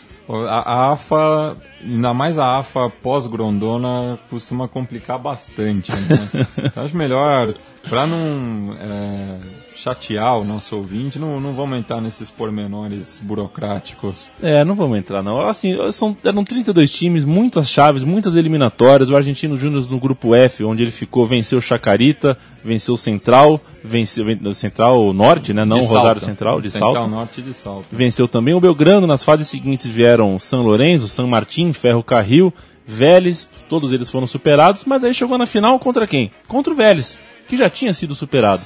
A, 0.49 0.92
AFA, 0.92 1.57
ainda 1.83 2.14
mais 2.14 2.38
a 2.38 2.59
AFA 2.59 2.90
pós-Grondona, 3.03 4.18
costuma 4.31 4.68
complicar 4.68 5.18
bastante. 5.18 5.92
Né? 5.92 6.47
Então, 6.64 6.85
acho 6.85 6.97
melhor, 6.97 7.55
para 7.88 8.07
não 8.07 8.75
é, 8.75 9.38
chatear 9.83 10.38
o 10.38 10.45
nosso 10.45 10.77
ouvinte, 10.77 11.18
não, 11.18 11.40
não 11.40 11.55
vamos 11.55 11.77
entrar 11.77 12.01
nesses 12.01 12.31
pormenores 12.31 13.21
burocráticos. 13.23 14.31
É, 14.40 14.64
não 14.64 14.77
vamos 14.77 14.97
entrar 14.97 15.23
não. 15.23 15.40
Assim, 15.49 15.77
são, 15.90 16.16
eram 16.23 16.45
32 16.45 16.90
times, 16.90 17.25
muitas 17.25 17.68
chaves, 17.68 18.05
muitas 18.05 18.37
eliminatórias. 18.37 19.11
O 19.11 19.16
Argentino 19.16 19.57
Júnior 19.57 19.90
no 19.90 19.99
grupo 19.99 20.35
F, 20.35 20.62
onde 20.62 20.83
ele 20.83 20.92
ficou, 20.92 21.27
venceu 21.27 21.59
o 21.59 21.62
Chacarita, 21.62 22.38
venceu 22.64 22.95
o 22.95 22.99
Central, 22.99 23.61
venceu 23.83 24.25
o 24.45 24.55
Central 24.55 25.12
Norte, 25.12 25.53
né? 25.53 25.64
Não 25.64 25.79
o 25.79 25.85
Rosário. 25.85 26.21
Central, 26.21 26.61
de 26.61 26.71
Central 26.71 26.95
Salto. 26.95 27.11
Norte 27.11 27.42
de 27.42 27.53
Salto. 27.53 27.87
Venceu 27.90 28.29
também 28.29 28.55
o 28.55 28.61
Belgrano. 28.61 29.07
Nas 29.07 29.25
fases 29.25 29.49
seguintes 29.49 29.87
vieram 29.87 30.38
São 30.38 30.62
Lourenço, 30.62 31.09
São 31.09 31.27
Martim, 31.27 31.73
Ferro 31.73 32.05
Carril, 32.05 32.55
Vélez. 32.87 33.49
Todos 33.68 33.92
eles 33.92 34.09
foram 34.09 34.29
superados, 34.29 34.85
mas 34.85 35.03
aí 35.03 35.12
chegou 35.12 35.37
na 35.37 35.47
final 35.47 35.77
contra 35.81 36.07
quem? 36.07 36.31
Contra 36.47 36.73
o 36.73 36.77
Vélez, 36.77 37.18
que 37.49 37.57
já 37.57 37.68
tinha 37.68 37.92
sido 37.92 38.14
superado. 38.14 38.62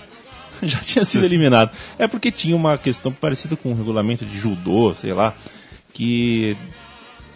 já 0.62 0.80
tinha 0.80 1.04
sido 1.04 1.24
eliminado. 1.24 1.70
É 1.98 2.06
porque 2.06 2.30
tinha 2.30 2.56
uma 2.56 2.76
questão 2.78 3.12
parecida 3.12 3.56
com 3.56 3.72
o 3.72 3.74
regulamento 3.74 4.24
de 4.24 4.38
judô, 4.38 4.94
sei 4.94 5.12
lá, 5.12 5.34
que 5.92 6.56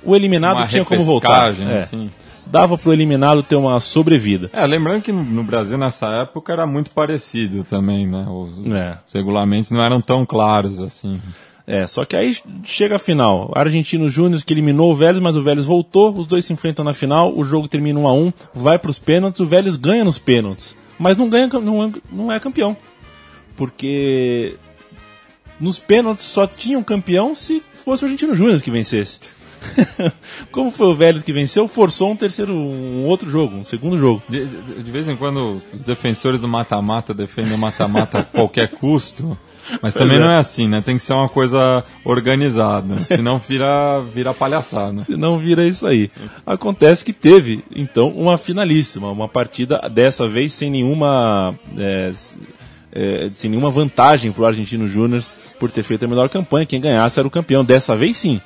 o 0.03 0.15
eliminado 0.17 0.59
Uma 0.59 0.67
tinha 0.67 0.85
como 0.85 1.03
voltar. 1.03 1.59
É. 1.61 1.79
assim. 1.79 2.11
Dava 2.47 2.77
pro 2.77 2.93
eliminado 2.93 3.43
ter 3.43 3.55
uma 3.55 3.79
sobrevida. 3.79 4.51
É, 4.53 4.67
lembrando 4.67 5.03
que 5.03 5.13
no, 5.13 5.23
no 5.23 5.45
Brasil 5.45 5.79
nessa 5.79 6.07
época 6.23 6.53
era 6.53 6.67
muito 6.67 6.91
parecido 6.91 7.63
também, 7.63 8.07
né? 8.09 8.27
Os, 8.29 8.59
É. 8.73 8.99
os 9.07 9.13
regulamentos 9.13 9.71
não 9.71 9.85
eram 9.85 10.01
tão 10.01 10.27
claros 10.27 10.81
assim. 10.81 11.21
É, 11.67 11.87
só 11.87 12.05
que 12.05 12.17
aí 12.17 12.37
chega 12.65 12.97
a 12.97 12.99
final. 12.99 13.53
Argentino 13.55 14.09
Júnior 14.09 14.43
que 14.43 14.53
eliminou 14.53 14.91
o 14.91 14.95
Vélez, 14.95 15.21
mas 15.21 15.37
o 15.37 15.43
Vélez 15.43 15.65
voltou, 15.65 16.13
os 16.13 16.27
dois 16.27 16.45
se 16.45 16.53
enfrentam 16.53 16.85
na 16.85 16.93
final, 16.93 17.33
o 17.37 17.45
jogo 17.45 17.69
termina 17.69 18.01
1 18.01 18.09
a 18.09 18.13
1 18.13 18.33
vai 18.53 18.77
para 18.77 18.91
os 18.91 18.99
pênaltis, 18.99 19.41
o 19.41 19.47
Vélez 19.47 19.77
ganha 19.77 20.05
nos 20.05 20.19
pênaltis, 20.19 20.77
mas 20.99 21.17
não 21.17 21.29
ganha 21.29 21.47
não 21.47 21.85
é, 21.85 21.93
não 22.11 22.33
é 22.33 22.41
campeão. 22.41 22.77
Porque 23.61 24.57
nos 25.61 25.79
pênaltis 25.79 26.25
só 26.25 26.47
tinha 26.47 26.79
um 26.79 26.83
campeão 26.83 27.35
se 27.35 27.63
fosse 27.75 28.03
o 28.03 28.07
Argentino 28.07 28.35
Júnior 28.35 28.59
que 28.63 28.71
vencesse. 28.71 29.21
Como 30.51 30.71
foi 30.71 30.87
o 30.87 30.95
Vélez 30.95 31.23
que 31.23 31.31
venceu, 31.31 31.69
forçou 31.69 32.11
um 32.11 32.17
terceiro, 32.17 32.55
um 32.55 33.05
outro 33.05 33.29
jogo, 33.29 33.57
um 33.57 33.63
segundo 33.65 33.99
jogo. 33.99 34.23
De, 34.31 34.47
de- 34.47 34.83
de 34.83 34.91
vez 34.91 35.07
em 35.07 35.15
quando 35.15 35.61
os 35.75 35.85
defensores 35.85 36.41
do 36.41 36.49
mata-mata 36.49 37.13
defendem 37.13 37.53
o 37.53 37.59
mata-mata 37.59 38.21
a 38.21 38.25
qualquer 38.25 38.69
custo. 38.81 39.37
Mas 39.83 39.93
também 39.93 40.17
é. 40.17 40.21
não 40.21 40.31
é 40.31 40.39
assim, 40.39 40.67
né? 40.67 40.81
Tem 40.81 40.97
que 40.97 41.03
ser 41.05 41.13
uma 41.13 41.29
coisa 41.29 41.85
organizada. 42.03 42.99
Senão 43.05 43.37
vira, 43.39 44.01
vira 44.01 44.33
palhaçada. 44.33 45.05
Se 45.05 45.19
não 45.19 45.39
vira 45.39 45.67
isso 45.69 45.87
aí. 45.87 46.11
Acontece 46.47 47.05
que 47.05 47.13
teve, 47.13 47.63
então, 47.77 48.09
uma 48.09 48.39
finalíssima, 48.39 49.11
uma 49.11 49.29
partida 49.29 49.79
dessa 49.93 50.27
vez 50.27 50.55
sem 50.55 50.71
nenhuma. 50.71 51.55
é, 51.77 52.11
é, 52.93 53.29
sem 53.33 53.51
nenhuma 53.51 53.71
vantagem 53.71 54.33
para 54.33 54.43
o 54.43 54.47
Argentino 54.47 54.87
Júnior 54.87 55.23
por 55.59 55.71
ter 55.71 55.83
feito 55.83 56.05
a 56.05 56.09
melhor 56.09 56.29
campanha. 56.29 56.67
Quem 56.67 56.81
ganhasse 56.81 57.19
era 57.19 57.27
o 57.29 57.31
campeão, 57.31 57.65
dessa 57.65 57.97
vez 57.97 58.17
sim. 58.17 58.41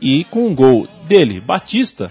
E 0.00 0.24
com 0.24 0.46
um 0.46 0.54
gol 0.54 0.88
dele, 1.06 1.40
Batista, 1.40 2.10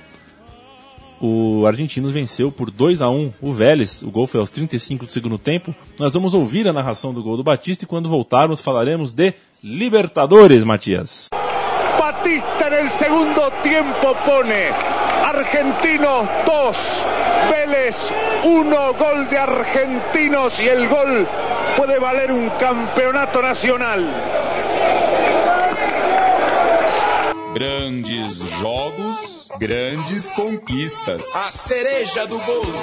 o 1.19 1.65
Argentinos 1.65 2.11
venceu 2.11 2.51
por 2.51 2.69
2 2.69 3.01
a 3.01 3.09
1 3.09 3.33
o 3.41 3.53
Vélez. 3.53 4.03
O 4.03 4.11
gol 4.11 4.27
foi 4.27 4.39
aos 4.39 4.49
35 4.49 5.05
do 5.05 5.11
segundo 5.11 5.37
tempo. 5.37 5.75
Nós 5.97 6.13
vamos 6.13 6.33
ouvir 6.33 6.67
a 6.67 6.73
narração 6.73 7.13
do 7.13 7.23
gol 7.23 7.35
do 7.35 7.43
Batista 7.43 7.83
e 7.83 7.87
quando 7.87 8.09
voltarmos 8.09 8.61
falaremos 8.61 9.13
de 9.13 9.33
Libertadores, 9.63 10.63
Matias. 10.63 11.29
Batista 11.97 12.59
el 12.79 12.89
segundo 12.89 13.51
tiempo 13.61 14.15
pone 14.25 14.69
Argentinos 15.25 16.29
2, 16.45 17.05
Vélez 17.51 18.13
1, 18.43 18.93
gol 18.97 19.29
de 19.29 19.37
Argentinos 19.37 20.59
y 20.61 20.69
el 20.69 20.87
gol 20.87 21.27
puede 21.79 21.97
valer 21.97 22.29
un 22.29 22.49
campeonato 22.59 23.41
nacional. 23.41 24.05
Grandes 27.53 28.37
jogos, 28.59 29.47
grandes 29.57 30.29
conquistas. 30.31 31.33
A 31.33 31.49
cereja 31.49 32.27
do 32.27 32.37
bolo. 32.39 32.73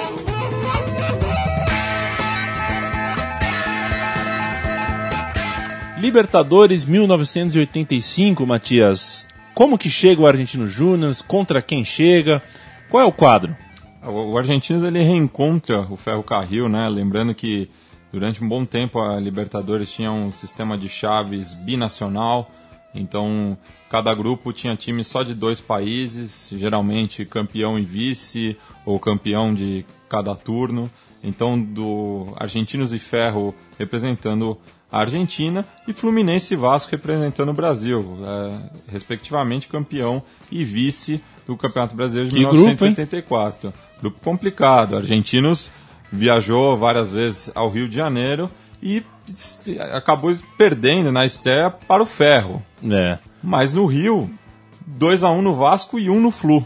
Libertadores 5.99 6.87
1985, 6.87 8.47
Matias. 8.47 9.29
Como 9.53 9.77
que 9.77 9.91
chega 9.91 10.23
o 10.23 10.27
Argentino 10.27 10.67
Júnior? 10.67 11.13
Contra 11.27 11.61
quem 11.61 11.85
chega? 11.85 12.43
Qual 12.89 13.03
é 13.03 13.07
o 13.07 13.13
quadro? 13.13 13.55
O, 14.03 14.33
o 14.33 14.39
Argentinos 14.39 14.83
ele 14.83 15.03
reencontra 15.03 15.81
o 15.81 15.99
Ferro 15.99 16.23
Carril, 16.23 16.67
né? 16.67 16.89
Lembrando 16.89 17.35
que 17.35 17.69
durante 18.13 18.43
um 18.43 18.49
bom 18.49 18.65
tempo 18.65 19.01
a 19.01 19.19
Libertadores 19.19 19.91
tinha 19.93 20.11
um 20.11 20.31
sistema 20.33 20.77
de 20.77 20.89
chaves 20.89 21.55
binacional, 21.55 22.51
então 22.95 23.57
cada 23.91 24.15
grupo 24.15 24.53
tinha 24.53 24.77
time 24.77 25.05
só 25.05 25.23
de 25.23 25.35
dois 25.35 25.61
países, 25.61 26.51
geralmente 26.53 27.25
campeão 27.25 27.79
e 27.79 27.85
vice 27.85 28.57
ou 28.85 28.99
campeão 28.99 29.55
de 29.55 29.85
cada 30.09 30.35
turno. 30.35 30.91
Então 31.23 31.61
do 31.61 32.33
Argentinos 32.37 32.93
e 32.93 32.99
Ferro 32.99 33.55
representando 33.79 34.59
a 34.91 35.01
Argentina 35.01 35.65
e 35.87 35.93
Fluminense 35.93 36.55
e 36.55 36.57
Vasco 36.57 36.93
representando 36.93 37.49
o 37.49 37.55
Brasil, 37.55 38.19
é, 38.23 38.93
respectivamente 38.93 39.69
campeão 39.69 40.23
e 40.51 40.65
vice 40.65 41.21
do 41.47 41.57
Campeonato 41.57 41.95
Brasileiro 41.95 42.29
de 42.29 42.37
Que 42.37 42.43
grupo, 42.43 42.57
1974. 42.57 43.73
Grupo, 44.01 44.21
complicado. 44.23 44.97
Argentinos 44.97 45.71
viajou 46.13 46.77
várias 46.77 47.11
vezes 47.13 47.51
ao 47.55 47.71
Rio 47.71 47.89
de 47.89 47.97
Janeiro 47.97 48.51
e 48.83 49.03
acabou 49.93 50.35
perdendo 50.57 51.11
na 51.11 51.27
estreia 51.27 51.71
para 51.71 52.03
o 52.03 52.07
Ferro. 52.07 52.63
É. 52.89 53.19
Mas 53.43 53.75
no 53.75 53.87
Rio, 53.87 54.31
2 54.87 55.25
a 55.25 55.31
1 55.31 55.43
no 55.43 55.55
Vasco 55.55 55.99
e 55.99 56.09
1 56.11 56.21
no 56.21 56.31
Flu. 56.31 56.65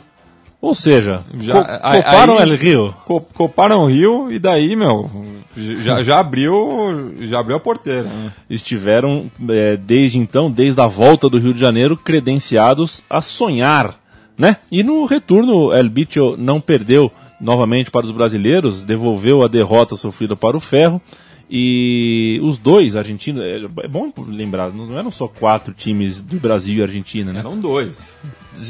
Ou 0.61 0.74
seja, 0.74 1.22
Já- 1.38 1.64
co 1.64 1.81
aí- 1.83 2.03
coparam 2.03 2.37
aí- 2.38 2.50
El 2.50 2.57
Rio. 2.57 2.94
Co- 3.07 3.20
Coparam 3.22 3.85
o 3.85 3.87
Rio 3.87 4.31
e 4.31 4.38
daí, 4.38 4.76
meu, 4.76 5.11
já, 5.57 6.03
já 6.03 6.20
abriu 6.20 7.14
já 7.20 7.40
abriu 7.40 7.57
a 7.57 7.61
porteira. 7.61 8.03
né? 8.03 8.31
estiveram 8.50 9.31
é, 9.48 9.76
desde 9.79 10.18
então, 10.18 10.50
desde 10.50 10.79
a 10.81 10.87
volta 10.87 11.31
do 11.31 11.38
Rio 11.38 11.55
de 11.55 11.61
Janeiro, 11.61 11.96
credenciados 11.96 13.03
a 13.09 13.22
sonhar, 13.22 13.94
né? 14.37 14.59
E 14.70 14.83
no 14.83 15.07
retorno, 15.07 15.72
El 15.72 15.88
Bicho 15.88 16.37
não 16.37 16.61
perdeu 16.61 17.11
novamente 17.40 17.90
para 17.90 18.05
os 18.07 18.12
brasileiros, 18.12 18.85
devolveu 18.85 19.42
a 19.42 19.48
derrota 19.48 19.96
sofrida 19.96 20.37
para 20.37 20.57
o 20.57 20.61
Ferro. 20.61 21.00
E 21.53 22.38
os 22.44 22.57
dois, 22.57 22.94
argentinos, 22.94 23.42
é 23.42 23.57
é 23.85 23.88
bom 23.88 24.12
lembrar, 24.29 24.70
não 24.72 24.96
eram 24.96 25.11
só 25.11 25.26
quatro 25.26 25.74
times 25.74 26.20
do 26.20 26.38
Brasil 26.38 26.79
e 26.79 26.83
Argentina, 26.83 27.33
né? 27.33 27.40
Eram 27.40 27.59
dois. 27.59 28.16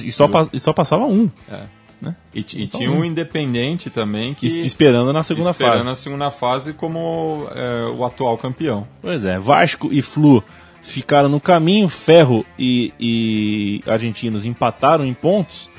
E 0.03 0.11
só, 0.11 0.29
e 0.51 0.59
só 0.59 0.73
passava 0.73 1.05
um, 1.05 1.29
É. 1.51 1.65
né? 2.01 2.17
E, 2.35 2.41
e 2.41 2.67
tinha 2.67 2.91
um. 2.91 3.05
independente 3.05 3.91
também 3.91 4.33
que 4.33 4.47
Es- 4.47 4.57
Esperando 4.57 5.13
na 5.13 5.23
segunda 5.23 5.51
esperando 5.51 5.79
fase. 5.81 5.91
a 5.91 5.95
segunda 5.95 6.31
fase 6.31 6.73
como 6.73 7.47
é, 7.55 7.85
o 7.95 8.03
atual 8.03 8.39
campeão. 8.39 8.89
Pois 9.03 9.27
é, 9.27 9.39
Vasco 9.39 9.91
e 9.93 10.01
Flu 10.01 10.43
ficaram 10.81 11.29
no 11.29 11.39
caminho, 11.39 11.87
Ferro 11.87 12.47
e, 12.59 12.95
e 12.99 13.83
Argentinos 13.87 14.47
empataram 14.47 15.05
em 15.05 15.13
pontos. 15.13 15.71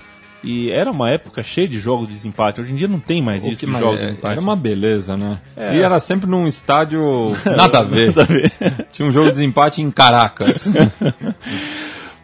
E 0.44 0.72
era 0.72 0.90
uma 0.90 1.10
época 1.12 1.44
cheia 1.44 1.68
de 1.68 1.80
jogos 1.80 2.08
de 2.08 2.14
desempate. 2.14 2.60
Hoje 2.62 2.74
em 2.74 2.76
dia 2.76 2.88
não 2.88 3.00
tem 3.00 3.22
mais 3.22 3.44
O 3.44 3.48
isso 3.48 3.60
que 3.60 3.72
de 3.72 3.78
jogos 3.78 4.00
de 4.00 4.06
é- 4.06 4.08
desempate. 4.10 4.32
era 4.32 4.42
uma 4.42 4.56
beleza, 4.56 5.16
né? 5.16 5.40
É. 5.56 5.76
E 5.78 5.82
era 5.82 6.00
sempre 6.00 6.28
num 6.30 6.48
estádio 6.48 7.00
nada 7.56 7.80
a 7.80 7.84
ver. 7.84 8.08
Nada 8.08 8.24
a 8.24 8.26
ver. 8.26 8.52
Tinha 8.92 9.08
um 9.08 9.12
jogo 9.12 9.28
de 9.28 9.34
desempate 9.34 9.82
em 9.82 9.92
Caracas. 9.92 10.68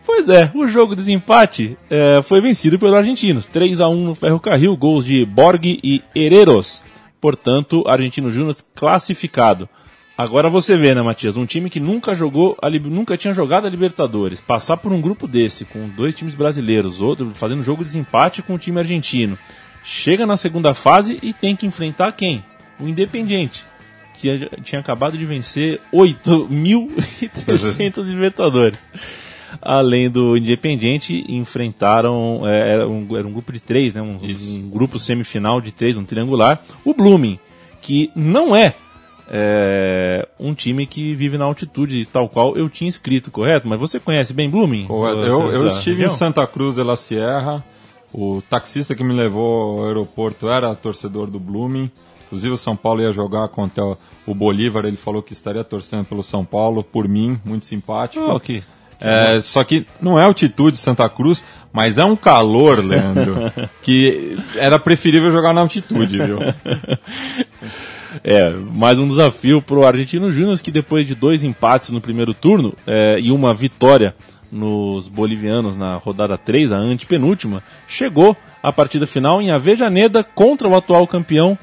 Pois 0.05 0.29
é, 0.29 0.49
o 0.55 0.65
jogo 0.67 0.95
de 0.95 1.01
desempate 1.01 1.77
é, 1.89 2.21
foi 2.23 2.39
vencido 2.39 2.79
pelos 2.79 2.95
argentinos. 2.95 3.45
3 3.45 3.81
a 3.81 3.89
1 3.89 4.05
no 4.05 4.15
Ferro 4.15 4.39
Carril, 4.39 4.75
gols 4.77 5.03
de 5.03 5.25
Borg 5.25 5.65
e 5.83 6.01
Herreros. 6.15 6.81
Portanto, 7.19 7.83
Argentino 7.85 8.31
Júnior 8.31 8.55
classificado. 8.73 9.67
Agora 10.17 10.49
você 10.49 10.75
vê, 10.75 10.95
né, 10.95 11.01
Matias? 11.03 11.37
Um 11.37 11.45
time 11.45 11.69
que 11.69 11.79
nunca 11.79 12.15
jogou, 12.15 12.57
a 12.59 12.67
nunca 12.71 13.15
tinha 13.15 13.31
jogado 13.31 13.67
a 13.67 13.69
Libertadores, 13.69 14.41
passar 14.41 14.77
por 14.77 14.91
um 14.91 14.99
grupo 14.99 15.27
desse, 15.27 15.63
com 15.63 15.87
dois 15.89 16.15
times 16.15 16.33
brasileiros, 16.33 16.99
outro 16.99 17.29
fazendo 17.29 17.61
jogo 17.61 17.83
de 17.83 17.89
desempate 17.89 18.41
com 18.41 18.55
o 18.55 18.57
time 18.57 18.79
argentino. 18.79 19.37
Chega 19.83 20.25
na 20.25 20.35
segunda 20.35 20.73
fase 20.73 21.19
e 21.21 21.33
tem 21.33 21.55
que 21.55 21.67
enfrentar 21.67 22.11
quem? 22.13 22.43
O 22.79 22.87
Independiente, 22.87 23.63
que 24.15 24.49
tinha 24.63 24.81
acabado 24.81 25.15
de 25.15 25.25
vencer 25.25 25.79
8.300 25.93 28.03
Libertadores. 28.03 28.79
Além 29.61 30.09
do 30.09 30.35
Independiente, 30.35 31.25
enfrentaram. 31.29 32.41
é, 32.43 32.73
era, 32.73 32.87
um, 32.87 33.07
era 33.15 33.27
um 33.27 33.31
grupo 33.31 33.53
de 33.53 33.59
três, 33.59 33.93
né? 33.93 34.01
Um, 34.01 34.17
um 34.17 34.69
grupo 34.69 34.97
semifinal 34.97 35.61
de 35.61 35.71
três, 35.71 35.95
um 35.95 36.03
triangular. 36.03 36.59
O 36.83 36.91
Blooming, 36.93 37.39
que 37.79 38.11
não 38.15 38.55
é, 38.55 38.73
é, 39.29 40.27
um 40.39 40.53
time 40.53 40.85
que 40.85 41.13
vive 41.15 41.37
na 41.37 41.45
altitude, 41.45 42.05
tal 42.05 42.27
qual 42.29 42.55
eu 42.57 42.69
tinha 42.69 42.89
escrito, 42.89 43.29
correto? 43.31 43.67
Mas 43.67 43.79
você 43.79 43.99
conhece 43.99 44.33
bem 44.33 44.49
Blooming? 44.49 44.87
Pô, 44.87 45.07
eu, 45.07 45.51
eu 45.51 45.67
estive 45.67 45.97
em 45.97 45.99
região? 46.03 46.09
Santa 46.17 46.45
Cruz 46.47 46.75
de 46.75 46.83
la 46.83 46.95
Sierra. 46.95 47.63
O 48.13 48.41
taxista 48.49 48.95
que 48.95 49.03
me 49.03 49.13
levou 49.13 49.79
ao 49.81 49.87
aeroporto 49.87 50.49
era 50.49 50.73
torcedor 50.75 51.29
do 51.29 51.39
Blooming. 51.39 51.91
Inclusive 52.25 52.53
o 52.53 52.57
São 52.57 52.75
Paulo 52.75 53.01
ia 53.01 53.11
jogar 53.13 53.47
contra 53.49 53.83
o- 54.25 54.33
Bolívar. 54.33 54.85
Ele 54.85 54.97
falou 54.97 55.21
que 55.21 55.33
estaria 55.33 55.63
torcendo 55.63 56.05
pelo 56.05 56.23
São 56.23 56.43
Paulo, 56.43 56.83
por 56.83 57.07
mim, 57.07 57.39
muito 57.45 57.65
simpático. 57.65 58.23
Oh, 58.25 58.39
que- 58.39 58.63
É, 58.99 59.39
só 59.41 59.63
que 59.63 59.85
não 60.01 60.17
é 60.19 60.23
altitude 60.23 60.71
de 60.75 60.81
Santa 60.81 61.07
Cruz, 61.07 61.43
mas 61.71 61.97
é 61.99 62.03
um 62.03 62.15
calor, 62.15 62.83
Leandro, 62.83 63.35
que 63.83 64.37
era 64.55 64.79
preferível 64.79 65.29
jogar 65.29 65.53
na 65.53 65.61
altitude, 65.61 66.17
viu? 66.17 66.39
É, 68.23 68.49
mais 68.49 68.97
um 68.99 69.07
desafio 69.07 69.61
pro 69.61 69.85
Argentino 69.85 70.31
Júnior, 70.31 70.59
que 70.59 70.71
depois 70.71 71.07
de 71.07 71.15
dois 71.15 71.43
empates 71.43 71.89
no 71.89 72.01
primeiro 72.01 72.33
turno 72.33 72.73
é, 72.85 73.19
e 73.19 73.31
uma 73.31 73.53
vitória 73.53 74.15
nos 74.51 75.07
bolivianos 75.07 75.75
na 75.75 75.97
rodada 75.97 76.37
3, 76.37 76.71
a 76.71 76.77
antepenúltima, 76.77 77.61
chegou 77.87 78.35
à 78.63 78.71
partida 78.71 79.05
final 79.05 79.41
em 79.41 79.51
Avejaneda 79.51 80.23
contra 80.23 80.67
o 80.67 80.75
atual 80.75 81.05
campeão, 81.05 81.57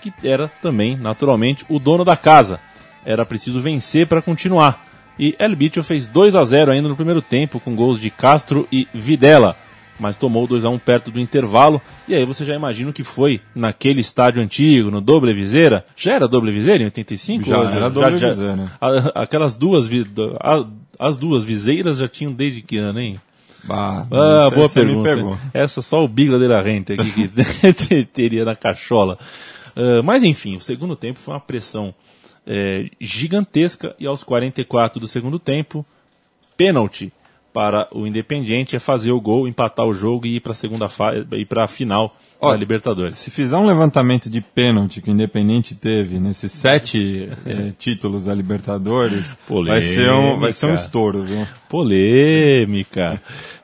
que 0.00 0.12
era 0.22 0.48
também, 0.60 0.96
naturalmente, 0.96 1.64
o 1.68 1.78
dono 1.78 2.04
da 2.04 2.16
casa. 2.16 2.60
Era 3.04 3.24
preciso 3.24 3.60
vencer 3.60 4.06
para 4.06 4.22
continuar. 4.22 4.86
E 5.18 5.34
El 5.38 5.54
Bicho 5.54 5.82
fez 5.82 6.06
2 6.06 6.34
a 6.34 6.44
0 6.44 6.72
ainda 6.72 6.88
no 6.88 6.96
primeiro 6.96 7.22
tempo, 7.22 7.60
com 7.60 7.74
gols 7.74 8.00
de 8.00 8.10
Castro 8.10 8.66
e 8.70 8.88
Videla. 8.92 9.56
Mas 10.02 10.16
tomou 10.18 10.48
2 10.48 10.64
a 10.64 10.68
1 10.68 10.78
perto 10.80 11.12
do 11.12 11.20
intervalo. 11.20 11.80
E 12.08 12.14
aí 12.14 12.24
você 12.24 12.44
já 12.44 12.56
imagina 12.56 12.90
o 12.90 12.92
que 12.92 13.04
foi 13.04 13.40
naquele 13.54 14.00
estádio 14.00 14.42
antigo, 14.42 14.90
no 14.90 15.00
Doble 15.00 15.32
Viseira. 15.32 15.86
Já 15.94 16.14
era 16.14 16.26
Doble 16.26 16.50
Viseira 16.50 16.82
em 16.82 16.86
85? 16.86 17.44
Já 17.44 17.58
Ou 17.58 17.68
era 17.68 17.88
Doble 17.88 18.16
Viseira. 18.16 18.72
A- 18.80 19.22
aquelas 19.22 19.56
duas, 19.56 19.88
as 20.98 21.16
duas 21.16 21.44
viseiras 21.44 21.98
já 21.98 22.08
tinham 22.08 22.32
desde 22.32 22.62
que 22.62 22.76
ano, 22.78 22.98
hein? 22.98 23.20
Bah, 23.64 24.04
Ah, 24.10 24.50
boa 24.50 24.68
pergunta. 24.68 25.38
Essa 25.54 25.80
só 25.80 26.02
o 26.04 26.08
Bigla 26.08 26.36
de 26.36 26.48
la 26.48 26.60
Rente 26.60 26.92
aqui 26.94 27.28
que 27.28 28.04
teria 28.12 28.44
na 28.44 28.56
cachola. 28.56 29.16
Ah, 29.76 30.02
mas 30.02 30.24
enfim, 30.24 30.56
o 30.56 30.60
segundo 30.60 30.96
tempo 30.96 31.20
foi 31.20 31.32
uma 31.34 31.38
pressão 31.40 31.94
eh, 32.44 32.90
gigantesca 33.00 33.94
e 34.00 34.06
aos 34.06 34.24
44 34.24 34.98
do 34.98 35.06
segundo 35.06 35.38
tempo, 35.38 35.86
pênalti 36.56 37.12
para 37.52 37.88
o 37.92 38.06
Independiente 38.06 38.74
é 38.74 38.78
fazer 38.78 39.12
o 39.12 39.20
gol, 39.20 39.46
empatar 39.46 39.86
o 39.86 39.92
jogo 39.92 40.26
e 40.26 40.36
ir 40.36 40.40
para 40.40 40.52
a 40.52 40.54
segunda 40.54 40.88
fase, 40.88 41.26
ir 41.32 41.44
para 41.46 41.64
a 41.64 41.68
final 41.68 42.16
da 42.40 42.48
Olha, 42.48 42.58
Libertadores. 42.58 43.18
Se 43.18 43.30
fizer 43.30 43.56
um 43.56 43.66
levantamento 43.66 44.28
de 44.28 44.40
pênalti 44.40 45.00
que 45.00 45.10
o 45.10 45.12
Independente 45.12 45.74
teve 45.74 46.18
nesses 46.18 46.50
sete 46.50 47.28
eh, 47.46 47.72
títulos 47.78 48.24
da 48.24 48.34
Libertadores, 48.34 49.36
vai 49.48 49.80
ser, 49.80 50.10
um, 50.10 50.40
vai 50.40 50.52
ser 50.52 50.66
um 50.66 50.68
Polêmica. 50.70 50.74
estouro, 50.74 51.22
viu? 51.22 51.46
Polêmica. 51.68 53.22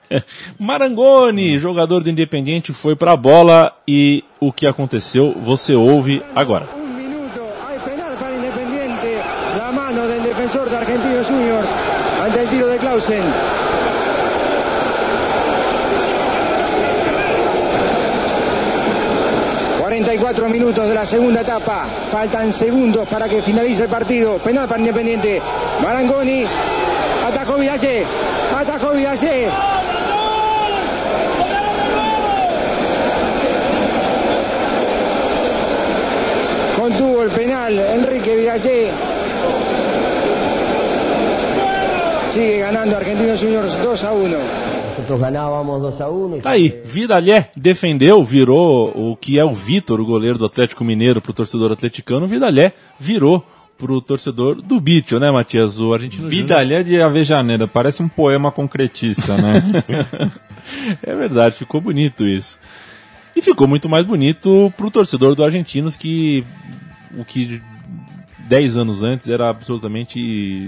Marangoni, 0.58 1.58
jogador 1.58 2.04
do 2.04 2.10
Independiente, 2.10 2.72
foi 2.72 2.94
para 2.94 3.12
a 3.12 3.16
bola 3.16 3.72
e 3.86 4.22
o 4.38 4.52
que 4.52 4.66
aconteceu 4.66 5.32
você 5.32 5.74
ouve 5.74 6.22
agora. 6.34 6.66
Un 6.76 6.96
minuto, 6.96 7.40
hay 7.68 7.78
penal 7.80 8.16
para 8.16 8.34
Independiente. 8.36 9.18
del 12.30 12.48
tiro 12.48 12.68
de 12.68 12.78
Clausen. 12.78 13.67
...44 19.98 20.48
minutos 20.48 20.88
de 20.88 20.94
la 20.94 21.04
segunda 21.04 21.40
etapa... 21.40 21.84
...faltan 22.08 22.52
segundos 22.52 23.08
para 23.08 23.28
que 23.28 23.42
finalice 23.42 23.82
el 23.82 23.88
partido... 23.88 24.38
...penal 24.38 24.68
para 24.68 24.78
Independiente... 24.78 25.42
...Marangoni... 25.82 26.44
...atacó 27.26 27.56
Villalle... 27.56 28.04
...atacó 28.56 28.92
Villalle... 28.92 29.48
Contuvo 36.76 37.22
el 37.24 37.30
penal 37.30 37.76
Enrique 37.76 38.36
Villalle... 38.36 38.90
Sigue 42.32 42.58
ganando 42.58 42.96
Argentinos 42.98 43.40
Juniors 43.40 43.76
2 43.82 44.04
a 44.04 44.12
1. 44.12 44.67
Nosotros 45.08 45.20
ganábamos 45.20 45.80
2 45.80 46.00
a 46.02 46.10
1. 46.10 46.40
Tá 46.40 46.50
aí, 46.50 46.68
Vidalé 46.84 47.50
defendeu, 47.56 48.22
virou 48.22 48.92
o 48.94 49.16
que 49.16 49.38
é 49.38 49.44
o 49.44 49.54
Vitor, 49.54 50.00
o 50.00 50.04
goleiro 50.04 50.36
do 50.36 50.44
Atlético 50.44 50.84
Mineiro, 50.84 51.22
pro 51.22 51.32
torcedor 51.32 51.72
atleticano. 51.72 52.26
Vidalé 52.26 52.74
virou 52.98 53.42
pro 53.78 54.02
torcedor 54.02 54.60
do 54.60 54.78
Bicho, 54.78 55.18
né, 55.18 55.30
Matias? 55.30 55.80
O 55.80 55.94
argentino. 55.94 56.28
Vidalé 56.28 56.82
de 56.82 57.00
Avejaneira, 57.00 57.66
parece 57.66 58.02
um 58.02 58.08
poema 58.08 58.52
concretista, 58.52 59.34
né? 59.38 59.62
é 61.02 61.14
verdade, 61.14 61.56
ficou 61.56 61.80
bonito 61.80 62.26
isso. 62.26 62.58
E 63.34 63.40
ficou 63.40 63.66
muito 63.66 63.88
mais 63.88 64.04
bonito 64.04 64.70
pro 64.76 64.90
torcedor 64.90 65.34
do 65.34 65.42
Argentinos 65.42 65.96
que 65.96 66.44
o 67.16 67.24
que 67.24 67.62
10 68.40 68.76
anos 68.76 69.02
antes 69.02 69.30
era 69.30 69.48
absolutamente 69.48 70.20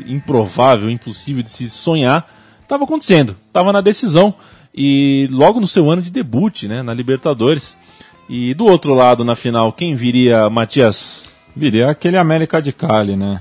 improvável, 0.07 0.88
impossível 0.88 1.42
de 1.42 1.50
se 1.50 1.68
sonhar, 1.68 2.26
estava 2.70 2.85
acontecendo, 2.85 3.37
estava 3.48 3.72
na 3.72 3.80
decisão 3.80 4.33
e 4.72 5.28
logo 5.33 5.61
no 5.61 5.66
seu 5.66 5.90
ano 5.90 6.00
de 6.00 6.11
debut, 6.11 6.62
né, 6.64 6.83
na 6.83 6.94
Libertadores. 6.94 7.76
E 8.28 8.54
do 8.54 8.64
outro 8.64 8.94
lado, 8.94 9.24
na 9.24 9.35
final, 9.35 9.72
quem 9.72 9.96
viria, 9.96 10.48
Matias? 10.48 11.24
Viria 11.54 11.90
aquele 11.90 12.16
América 12.16 12.62
de 12.62 12.72
Cali, 12.72 13.16
né? 13.16 13.40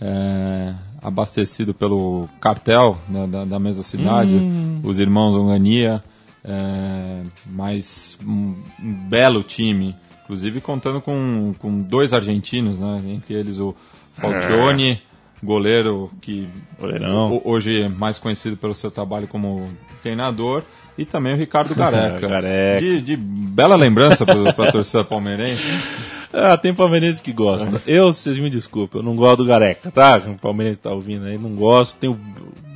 É, 0.00 0.74
abastecido 1.00 1.72
pelo 1.72 2.28
cartel 2.40 2.98
né, 3.08 3.24
da, 3.28 3.44
da 3.44 3.58
mesma 3.60 3.84
cidade, 3.84 4.34
Hum. 4.34 4.80
os 4.82 4.98
irmãos 4.98 5.36
Ongania, 5.36 6.02
é, 6.44 7.22
mais 7.46 8.18
um, 8.26 8.56
um 8.82 8.92
belo 9.08 9.44
time, 9.44 9.94
inclusive 10.24 10.60
contando 10.60 11.00
com, 11.00 11.54
com 11.60 11.80
dois 11.80 12.12
argentinos, 12.12 12.80
né? 12.80 13.00
Entre 13.06 13.32
eles 13.32 13.60
o 13.60 13.76
Falcione, 14.12 15.00
goleiro 15.42 16.10
que 16.20 16.48
Goleirão. 16.78 17.32
ho- 17.34 17.42
hoje 17.44 17.82
é 17.82 17.88
mais 17.88 18.18
conhecido 18.18 18.56
pelo 18.56 18.74
seu 18.74 18.90
trabalho 18.90 19.28
como 19.28 19.68
treinador, 20.02 20.62
e 20.98 21.04
também 21.04 21.34
o 21.34 21.36
Ricardo 21.36 21.74
Gareca. 21.76 22.26
Gareca. 22.26 22.80
De, 22.80 23.00
de 23.02 23.16
bela 23.16 23.76
lembrança 23.76 24.24
para 24.24 24.50
a 24.68 24.72
torcida 24.72 25.04
palmeirense. 25.04 25.62
Ah, 26.38 26.56
tem 26.58 26.74
palmeirense 26.74 27.22
que 27.22 27.32
gosta. 27.32 27.80
Eu, 27.86 28.12
vocês 28.12 28.38
me 28.38 28.50
desculpem, 28.50 29.00
eu 29.00 29.04
não 29.04 29.16
gosto 29.16 29.38
do 29.38 29.46
Gareca, 29.46 29.90
tá? 29.90 30.18
O 30.18 30.34
palmeirense 30.34 30.80
tá 30.80 30.90
ouvindo 30.90 31.24
aí, 31.24 31.38
não 31.38 31.50
gosto, 31.54 31.96
tenho 31.96 32.18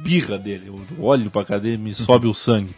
birra 0.02 0.38
dele. 0.38 0.68
Eu 0.68 1.04
olho 1.04 1.28
pra 1.30 1.44
cadeia 1.44 1.74
e 1.74 1.76
me 1.76 1.92
sobe 1.92 2.26
o 2.26 2.32
sangue. 2.32 2.70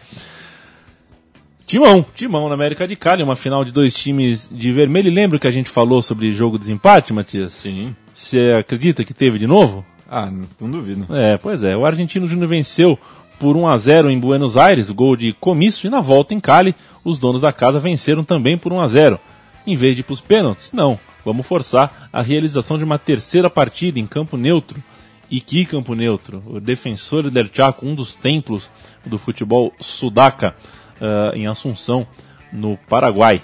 Timão, 1.66 2.04
Timão 2.14 2.48
na 2.48 2.54
América 2.54 2.88
de 2.88 2.96
Cali, 2.96 3.22
uma 3.22 3.36
final 3.36 3.64
de 3.64 3.70
dois 3.70 3.94
times 3.94 4.48
de 4.52 4.72
vermelho. 4.72 5.08
E 5.08 5.14
lembra 5.14 5.38
que 5.38 5.46
a 5.46 5.50
gente 5.52 5.70
falou 5.70 6.02
sobre 6.02 6.32
jogo 6.32 6.56
de 6.58 6.62
desempate, 6.62 7.12
Matias? 7.12 7.52
Sim. 7.52 7.94
Você 8.22 8.52
acredita 8.56 9.04
que 9.04 9.12
teve 9.12 9.36
de 9.36 9.48
novo? 9.48 9.84
Ah, 10.08 10.30
não 10.60 10.70
duvido. 10.70 11.12
É, 11.14 11.36
pois 11.36 11.64
é. 11.64 11.76
O 11.76 11.84
Argentino 11.84 12.28
Júnior 12.28 12.48
venceu 12.48 12.96
por 13.38 13.56
1 13.56 13.66
a 13.66 13.76
0 13.76 14.10
em 14.10 14.18
Buenos 14.18 14.56
Aires, 14.56 14.88
gol 14.90 15.16
de 15.16 15.32
comício, 15.32 15.88
e 15.88 15.90
na 15.90 16.00
volta 16.00 16.32
em 16.32 16.38
Cali, 16.38 16.74
os 17.02 17.18
donos 17.18 17.40
da 17.40 17.52
casa 17.52 17.80
venceram 17.80 18.22
também 18.22 18.56
por 18.56 18.72
1 18.72 18.80
a 18.80 18.86
0. 18.86 19.20
Em 19.66 19.74
vez 19.74 19.96
de 19.96 20.02
ir 20.02 20.04
para 20.04 20.12
os 20.12 20.20
pênaltis, 20.20 20.72
não. 20.72 21.00
Vamos 21.24 21.44
forçar 21.44 22.08
a 22.12 22.22
realização 22.22 22.78
de 22.78 22.84
uma 22.84 22.96
terceira 22.96 23.50
partida 23.50 23.98
em 23.98 24.06
campo 24.06 24.36
neutro. 24.36 24.80
E 25.28 25.40
que 25.40 25.64
campo 25.64 25.94
neutro? 25.94 26.42
O 26.46 26.60
Defensor 26.60 27.28
del 27.28 27.50
Chaco, 27.52 27.84
um 27.84 27.94
dos 27.94 28.14
templos 28.14 28.70
do 29.04 29.18
futebol 29.18 29.72
sudaca, 29.80 30.54
ah, 31.00 31.32
em 31.34 31.48
Assunção, 31.48 32.06
no 32.52 32.76
Paraguai. 32.88 33.42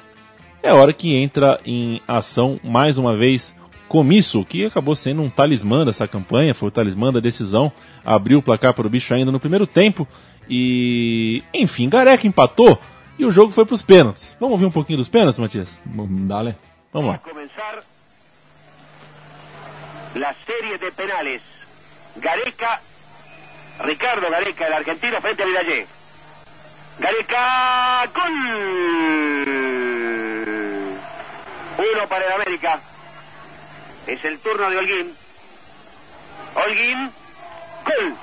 É 0.63 0.73
hora 0.73 0.93
que 0.93 1.17
entra 1.17 1.61
em 1.65 2.01
ação 2.07 2.61
mais 2.63 2.97
uma 2.97 3.17
vez 3.17 3.58
Comisso, 3.89 4.45
que 4.45 4.67
acabou 4.67 4.95
sendo 4.95 5.23
um 5.23 5.31
talismã 5.31 5.85
dessa 5.85 6.07
campanha, 6.07 6.55
foi 6.55 6.69
o 6.69 6.71
talismã 6.71 7.11
da 7.11 7.21
decisão, 7.21 7.73
abriu 8.05 8.39
o 8.39 8.43
placar 8.43 8.75
para 8.75 8.87
o 8.87 8.91
bicho 8.91 9.15
ainda 9.15 9.33
no 9.33 9.41
primeiro 9.41 9.67
tempo 9.67 10.07
e, 10.49 11.43
enfim, 11.55 11.89
Gareca 11.89 12.27
empatou 12.27 12.79
e 13.19 13.25
o 13.25 13.31
jogo 13.31 13.51
foi 13.51 13.65
para 13.65 13.75
os 13.75 13.83
pênaltis. 13.83 14.37
Vamos 14.39 14.53
ouvir 14.53 14.67
um 14.67 14.71
pouquinho 14.71 14.99
dos 14.99 15.09
pênaltis, 15.09 15.39
Matias? 15.39 15.79
Dale. 15.87 16.55
Vamos 16.93 17.13
lá. 17.13 17.19
comenzar 17.19 17.83
la 20.15 20.35
serie 20.47 20.79
de 20.79 20.91
penales. 20.93 21.43
Gareca, 22.17 22.81
Ricardo 23.85 24.31
Gareca, 24.31 24.67
el 24.67 24.73
argentino, 24.73 25.21
frente 25.21 25.43
a 25.43 25.47
Vidallé. 25.47 25.87
Gareca, 26.99 28.07
gol. 28.15 28.33
Uno 31.79 32.09
para 32.09 32.27
el 32.27 32.33
América. 32.33 32.81
Es 34.09 34.25
el 34.25 34.39
turno 34.39 34.71
de 34.71 34.79
Holguín. 34.79 35.15
Holguín, 36.55 37.13
gol. 37.85 38.17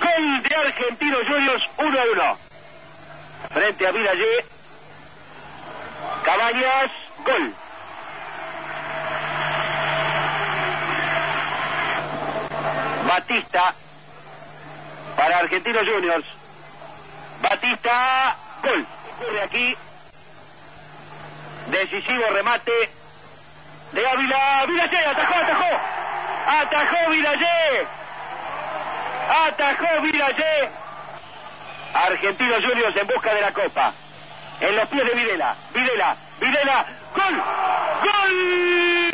Gol 0.00 0.42
de 0.42 0.56
Argentinos 0.56 1.20
Juniors, 1.28 1.70
1 1.76 2.00
a 2.00 2.02
1. 2.12 2.38
Frente 3.50 3.86
a 3.86 3.90
Vidallé. 3.90 4.44
Cabañas, 6.24 6.90
gol. 7.26 7.54
Batista 13.06 13.74
para 15.14 15.38
Argentinos 15.40 15.86
Juniors. 15.86 16.26
Batista, 17.42 18.36
gol. 18.62 18.86
Ocurre 19.12 19.42
aquí. 19.42 19.76
Decisivo 21.70 22.24
remate 22.30 23.01
de 23.92 24.06
Ávila. 24.06 24.66
Vidallé, 24.66 25.06
atajó, 25.06 25.34
atajó. 25.34 25.80
Atajó 26.60 27.10
Vidallé. 27.10 27.86
Atajó 29.46 30.00
Vidallé. 30.02 30.70
Argentinos 31.94 32.64
Juniors 32.64 32.96
en 32.96 33.06
busca 33.06 33.34
de 33.34 33.40
la 33.40 33.52
copa. 33.52 33.92
En 34.60 34.76
los 34.76 34.88
pies 34.88 35.04
de 35.04 35.14
Videla. 35.14 35.54
Videla, 35.74 36.16
Videla. 36.40 36.86
Gol. 37.14 37.42
Gol 38.02 39.10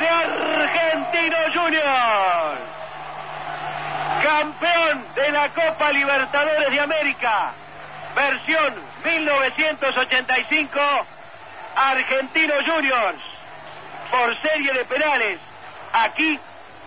de 0.00 0.08
Argentinos 0.08 1.54
Juniors. 1.54 2.60
Campeón 4.22 5.04
de 5.14 5.32
la 5.32 5.48
Copa 5.48 5.92
Libertadores 5.92 6.70
de 6.70 6.80
América. 6.80 7.52
Versión 8.14 8.74
1985. 9.04 10.80
Argentinos 11.76 12.64
Juniors. 12.64 13.20
Por 14.10 14.34
serie 14.36 14.72
de 14.72 14.84
penales. 14.84 15.38
Aquí 15.92 16.38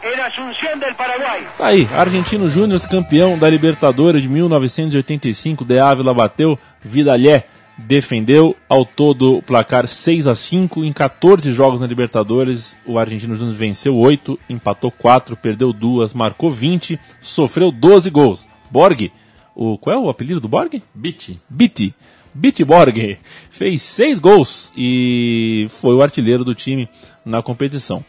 en 0.03 0.19
Asunción 0.19 0.79
del 0.79 0.93
Paraguay. 0.95 1.47
Tá 1.57 1.67
aí, 1.67 1.87
Argentino 1.93 2.47
Júnior, 2.49 2.79
campeão 2.87 3.37
da 3.37 3.49
Libertadores 3.49 4.21
de 4.21 4.27
1985, 4.27 5.63
De 5.63 5.79
Ávila 5.79 6.13
bateu, 6.13 6.59
Vidalé 6.83 7.45
defendeu, 7.77 8.55
ao 8.69 8.85
todo 8.85 9.41
placar 9.41 9.87
6 9.87 10.27
a 10.27 10.35
5 10.35 10.83
em 10.83 10.93
14 10.93 11.51
jogos 11.51 11.81
na 11.81 11.87
Libertadores, 11.87 12.77
o 12.85 12.99
Argentino 12.99 13.35
Júnior 13.35 13.55
venceu 13.55 13.97
8, 13.97 14.39
empatou 14.49 14.91
4, 14.91 15.35
perdeu 15.35 15.73
2, 15.73 16.13
marcou 16.13 16.51
20, 16.51 16.99
sofreu 17.19 17.71
12 17.71 18.09
gols. 18.09 18.47
Borg, 18.69 19.11
o, 19.55 19.77
qual 19.77 19.95
é 19.95 19.99
o 19.99 20.09
apelido 20.09 20.39
do 20.39 20.47
Borg? 20.47 20.81
Biti. 20.93 21.39
Biti. 21.49 21.95
Biti 22.33 22.63
Borg 22.63 23.17
fez 23.49 23.81
6 23.83 24.19
gols 24.19 24.71
e 24.75 25.67
foi 25.69 25.93
o 25.95 26.01
artilheiro 26.01 26.43
do 26.43 26.55
time 26.55 26.89
na 27.25 27.41
competição. 27.41 28.03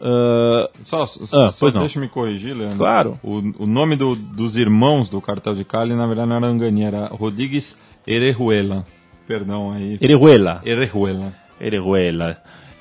Ah, 0.00 0.68
Só, 0.82 1.06
só, 1.06 1.44
Ah, 1.46 1.50
só 1.50 1.70
deixa 1.70 1.98
me 1.98 2.08
corrigir, 2.08 2.54
Leandro. 2.54 2.78
Claro. 2.78 3.18
O, 3.22 3.38
o 3.64 3.66
nome 3.66 3.96
do- 3.96 4.14
dos 4.16 4.56
irmãos 4.56 5.08
do 5.08 5.20
cartel 5.20 5.54
de 5.54 5.64
Cali, 5.64 5.94
na 5.94 6.06
verdade, 6.06 6.28
não 6.28 6.36
era 6.36 6.46
Angani, 6.46 6.82
era 6.82 7.06
Rodrigues 7.06 7.80
Erejuela. 8.06 8.86
Perdão 9.26 9.72
aí. 9.72 9.96
Erejuela. 10.00 10.60
Erejuela. 10.64 11.32
Erejuela. 11.58 12.36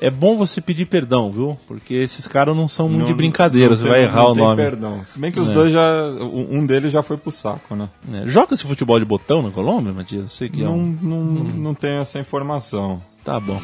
É 0.05 0.09
bom 0.09 0.35
você 0.35 0.59
pedir 0.59 0.85
perdão, 0.85 1.31
viu? 1.31 1.57
Porque 1.65 1.93
esses 1.93 2.27
caras 2.27 2.53
não 2.55 2.67
são 2.67 2.89
muito 2.89 3.01
Não- 3.03 3.07
de 3.07 3.13
brincadeira, 3.13 3.69
não 3.69 3.77
você 3.77 3.83
tem- 3.83 3.91
vai 3.91 4.01
não 4.01 4.07
errar 4.09 4.25
o 4.27 4.33
tem 4.35 4.43
nome. 4.43 4.55
Perdão. 4.57 5.01
Se 5.05 5.17
bem 5.17 5.31
que 5.31 5.39
os 5.39 5.49
É. 5.49 5.53
dois 5.53 5.71
já. 5.71 6.05
Um 6.51 6.65
deles 6.65 6.91
já 6.91 7.01
foi 7.01 7.15
pro 7.15 7.31
saco, 7.31 7.73
né? 7.73 7.87
É, 8.11 8.27
Joga 8.27 8.53
esse 8.53 8.65
futebol 8.65 8.99
de 8.99 9.05
botão 9.05 9.41
na 9.41 9.49
Colômbia, 9.49 9.93
Matias? 9.93 10.23
Eu 10.23 10.27
sei 10.29 10.49
que 10.49 10.61
é 10.61 10.65
Não, 10.65 10.77
um... 10.77 10.97
não, 11.01 11.19
não 11.23 11.73
tenho 11.73 12.01
essa 12.01 12.19
informação. 12.19 13.01
Tá 13.23 13.39
bom. 13.39 13.61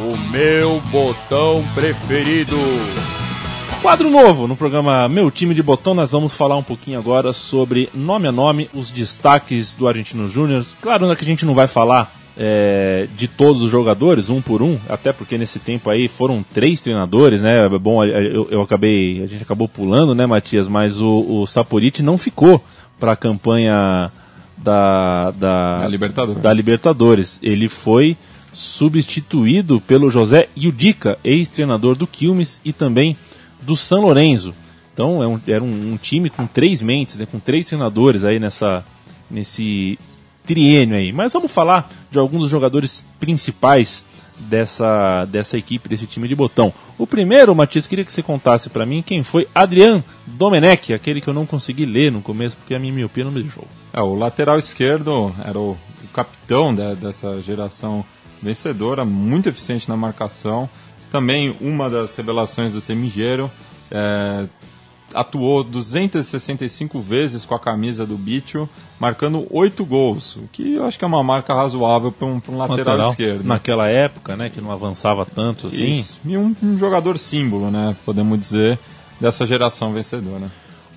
O 0.00 0.16
meu 0.32 0.80
botão 0.90 1.62
preferido. 1.74 2.56
Quadro 3.82 4.10
novo 4.10 4.46
no 4.48 4.56
programa 4.56 5.08
Meu 5.08 5.30
Time 5.30 5.54
de 5.54 5.62
Botão. 5.62 5.94
Nós 5.94 6.12
vamos 6.12 6.34
falar 6.34 6.56
um 6.56 6.62
pouquinho 6.62 6.98
agora 6.98 7.32
sobre 7.32 7.88
nome 7.94 8.26
a 8.28 8.32
nome 8.32 8.68
os 8.74 8.90
destaques 8.90 9.74
do 9.74 9.86
Argentino 9.88 10.28
Júnior. 10.28 10.64
Claro 10.82 11.06
né, 11.06 11.14
que 11.16 11.22
a 11.22 11.26
gente 11.26 11.46
não 11.46 11.54
vai 11.54 11.66
falar 11.66 12.12
é, 12.38 13.06
de 13.16 13.28
todos 13.28 13.60
os 13.62 13.70
jogadores, 13.70 14.28
um 14.28 14.40
por 14.40 14.62
um, 14.62 14.78
até 14.88 15.12
porque 15.12 15.36
nesse 15.36 15.58
tempo 15.58 15.90
aí 15.90 16.08
foram 16.08 16.42
três 16.54 16.80
treinadores, 16.80 17.42
né? 17.42 17.68
Bom, 17.78 18.04
eu, 18.04 18.48
eu 18.50 18.62
acabei, 18.62 19.22
a 19.22 19.26
gente 19.26 19.42
acabou 19.42 19.68
pulando, 19.68 20.14
né, 20.14 20.26
Matias? 20.26 20.68
Mas 20.68 21.00
o, 21.00 21.40
o 21.42 21.46
Saporiti 21.46 22.02
não 22.02 22.16
ficou 22.16 22.64
para 22.98 23.12
a 23.12 23.16
campanha 23.16 24.10
da, 24.56 25.30
da, 25.32 25.80
Da 25.80 25.88
Libertadores. 25.88 26.42
da 26.42 26.52
Libertadores. 26.52 27.38
Ele 27.42 27.68
foi 27.68 28.16
substituído 28.52 29.80
pelo 29.80 30.10
José 30.10 30.48
Yudica, 30.56 31.18
ex-treinador 31.22 31.94
do 31.94 32.06
Quilmes 32.06 32.60
e 32.64 32.72
também 32.72 33.16
do 33.62 33.76
San 33.76 34.00
Lorenzo. 34.00 34.54
Então 34.92 35.22
é 35.22 35.26
um- 35.26 35.40
era 35.46 35.62
um, 35.62 35.92
um 35.92 35.96
time 35.96 36.28
com 36.28 36.46
três 36.46 36.82
mentes, 36.82 37.16
né, 37.18 37.26
com 37.30 37.38
três 37.38 37.66
treinadores 37.66 38.24
aí 38.24 38.38
nessa, 38.40 38.84
nesse 39.30 39.98
triênio 40.44 40.96
aí. 40.96 41.12
Mas 41.12 41.32
vamos 41.32 41.52
falar 41.52 41.90
de 42.10 42.18
alguns 42.18 42.42
dos 42.42 42.50
jogadores 42.50 43.04
principais 43.18 44.04
dessa, 44.38 45.24
dessa 45.26 45.58
equipe, 45.58 45.88
desse 45.88 46.06
time 46.06 46.26
de 46.26 46.34
botão. 46.34 46.72
O 46.98 47.06
primeiro, 47.06 47.54
Matias, 47.54 47.86
queria 47.86 48.04
que 48.04 48.12
você 48.12 48.22
contasse 48.22 48.68
para 48.70 48.86
mim 48.86 49.02
quem 49.02 49.22
foi 49.22 49.46
Adrian 49.54 50.02
Domenech, 50.26 50.92
aquele 50.92 51.20
que 51.20 51.28
eu 51.28 51.34
não 51.34 51.46
consegui 51.46 51.84
ler 51.86 52.10
no 52.10 52.20
começo 52.22 52.56
porque 52.56 52.74
a 52.74 52.78
minha 52.78 52.92
miopia 52.92 53.24
não 53.24 53.32
me 53.32 53.42
deixou. 53.42 53.66
É, 53.92 54.00
o 54.00 54.14
lateral 54.14 54.58
esquerdo 54.58 55.34
era 55.44 55.58
o, 55.58 55.72
o 55.72 56.08
capitão 56.12 56.74
de- 56.74 56.94
dessa 56.96 57.40
geração 57.42 58.04
vencedora, 58.42 59.04
muito 59.04 59.48
eficiente 59.48 59.88
na 59.88 59.96
marcação. 59.96 60.68
Também 61.12 61.54
uma 61.60 61.90
das 61.90 62.14
revelações 62.16 62.72
do 62.72 62.80
Semigero. 62.80 63.50
É, 63.90 64.46
atuou 65.14 65.62
265 65.64 67.00
vezes 67.00 67.44
com 67.44 67.54
a 67.54 67.58
camisa 67.58 68.06
do 68.06 68.16
Bicho, 68.16 68.68
marcando 68.98 69.46
8 69.50 69.84
gols, 69.84 70.36
o 70.36 70.48
que 70.52 70.74
eu 70.74 70.84
acho 70.84 70.98
que 70.98 71.04
é 71.04 71.08
uma 71.08 71.22
marca 71.22 71.54
razoável 71.54 72.12
para 72.12 72.26
um, 72.26 72.40
pra 72.40 72.52
um 72.52 72.58
lateral, 72.58 73.10
esquerdo. 73.10 73.44
Naquela 73.44 73.88
época, 73.88 74.36
né, 74.36 74.50
que 74.50 74.60
não 74.60 74.70
avançava 74.70 75.24
tanto 75.26 75.66
assim. 75.66 75.90
Isso. 75.90 76.18
E 76.24 76.36
um, 76.36 76.54
um 76.62 76.76
jogador 76.76 77.18
símbolo, 77.18 77.70
né, 77.70 77.96
podemos 78.04 78.38
dizer, 78.38 78.78
dessa 79.20 79.46
geração 79.46 79.92
vencedora. 79.92 80.50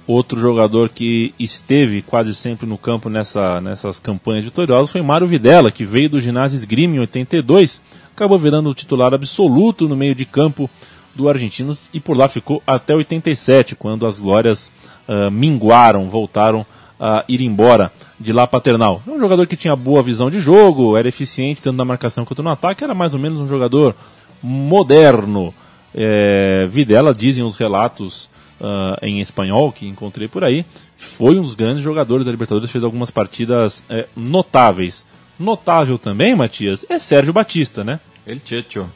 Outro 0.05 0.37
jogador 0.37 0.89
que 0.89 1.33
esteve 1.39 2.01
quase 2.01 2.35
sempre 2.35 2.67
no 2.67 2.77
campo 2.77 3.09
nessa, 3.09 3.61
nessas 3.61 4.01
campanhas 4.01 4.43
vitoriosas 4.43 4.91
foi 4.91 5.01
Mário 5.01 5.25
Videla, 5.25 5.71
que 5.71 5.85
veio 5.85 6.09
do 6.09 6.19
ginásio 6.19 6.57
Esgrima 6.57 6.95
em 6.95 6.99
82, 6.99 7.81
acabou 8.13 8.37
virando 8.37 8.69
o 8.69 8.73
titular 8.73 9.13
absoluto 9.13 9.87
no 9.87 9.95
meio 9.95 10.13
de 10.13 10.25
campo 10.25 10.69
do 11.15 11.29
Argentinos 11.29 11.89
e 11.93 11.99
por 11.99 12.17
lá 12.17 12.27
ficou 12.27 12.61
até 12.65 12.95
87, 12.95 13.75
quando 13.75 14.05
as 14.05 14.19
glórias 14.19 14.71
ah, 15.07 15.29
minguaram, 15.29 16.09
voltaram 16.09 16.65
a 16.99 17.25
ir 17.27 17.41
embora 17.41 17.91
de 18.19 18.31
lá 18.31 18.47
paternal. 18.47 19.01
Um 19.05 19.19
jogador 19.19 19.47
que 19.47 19.57
tinha 19.57 19.75
boa 19.75 20.01
visão 20.01 20.29
de 20.29 20.39
jogo, 20.39 20.95
era 20.95 21.07
eficiente 21.07 21.61
tanto 21.61 21.77
na 21.77 21.85
marcação 21.85 22.23
quanto 22.23 22.41
no 22.41 22.49
ataque, 22.49 22.83
era 22.83 22.93
mais 22.93 23.13
ou 23.13 23.19
menos 23.19 23.39
um 23.39 23.47
jogador 23.47 23.95
moderno. 24.41 25.53
É, 25.93 26.65
Videla, 26.69 27.13
dizem 27.13 27.43
os 27.43 27.55
relatos 27.57 28.29
ah, 28.61 28.97
em 29.01 29.19
espanhol 29.19 29.71
que 29.71 29.87
encontrei 29.87 30.27
por 30.27 30.43
aí, 30.43 30.65
foi 30.95 31.37
um 31.37 31.41
dos 31.41 31.53
grandes 31.53 31.83
jogadores 31.83 32.25
da 32.25 32.31
Libertadores, 32.31 32.71
fez 32.71 32.83
algumas 32.83 33.11
partidas 33.11 33.85
é, 33.89 34.07
notáveis. 34.15 35.05
Notável 35.37 35.97
também, 35.97 36.35
Matias, 36.35 36.85
é 36.89 36.97
Sérgio 36.97 37.33
Batista, 37.33 37.83
né? 37.83 37.99
Ele 38.25 38.41
Checho. 38.43 38.89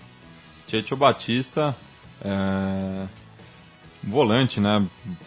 Checho 0.68 0.95
Batista, 0.95 1.76
volante, 4.03 4.59
né? 4.59 4.84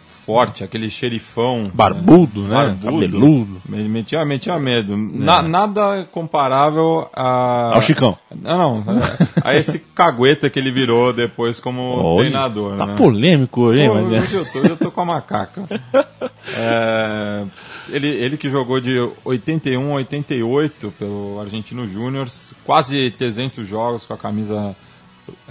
Forte, 0.07 0.63
aquele 0.63 0.87
xerifão. 0.89 1.71
Barbudo, 1.73 2.43
né? 2.43 2.49
Barbudo. 2.79 2.85
Cabeludo. 2.85 3.61
Me- 3.67 3.89
Metia, 3.89 4.23
metia 4.23 4.59
medo. 4.59 4.95
Na- 4.95 5.41
nada 5.41 6.07
comparável 6.11 7.09
a. 7.11 7.73
Ao 7.73 7.81
Chicão. 7.81 8.15
Não, 8.39 8.83
não. 8.83 8.93
é, 8.99 9.01
A 9.43 9.55
esse 9.55 9.79
cagueta 9.79 10.47
que 10.49 10.59
ele 10.59 10.71
virou 10.71 11.11
depois 11.11 11.59
como 11.59 11.81
Olha, 11.81 12.19
treinador. 12.19 12.77
Tá 12.77 12.85
né? 12.85 12.95
polêmico 12.95 13.61
hoje, 13.61 13.81
hein, 13.81 13.89
Pô, 13.89 13.95
mas 13.95 14.11
é. 14.11 14.19
Hoje 14.19 14.35
eu 14.35 14.45
tô, 14.61 14.67
eu 14.69 14.77
tô 14.77 14.91
com 14.91 15.01
a 15.01 15.05
macaca. 15.05 15.63
É, 16.55 17.43
ele, 17.89 18.07
ele 18.07 18.37
que 18.37 18.47
jogou 18.47 18.79
de 18.79 18.95
81 19.25 19.91
a 19.91 19.95
88 19.95 20.93
pelo 20.99 21.39
Argentino 21.41 21.87
Júnior, 21.87 22.27
quase 22.63 23.09
300 23.17 23.67
jogos 23.67 24.05
com 24.05 24.13
a 24.13 24.17
camisa 24.17 24.75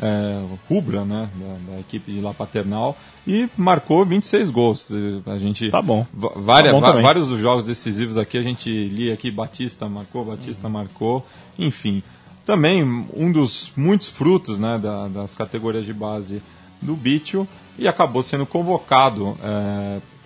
é, 0.01 0.43
rubra 0.69 1.05
né, 1.05 1.29
da, 1.35 1.73
da 1.75 1.81
equipe 1.81 2.13
de 2.13 2.21
La 2.21 2.33
Paternal 2.35 2.97
e 3.27 3.49
marcou 3.57 4.05
26 4.05 4.51
gols. 4.51 4.91
A 5.27 5.39
gente, 5.39 5.71
Tá 5.71 5.83
bom. 5.83 6.07
várias- 6.13 6.75
Tá 6.81 6.93
bom 6.93 7.03
vários 7.03 7.29
dos 7.29 7.41
jogos 7.41 7.65
decisivos 7.65 8.17
aqui 8.19 8.39
a 8.39 8.43
gente 8.43 8.69
lia 8.89 9.15
aqui, 9.15 9.31
Batista 9.31 9.89
marcou, 9.89 10.25
Batista 10.25 10.67
Uhum. 10.67 10.73
marcou, 10.73 11.27
enfim. 11.59 12.03
Também 12.47 12.83
um 13.15 13.31
dos 13.31 13.71
muitos 13.77 14.09
frutos 14.09 14.59
né, 14.59 14.79
da- 14.79 15.09
das 15.09 15.35
categorias 15.35 15.85
de 15.85 15.93
base 15.93 16.43
do 16.83 16.95
Bicho 16.97 17.47
e 17.79 17.87
acabou 17.87 18.23
sendo 18.23 18.47
convocado 18.47 19.37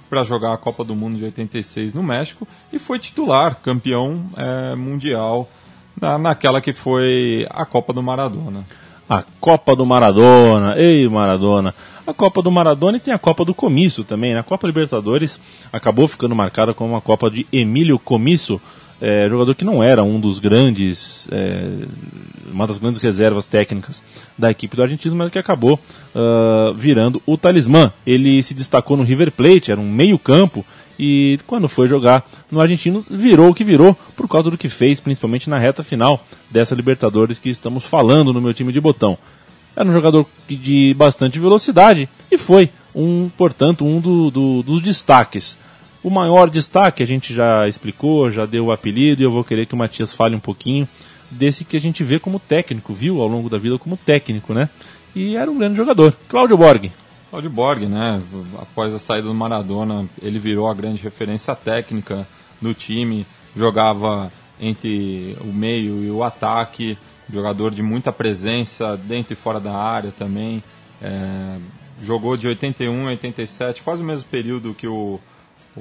para 0.09 0.23
jogar 0.23 0.53
a 0.53 0.57
Copa 0.57 0.85
do 0.85 0.95
Mundo 0.95 1.17
de 1.17 1.25
86 1.25 1.93
no 1.93 2.03
México 2.03 2.47
e 2.73 2.79
foi 2.79 2.99
titular, 2.99 3.57
campeão 3.57 4.27
é, 4.37 4.75
mundial 4.77 5.49
na, 6.01 6.17
naquela 6.19 6.61
que 6.61 6.73
foi 6.73 7.47
a 7.51 7.65
Copa 7.65 7.93
do 7.93 8.03
Maradona. 8.03 8.65
A 9.09 9.23
Copa 9.41 9.77
do 9.77 9.85
Maradona, 9.85 10.79
ei 10.79 11.09
Maradona. 11.09 11.75
A 12.07 12.13
Copa 12.13 12.43
do 12.43 12.51
Maradona 12.51 12.97
e 12.97 13.01
tem 13.01 13.15
a 13.15 13.19
Copa 13.19 13.45
do 13.45 13.55
Comício 13.55 14.05
também. 14.05 14.35
né? 14.35 14.41
A 14.41 14.43
Copa 14.43 14.67
Libertadores 14.67 15.41
acabou 15.73 16.07
ficando 16.07 16.35
marcada 16.35 16.75
como 16.75 16.91
uma 16.91 17.01
Copa 17.01 17.31
de 17.31 17.47
Emílio 17.53 17.99
Comício, 17.99 18.61
é, 19.01 19.29
jogador 19.29 19.55
que 19.55 19.65
não 19.65 19.83
era 19.83 20.03
um 20.03 20.21
dos 20.21 20.39
grandes, 20.39 21.29
é, 21.31 21.87
uma 22.53 22.67
das 22.67 22.79
grandes 22.79 23.03
reservas 23.03 23.45
técnicas 23.45 24.03
da 24.39 24.51
equipe 24.51 24.77
do 24.77 24.83
Argentino, 24.83 25.17
mas 25.17 25.31
que 25.31 25.39
acabou 25.39 25.79
ah, 26.15 26.73
virando 26.77 27.23
o 27.27 27.37
talismã. 27.37 27.93
Ele 28.07 28.43
se 28.43 28.55
destacou 28.55 28.97
no 28.97 29.03
River 29.03 29.31
Plate, 29.33 29.71
era 29.71 29.81
um 29.81 29.91
meio 29.91 30.19
campo, 30.19 30.65
e 30.99 31.39
quando 31.47 31.69
foi 31.69 31.89
jogar 31.89 32.25
no 32.51 32.61
Argentino, 32.61 33.05
virou 33.11 33.51
o 33.51 33.55
que 33.55 33.65
virou 33.65 33.95
por 34.17 34.29
causa 34.29 34.51
do 34.51 34.59
que 34.59 34.69
fez, 34.69 35.01
principalmente 35.01 35.51
na 35.51 35.59
reta 35.59 35.83
final 35.83 36.25
dessa 36.51 36.75
Libertadores 36.75 37.39
que 37.39 37.49
estamos 37.51 37.85
falando 37.85 38.33
no 38.33 38.41
meu 38.41 38.55
time 38.55 38.73
de 38.73 38.81
botão. 38.81 39.19
Era 39.77 39.89
um 39.89 39.93
jogador 39.93 40.25
de 40.49 40.95
bastante 40.95 41.39
velocidade 41.39 42.09
e 42.31 42.39
foi, 42.39 42.71
um, 42.95 43.29
portanto, 43.37 43.85
um 43.85 44.01
do- 44.01 44.31
do- 44.31 44.63
dos 44.63 44.81
destaques. 44.81 45.59
O 46.03 46.11
maior 46.11 46.49
destaque 46.49 47.03
a 47.03 47.07
gente 47.07 47.35
já 47.35 47.67
explicou, 47.67 48.31
já 48.31 48.47
deu 48.47 48.67
o 48.67 48.73
apelido 48.73 49.21
e 49.23 49.25
eu 49.25 49.31
vou 49.31 49.43
querer 49.43 49.67
que 49.67 49.75
o 49.75 49.77
Matias 49.77 50.13
fale 50.13 50.37
um 50.37 50.41
pouquinho 50.41 50.87
desse 51.31 51.65
que 51.65 51.77
a 51.77 51.81
gente 51.81 52.05
vê 52.05 52.21
como 52.21 52.39
técnico, 52.39 52.95
viu 52.95 53.21
ao 53.21 53.27
longo 53.27 53.49
da 53.49 53.59
vida 53.59 53.77
como 53.79 53.97
técnico, 53.97 54.55
né? 54.55 54.69
E 55.17 55.35
era 55.35 55.51
um 55.51 55.59
grande 55.59 55.77
jogador, 55.77 56.15
Cláudio 56.29 56.57
Borg. 56.57 56.93
Claudio 57.35 57.51
Borg, 57.51 57.87
né? 57.89 58.23
Após 58.63 58.95
a 58.95 58.99
saída 59.01 59.27
do 59.27 59.35
Maradona, 59.35 60.09
ele 60.23 60.39
virou 60.39 60.71
a 60.71 60.75
grande 60.75 61.03
referência 61.03 61.53
técnica 61.57 62.25
do 62.63 62.73
time, 62.73 63.27
jogava 63.57 64.31
entre 64.61 65.37
o 65.41 65.53
meio 65.53 66.05
e 66.05 66.13
o 66.13 66.23
ataque, 66.23 66.97
jogador 67.29 67.73
de 67.75 67.83
muita 67.83 68.13
presença 68.13 68.97
dentro 68.97 69.33
e 69.33 69.37
fora 69.37 69.59
da 69.59 69.75
área 69.75 70.13
também. 70.17 70.63
É, 71.03 71.57
jogou 72.01 72.37
de 72.37 72.47
81 72.47 73.07
a 73.09 73.11
87, 73.11 73.83
quase 73.83 74.01
o 74.01 74.07
mesmo 74.07 74.29
período 74.29 74.73
que 74.73 74.87
o, 74.87 75.19
o, 75.77 75.81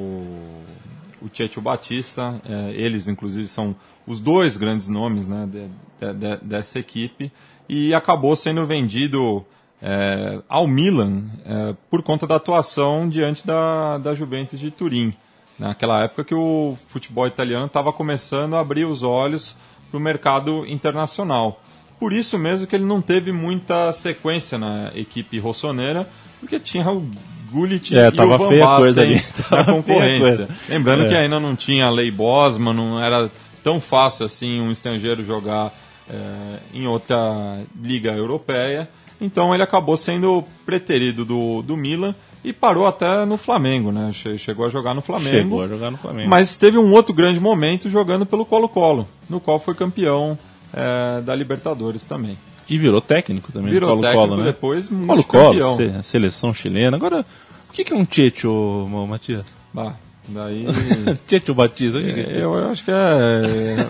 o 1.21 1.29
Checho 1.31 1.61
Batista. 1.61 2.41
É, 2.49 2.71
eles, 2.71 3.07
inclusive, 3.07 3.47
são 3.47 3.75
os 4.07 4.19
dois 4.19 4.57
grandes 4.57 4.87
nomes 4.87 5.27
né, 5.27 5.47
de- 5.51 6.13
de- 6.15 6.37
dessa 6.43 6.79
equipe. 6.79 7.31
E 7.69 7.93
acabou 7.93 8.35
sendo 8.35 8.65
vendido 8.65 9.45
é, 9.85 10.39
ao 10.47 10.65
Milan 10.65 11.23
é, 11.45 11.75
por 11.89 12.01
conta 12.01 12.25
da 12.25 12.37
atuação 12.37 13.09
diante 13.09 13.45
da, 13.45 13.97
da 13.97 14.15
Juventus 14.15 14.57
de 14.57 14.71
Turim. 14.71 15.13
Naquela 15.59 16.03
época 16.03 16.23
que 16.23 16.33
o 16.33 16.77
futebol 16.87 17.27
italiano 17.27 17.65
estava 17.65 17.91
começando 17.91 18.55
a 18.55 18.61
abrir 18.61 18.85
os 18.85 19.03
olhos 19.03 19.57
para 19.91 19.97
o 19.97 20.01
mercado 20.01 20.65
internacional. 20.65 21.61
Por 21.99 22.13
isso 22.13 22.39
mesmo 22.39 22.65
que 22.65 22.75
ele 22.75 22.85
não 22.85 23.01
teve 23.01 23.31
muita 23.31 23.91
sequência 23.91 24.57
na 24.57 24.91
equipe 24.95 25.37
rossoneira, 25.37 26.07
porque 26.39 26.59
tinha 26.59 26.89
o 26.89 27.05
Gullit 27.51 27.95
É, 27.95 28.07
e 28.07 28.11
tava 28.11 28.35
o 28.35 28.37
Van 28.37 28.47
feia 28.47 28.65
a 28.65 28.77
coisa 28.77 29.05
Basten 29.05 29.21
ali. 29.21 29.23
na 29.51 29.63
concorrência. 29.73 30.47
Lembrando 30.69 31.05
É. 31.05 31.09
que 31.09 31.15
ainda 31.15 31.39
não 31.39 31.55
tinha 31.55 31.85
a 31.85 31.91
lei 31.91 32.09
Bosman, 32.09 32.73
não 32.73 33.03
era 33.03 33.29
tão 33.63 33.79
fácil 33.79 34.25
assim 34.25 34.59
um 34.59 34.71
estrangeiro 34.71 35.23
jogar 35.23 35.71
é, 36.09 36.59
em 36.73 36.87
outra 36.87 37.61
liga 37.79 38.11
europeia. 38.11 38.89
Então 39.21 39.53
ele 39.53 39.63
acabou 39.63 39.95
sendo 39.97 40.43
preterido 40.65 41.23
do, 41.23 41.61
do 41.61 41.77
Milan 41.77 42.13
e 42.43 42.51
parou 42.51 42.85
até 42.85 43.25
no 43.25 43.37
Flamengo, 43.37 43.91
né? 43.91 44.11
Che- 44.13 44.37
Chegou 44.37 44.65
a 44.65 44.69
jogar 44.69 44.93
no 44.93 45.01
Flamengo. 45.01 45.29
Chegou 45.37 45.63
a 45.63 45.67
jogar 45.67 45.91
no 45.91 45.97
Flamengo. 45.97 46.29
Mas 46.29 46.57
teve 46.57 46.77
um 46.77 46.91
outro 46.93 47.13
grande 47.13 47.39
momento 47.39 47.87
jogando 47.89 48.25
pelo 48.25 48.45
Colo-Colo, 48.45 49.07
no 49.29 49.39
qual 49.39 49.59
foi 49.59 49.73
campeão 49.75 50.37
é, 50.73 51.21
da 51.21 51.33
Libertadores 51.35 52.05
também. 52.05 52.37
E 52.69 52.77
virou 52.77 52.99
técnico 53.01 53.51
também 53.51 53.71
Virou 53.71 53.89
Colo 53.89 54.01
técnico 54.01 54.27
Colo, 54.27 54.37
né? 54.39 54.45
depois, 54.45 54.87
Colo 54.87 55.23
Colo, 55.23 55.77
se- 55.77 56.03
seleção 56.03 56.53
chilena. 56.53 56.97
Agora, 56.97 57.25
o 57.69 57.73
que, 57.73 57.83
que 57.83 57.93
é 57.93 57.95
um 57.95 58.05
Tietchan, 58.05 58.49
Matias? 59.07 59.45
Bah, 59.73 59.93
daí. 60.27 60.65
Tietchan 61.27 61.53
Batista, 61.53 62.01
que 62.01 62.09
é 62.09 62.37
Eu, 62.37 62.53
eu 62.55 62.71
acho 62.71 62.83
que 62.83 62.91
é. 62.91 63.87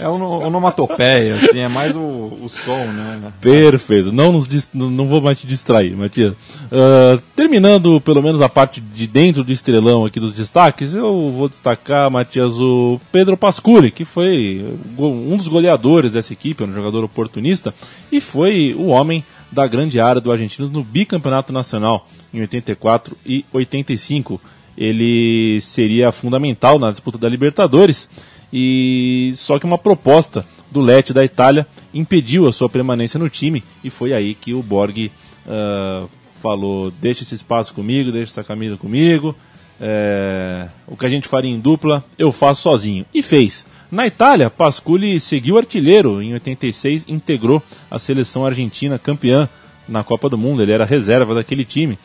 É 0.00 0.08
ono- 0.08 0.40
onomatopeia, 0.46 1.34
assim, 1.34 1.60
é 1.60 1.68
mais 1.68 1.94
o, 1.96 2.00
o 2.00 2.48
som, 2.48 2.86
né? 2.86 3.32
Perfeito, 3.40 4.12
não, 4.12 4.32
nos 4.32 4.46
não, 4.74 5.06
vou 5.06 5.20
mais 5.20 5.40
te 5.40 5.46
distrair, 5.46 5.96
Matias. 5.96 6.34
Ah, 6.70 7.18
terminando 7.34 8.00
pelo 8.00 8.22
menos 8.22 8.40
a 8.42 8.48
parte 8.48 8.80
de 8.80 9.06
dentro 9.06 9.42
do 9.42 9.52
estrelão 9.52 10.04
aqui 10.04 10.20
dos 10.20 10.32
destaques, 10.32 10.94
eu 10.94 11.30
vou 11.30 11.48
destacar, 11.48 12.10
Matias, 12.10 12.58
o 12.58 13.00
Pedro 13.10 13.36
Pasculi, 13.36 13.90
que 13.90 14.04
foi 14.04 14.64
um 14.98 15.36
dos 15.36 15.48
goleadores 15.48 16.12
dessa 16.12 16.32
equipe, 16.32 16.62
um 16.64 16.72
jogador 16.72 17.04
oportunista, 17.04 17.74
e 18.10 18.20
foi 18.20 18.74
o 18.76 18.86
homem 18.86 19.24
da 19.50 19.66
grande 19.66 20.00
área 20.00 20.20
do 20.20 20.32
Argentinos 20.32 20.70
no 20.70 20.82
bicampeonato 20.82 21.52
nacional 21.52 22.06
em 22.34 22.40
84 22.40 23.16
e 23.24 23.44
85. 23.52 24.40
Ele 24.76 25.60
seria 25.60 26.12
fundamental 26.12 26.78
na 26.78 26.90
disputa 26.90 27.18
da 27.18 27.28
Libertadores 27.28 28.08
e 28.52 29.32
só 29.36 29.58
que 29.58 29.64
uma 29.64 29.78
proposta 29.78 30.44
do 30.70 30.80
Lete 30.80 31.12
da 31.12 31.24
Itália 31.24 31.66
impediu 31.94 32.46
a 32.46 32.52
sua 32.52 32.68
permanência 32.68 33.18
no 33.18 33.30
time 33.30 33.64
e 33.82 33.90
foi 33.90 34.12
aí 34.12 34.34
que 34.34 34.52
o 34.52 34.62
Borg 34.62 35.10
ah, 35.48 36.06
falou: 36.40 36.92
deixa 37.00 37.22
esse 37.22 37.34
espaço 37.34 37.74
comigo, 37.74 38.12
deixa 38.12 38.32
essa 38.32 38.44
camisa 38.44 38.76
comigo, 38.76 39.34
é, 39.80 40.68
o 40.86 40.96
que 40.96 41.06
a 41.06 41.08
gente 41.08 41.28
faria 41.28 41.50
em 41.50 41.58
dupla 41.58 42.04
eu 42.18 42.30
faço 42.32 42.62
sozinho. 42.62 43.04
E 43.12 43.22
fez. 43.22 43.66
Na 43.90 44.06
Itália, 44.06 44.50
Pasculi 44.50 45.20
seguiu 45.20 45.56
artilheiro. 45.58 46.20
Em 46.20 46.34
86, 46.34 47.04
integrou 47.08 47.62
a 47.90 47.98
seleção 47.98 48.44
argentina 48.44 48.98
campeã 48.98 49.48
na 49.88 50.02
Copa 50.02 50.28
do 50.28 50.36
Mundo. 50.36 50.62
Ele 50.62 50.72
era 50.72 50.84
reserva 50.84 51.34
daquele 51.34 51.64
time. 51.64 51.98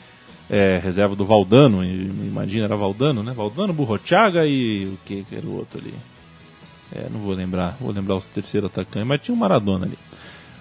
É, 0.53 0.81
reserva 0.83 1.15
do 1.15 1.23
Valdano, 1.23 1.81
imagina, 1.81 2.65
era 2.65 2.75
Valdano, 2.75 3.23
né? 3.23 3.31
Valdano, 3.31 3.71
Burrochaga 3.71 4.45
e 4.45 4.83
o 4.83 4.97
que 5.05 5.23
que 5.23 5.35
era 5.37 5.47
o 5.47 5.55
outro 5.55 5.79
ali? 5.79 5.93
É, 6.93 7.07
não 7.09 7.21
vou 7.21 7.33
lembrar, 7.33 7.77
vou 7.79 7.93
lembrar 7.93 8.17
o 8.17 8.21
terceiro 8.21 8.67
atacante, 8.67 9.05
mas 9.05 9.21
tinha 9.21 9.33
o 9.33 9.37
Maradona 9.37 9.85
ali. 9.85 9.97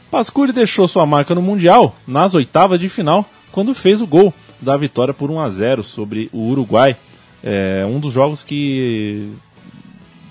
Pascuri 0.09 0.53
deixou 0.53 0.87
sua 0.87 1.05
marca 1.05 1.35
no 1.35 1.43
Mundial 1.43 1.97
nas 2.07 2.35
oitavas 2.35 2.79
de 2.79 2.89
final, 2.89 3.29
quando 3.51 3.75
fez 3.75 4.01
o 4.01 4.07
gol 4.07 4.33
da 4.61 4.77
vitória 4.77 5.13
por 5.13 5.29
1 5.29 5.41
a 5.41 5.49
0 5.49 5.83
sobre 5.83 6.31
o 6.33 6.51
Uruguai. 6.51 6.97
É 7.43 7.85
um 7.85 7.99
dos 7.99 8.13
jogos 8.13 8.45
que 8.45 9.33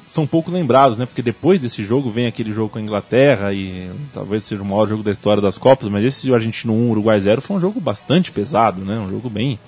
são 0.10 0.26
pouco 0.26 0.50
lembrados, 0.50 0.98
né? 0.98 1.06
Porque 1.06 1.22
depois 1.22 1.62
desse 1.62 1.84
jogo 1.84 2.10
vem 2.10 2.26
aquele 2.26 2.52
jogo 2.52 2.70
com 2.70 2.80
a 2.80 2.82
Inglaterra 2.82 3.54
e 3.54 3.92
talvez 4.12 4.44
seja 4.44 4.60
o 4.60 4.66
maior 4.66 4.88
jogo 4.88 5.04
da 5.04 5.12
história 5.12 5.40
das 5.40 5.56
Copas, 5.56 5.88
mas 5.88 6.04
esse 6.04 6.34
Argentino 6.34 6.74
1, 6.74 6.90
Uruguai 6.90 7.20
0 7.20 7.42
foi 7.42 7.58
um 7.58 7.60
jogo 7.60 7.80
bastante 7.80 8.32
pesado, 8.32 8.84
né? 8.84 8.98
Um 9.00 9.06
jogo 9.06 9.30
bem, 9.30 9.60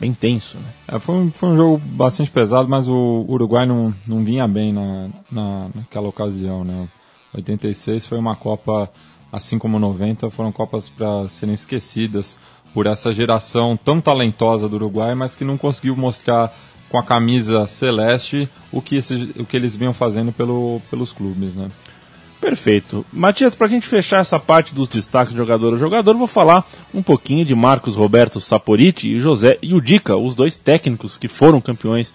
bem 0.00 0.14
tenso, 0.14 0.56
né? 0.56 0.64
É, 0.88 0.98
foi, 0.98 1.14
um, 1.16 1.30
foi 1.30 1.50
um 1.50 1.56
jogo 1.56 1.78
bastante 1.78 2.30
pesado, 2.30 2.66
mas 2.66 2.88
o 2.88 3.26
Uruguai 3.28 3.66
não, 3.66 3.94
não 4.06 4.24
vinha 4.24 4.48
bem 4.48 4.72
na, 4.72 5.10
na, 5.30 5.68
naquela 5.74 6.08
ocasião, 6.08 6.64
né? 6.64 6.88
86 7.34 8.06
foi 8.06 8.16
uma 8.16 8.34
Copa, 8.34 8.90
assim 9.30 9.58
como 9.58 9.78
90, 9.78 10.30
foram 10.30 10.50
Copas 10.52 10.88
para 10.88 11.28
serem 11.28 11.54
esquecidas 11.54 12.38
por 12.72 12.86
essa 12.86 13.12
geração 13.12 13.76
tão 13.76 14.00
talentosa 14.00 14.70
do 14.70 14.76
Uruguai, 14.76 15.14
mas 15.14 15.34
que 15.34 15.44
não 15.44 15.58
conseguiu 15.58 15.94
mostrar 15.94 16.50
com 16.88 16.98
a 16.98 17.02
camisa 17.02 17.66
celeste 17.66 18.48
o 18.70 18.80
que, 18.80 18.96
esse, 18.96 19.32
o 19.38 19.44
que 19.44 19.56
eles 19.56 19.76
vinham 19.76 19.92
fazendo 19.92 20.32
pelo, 20.32 20.80
pelos 20.90 21.12
clubes, 21.12 21.54
né? 21.54 21.68
Perfeito. 22.40 23.04
Matias, 23.12 23.54
pra 23.54 23.66
gente 23.66 23.86
fechar 23.86 24.20
essa 24.20 24.38
parte 24.38 24.74
dos 24.74 24.88
destaques 24.88 25.32
de 25.32 25.36
jogador 25.36 25.74
a 25.74 25.78
jogador, 25.78 26.14
vou 26.14 26.26
falar 26.26 26.64
um 26.94 27.02
pouquinho 27.02 27.44
de 27.44 27.54
Marcos 27.54 27.96
Roberto 27.96 28.40
Saporiti 28.40 29.14
e 29.14 29.18
José 29.18 29.58
Yudica, 29.64 30.16
os 30.16 30.34
dois 30.34 30.56
técnicos 30.56 31.16
que 31.16 31.28
foram 31.28 31.60
campeões 31.60 32.12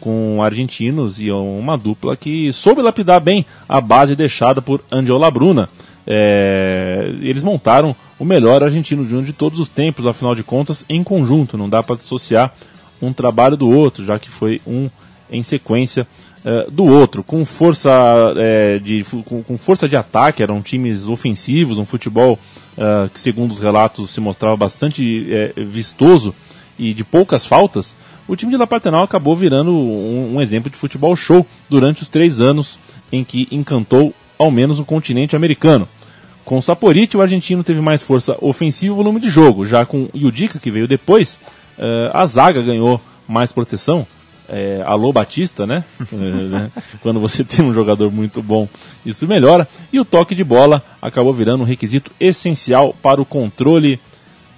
com 0.00 0.42
argentinos 0.42 1.20
e 1.20 1.30
uma 1.30 1.76
dupla 1.76 2.16
que 2.16 2.52
soube 2.52 2.82
lapidar 2.82 3.20
bem 3.20 3.44
a 3.68 3.80
base 3.80 4.14
deixada 4.14 4.62
por 4.62 4.82
Angel 4.90 5.18
Labruna. 5.18 5.68
É, 6.06 7.14
eles 7.20 7.42
montaram 7.42 7.96
o 8.18 8.24
melhor 8.24 8.62
argentino 8.62 9.04
júnior 9.04 9.24
de 9.24 9.32
todos 9.32 9.58
os 9.58 9.68
tempos, 9.68 10.06
afinal 10.06 10.34
de 10.34 10.42
contas, 10.42 10.84
em 10.88 11.02
conjunto, 11.02 11.56
não 11.56 11.68
dá 11.68 11.82
para 11.82 11.96
dissociar 11.96 12.54
um 13.00 13.12
trabalho 13.12 13.56
do 13.56 13.68
outro, 13.70 14.04
já 14.04 14.18
que 14.18 14.30
foi 14.30 14.60
um 14.66 14.88
em 15.30 15.42
sequência 15.42 16.06
eh, 16.44 16.66
do 16.70 16.84
outro, 16.84 17.22
com 17.22 17.42
força, 17.44 17.90
eh, 18.36 18.78
de, 18.78 19.02
com, 19.24 19.42
com 19.42 19.56
força 19.56 19.88
de 19.88 19.96
ataque, 19.96 20.42
eram 20.42 20.60
times 20.60 21.08
ofensivos, 21.08 21.78
um 21.78 21.86
futebol 21.86 22.38
eh, 22.76 23.08
que, 23.12 23.18
segundo 23.18 23.50
os 23.50 23.58
relatos, 23.58 24.10
se 24.10 24.20
mostrava 24.20 24.54
bastante 24.54 25.52
vistoso 25.56 26.34
e 26.78 26.92
de 26.92 27.02
poucas 27.02 27.46
faltas. 27.46 27.96
O 28.28 28.36
time 28.36 28.52
de 28.52 28.58
La 28.58 28.66
Partenal 28.66 29.02
acabou 29.02 29.34
virando 29.34 29.72
um, 29.72 30.34
um 30.36 30.40
exemplo 30.40 30.70
de 30.70 30.76
futebol 30.76 31.16
show 31.16 31.46
durante 31.68 32.02
os 32.02 32.08
três 32.08 32.40
anos 32.40 32.78
em 33.10 33.24
que 33.24 33.48
encantou 33.50 34.14
ao 34.38 34.50
menos 34.50 34.78
o 34.78 34.84
continente 34.84 35.34
americano. 35.34 35.88
Com 36.44 36.58
o 36.58 36.62
Saporiti, 36.62 37.16
o 37.16 37.22
argentino 37.22 37.64
teve 37.64 37.80
mais 37.80 38.02
força 38.02 38.36
ofensiva 38.38 38.92
e 38.92 38.96
volume 38.96 39.18
de 39.18 39.30
jogo. 39.30 39.66
Já 39.66 39.86
com 39.86 40.08
Yudica, 40.14 40.58
que 40.58 40.70
veio 40.70 40.86
depois, 40.86 41.38
eh, 41.78 42.10
a 42.12 42.24
zaga 42.26 42.62
ganhou 42.62 43.00
mais 43.28 43.52
proteção. 43.52 44.06
É, 44.46 44.82
alô 44.86 45.10
Batista, 45.10 45.66
né? 45.66 45.82
Quando 47.00 47.18
você 47.18 47.42
tem 47.42 47.64
um 47.64 47.72
jogador 47.72 48.12
muito 48.12 48.42
bom, 48.42 48.68
isso 49.04 49.26
melhora. 49.26 49.66
E 49.92 49.98
o 49.98 50.04
toque 50.04 50.34
de 50.34 50.44
bola 50.44 50.82
acabou 51.00 51.32
virando 51.32 51.62
um 51.62 51.66
requisito 51.66 52.10
essencial 52.20 52.94
para 53.02 53.22
o 53.22 53.24
controle 53.24 53.98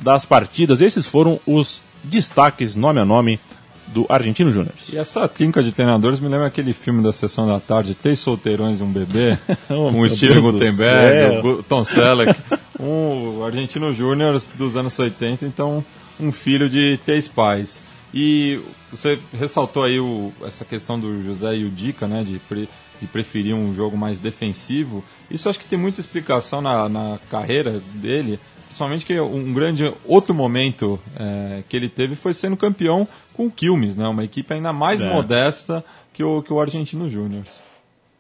das 0.01 0.25
partidas. 0.25 0.81
Esses 0.81 1.07
foram 1.07 1.39
os 1.47 1.83
destaques 2.03 2.75
nome 2.75 3.01
a 3.01 3.05
nome 3.05 3.39
do 3.87 4.05
Argentino 4.09 4.51
Júnior. 4.51 4.73
E 4.93 4.99
essa 4.99 5.29
trinca 5.29 5.63
de 5.63 5.71
treinadores 5.71 6.19
me 6.19 6.27
lembra 6.29 6.49
aquele 6.49 6.73
filme 6.73 7.01
da 7.01 7.13
Sessão 7.13 7.47
da 7.47 7.61
Tarde, 7.61 7.95
Três 7.95 8.19
Solteirões 8.19 8.81
e 8.81 8.83
um 8.83 8.91
Bebê, 8.91 9.39
Oh, 9.71 9.91
o 9.91 10.11
Steven 10.11 10.41
Gutenberg, 10.41 11.41
Gu- 11.43 11.63
Tom 11.63 11.85
Selleck, 11.85 12.35
um 12.81 13.45
Argentino 13.45 13.95
Júnior 13.95 14.33
dos 14.59 14.77
anos 14.77 14.99
80, 14.99 15.47
então 15.47 15.85
um 16.21 16.33
filho 16.33 16.69
de 16.69 16.99
três 17.05 17.29
pais. 17.29 17.83
E 18.15 18.61
você 18.91 19.19
ressaltou 19.39 19.85
aí 19.85 19.99
o- 20.01 20.33
essa 20.45 20.65
questão 20.65 20.99
do 20.99 21.23
José 21.23 21.53
Yudica, 21.55 22.07
né, 22.07 22.25
de, 22.25 22.39
pre- 22.39 22.69
de 23.01 23.07
preferir 23.07 23.55
um 23.55 23.75
jogo 23.75 23.97
mais 23.97 24.21
defensivo. 24.21 25.05
Isso 25.31 25.49
acho 25.49 25.59
que 25.59 25.67
tem 25.67 25.79
muita 25.79 26.01
explicação 26.01 26.61
na, 26.63 26.89
na 26.89 27.19
carreira 27.31 27.81
dele, 27.95 28.39
principalmente 28.67 29.05
que 29.05 29.19
um 29.21 29.53
grande 29.53 29.93
outro 30.05 30.33
momento 30.35 30.99
é, 31.19 31.63
que 31.69 31.77
ele 31.77 31.89
teve 31.89 32.15
foi 32.15 32.33
sendo 32.33 32.57
campeão 32.57 33.07
com 33.35 33.47
o 33.47 33.51
Quilmes, 33.51 33.97
né, 33.97 34.07
uma 34.09 34.25
equipe 34.25 34.55
ainda 34.55 34.73
mais 34.73 35.03
É. 35.03 35.13
modesta 35.13 35.85
que 36.15 36.25
o, 36.25 36.43
que 36.43 36.53
o 36.53 36.61
Argentino 36.61 37.11
Júnior. 37.11 37.45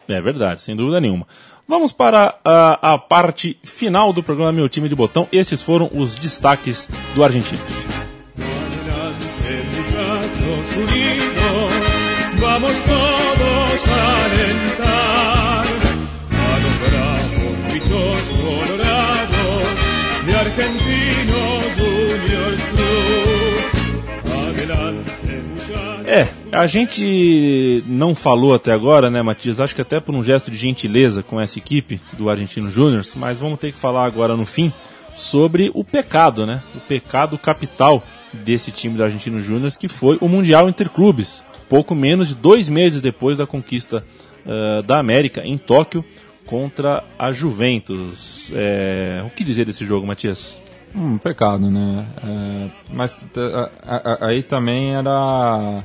É 0.08 0.20
verdade, 0.20 0.60
sem 0.60 0.76
dúvida 0.76 1.00
nenhuma. 1.00 1.26
Vamos 1.68 1.92
para 1.92 2.38
a, 2.44 2.92
a 2.92 2.98
parte 2.98 3.58
final 3.64 4.12
do 4.12 4.22
programa 4.22 4.52
Meu 4.52 4.68
Time 4.68 4.88
de 4.88 4.94
Botão. 4.94 5.26
Estes 5.32 5.60
foram 5.60 5.90
os 5.92 6.14
destaques 6.14 6.88
do 7.14 7.24
Argentino. 7.24 7.60
Unidos, 10.76 12.38
vamos 12.38 12.72
a 26.56 26.66
gente 26.66 27.84
não 27.86 28.14
falou 28.14 28.54
até 28.54 28.72
agora, 28.72 29.10
né, 29.10 29.22
Matias? 29.22 29.60
Acho 29.60 29.74
que 29.74 29.82
até 29.82 30.00
por 30.00 30.14
um 30.14 30.22
gesto 30.22 30.50
de 30.50 30.56
gentileza 30.56 31.22
com 31.22 31.40
essa 31.40 31.58
equipe 31.58 32.00
do 32.14 32.30
Argentino 32.30 32.70
Júnior, 32.70 33.04
mas 33.16 33.38
vamos 33.38 33.58
ter 33.58 33.72
que 33.72 33.78
falar 33.78 34.06
agora 34.06 34.36
no 34.36 34.46
fim 34.46 34.72
sobre 35.14 35.70
o 35.74 35.84
pecado, 35.84 36.46
né? 36.46 36.62
O 36.74 36.80
pecado 36.80 37.36
capital 37.38 38.02
desse 38.32 38.70
time 38.70 38.96
do 38.96 39.04
Argentino 39.04 39.40
Júnior, 39.40 39.70
que 39.78 39.88
foi 39.88 40.18
o 40.20 40.28
Mundial 40.28 40.68
Interclubes, 40.68 41.42
pouco 41.68 41.94
menos 41.94 42.28
de 42.28 42.34
dois 42.34 42.68
meses 42.68 43.00
depois 43.00 43.38
da 43.38 43.46
conquista 43.46 44.02
eh, 44.46 44.82
da 44.82 44.98
América 44.98 45.42
em 45.44 45.58
Tóquio 45.58 46.04
contra 46.46 47.04
a 47.18 47.32
Juventus. 47.32 48.50
É, 48.54 49.22
o 49.26 49.30
que 49.30 49.44
dizer 49.44 49.66
desse 49.66 49.84
jogo, 49.84 50.06
Matias? 50.06 50.60
Um 50.94 51.18
pecado, 51.18 51.70
né? 51.70 52.06
É, 52.24 52.70
mas 52.90 53.20
aí 54.20 54.42
também 54.42 54.94
era 54.94 55.82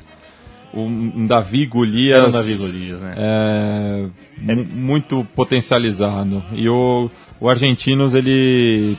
um 0.74 1.26
Davi 1.26 1.66
Golias, 1.66 2.18
Era 2.18 2.28
um 2.28 2.30
Davi 2.30 2.54
Golias, 2.56 3.00
né? 3.00 3.14
é, 3.16 4.06
mu- 4.38 4.64
muito 4.64 5.26
potencializado. 5.34 6.42
E 6.52 6.68
o, 6.68 7.10
o 7.40 7.48
Argentinos, 7.48 8.14
ele 8.14 8.96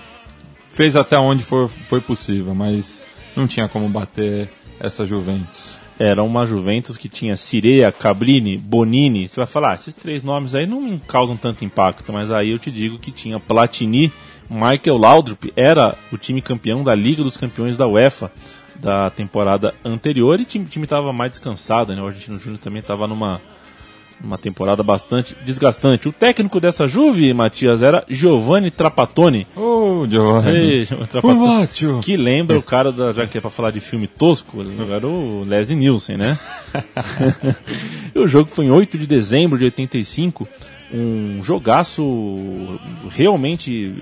fez 0.71 0.95
até 0.95 1.17
onde 1.17 1.43
foi, 1.43 1.67
foi 1.67 2.01
possível, 2.01 2.53
mas 2.55 3.03
não 3.35 3.47
tinha 3.47 3.67
como 3.67 3.87
bater 3.89 4.49
essa 4.79 5.05
Juventus. 5.05 5.77
Era 5.99 6.23
uma 6.23 6.45
Juventus 6.45 6.97
que 6.97 7.07
tinha 7.07 7.37
Cirea, 7.37 7.91
Cabrini, 7.91 8.57
Bonini. 8.57 9.27
Você 9.29 9.35
vai 9.37 9.45
falar, 9.45 9.71
ah, 9.71 9.75
esses 9.75 9.93
três 9.93 10.23
nomes 10.23 10.55
aí 10.55 10.65
não 10.65 10.81
me 10.81 10.99
causam 11.07 11.37
tanto 11.37 11.63
impacto, 11.63 12.11
mas 12.11 12.31
aí 12.31 12.49
eu 12.49 12.57
te 12.59 12.71
digo 12.71 12.97
que 12.97 13.11
tinha 13.11 13.39
Platini, 13.39 14.11
Michael 14.49 14.97
Laudrup 14.97 15.53
era 15.55 15.95
o 16.11 16.17
time 16.17 16.41
campeão 16.41 16.83
da 16.83 16.93
Liga 16.95 17.23
dos 17.23 17.37
Campeões 17.37 17.77
da 17.77 17.87
UEFA 17.87 18.31
da 18.83 19.09
temporada 19.09 19.73
anterior 19.83 20.37
e 20.39 20.43
o 20.43 20.45
time 20.45 20.67
estava 20.83 21.13
mais 21.13 21.31
descansado, 21.31 21.95
né? 21.95 22.01
O 22.01 22.07
Argentino 22.07 22.37
Júnior 22.37 22.59
também 22.59 22.81
estava 22.81 23.07
numa 23.07 23.41
uma 24.21 24.37
temporada 24.37 24.83
bastante 24.83 25.35
desgastante. 25.45 26.07
O 26.07 26.11
técnico 26.11 26.59
dessa 26.59 26.87
Juve, 26.87 27.33
Matias, 27.33 27.81
era 27.81 28.05
Giovanni 28.07 28.71
Trapattoni. 28.71 29.45
Oh, 29.55 30.05
Giovanni. 30.07 30.85
Trapattoni. 31.09 32.01
Que 32.01 32.15
lembra 32.15 32.57
o 32.57 32.61
cara 32.61 32.91
da, 32.91 33.11
já 33.11 33.27
que 33.27 33.37
é 33.37 33.41
para 33.41 33.49
falar 33.49 33.71
de 33.71 33.81
filme 33.81 34.07
tosco, 34.07 34.63
era 34.89 35.07
o 35.07 35.43
Leslie 35.45 35.77
Nielsen, 35.77 36.17
né? 36.17 36.37
e 38.15 38.19
o 38.19 38.27
jogo 38.27 38.49
foi 38.49 38.65
em 38.65 38.71
8 38.71 38.97
de 38.97 39.07
dezembro 39.07 39.57
de 39.57 39.65
85 39.65 40.47
um 40.93 41.41
jogaço 41.41 42.79
realmente 43.09 43.95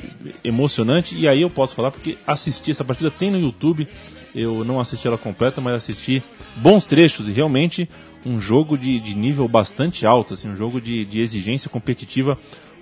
emocionante. 0.44 1.18
E 1.18 1.28
aí 1.28 1.42
eu 1.42 1.50
posso 1.50 1.74
falar 1.74 1.90
porque 1.90 2.18
assisti 2.28 2.72
essa 2.72 2.84
partida, 2.84 3.10
tem 3.10 3.32
no 3.32 3.40
YouTube. 3.40 3.88
Eu 4.34 4.64
não 4.64 4.80
assisti 4.80 5.08
ela 5.08 5.18
completa, 5.18 5.60
mas 5.60 5.76
assisti 5.76 6.24
bons 6.56 6.86
trechos 6.86 7.28
e 7.28 7.32
realmente 7.32 7.90
um 8.26 8.40
jogo 8.40 8.78
de, 8.78 9.00
de 9.00 9.16
nível 9.16 9.48
bastante 9.48 10.06
alto, 10.06 10.34
assim, 10.34 10.50
um 10.50 10.56
jogo 10.56 10.80
de, 10.80 11.04
de 11.06 11.20
exigência 11.20 11.70
competitiva 11.70 12.38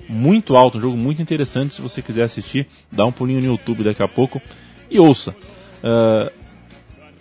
muito 0.07 0.55
alto, 0.55 0.77
um 0.77 0.81
jogo 0.81 0.97
muito 0.97 1.21
interessante. 1.21 1.75
Se 1.75 1.81
você 1.81 2.01
quiser 2.01 2.23
assistir, 2.23 2.67
dá 2.91 3.05
um 3.05 3.11
pulinho 3.11 3.39
no 3.39 3.47
YouTube 3.47 3.83
daqui 3.83 4.03
a 4.03 4.07
pouco 4.07 4.41
e 4.89 4.99
ouça. 4.99 5.35
Uh, 5.83 6.31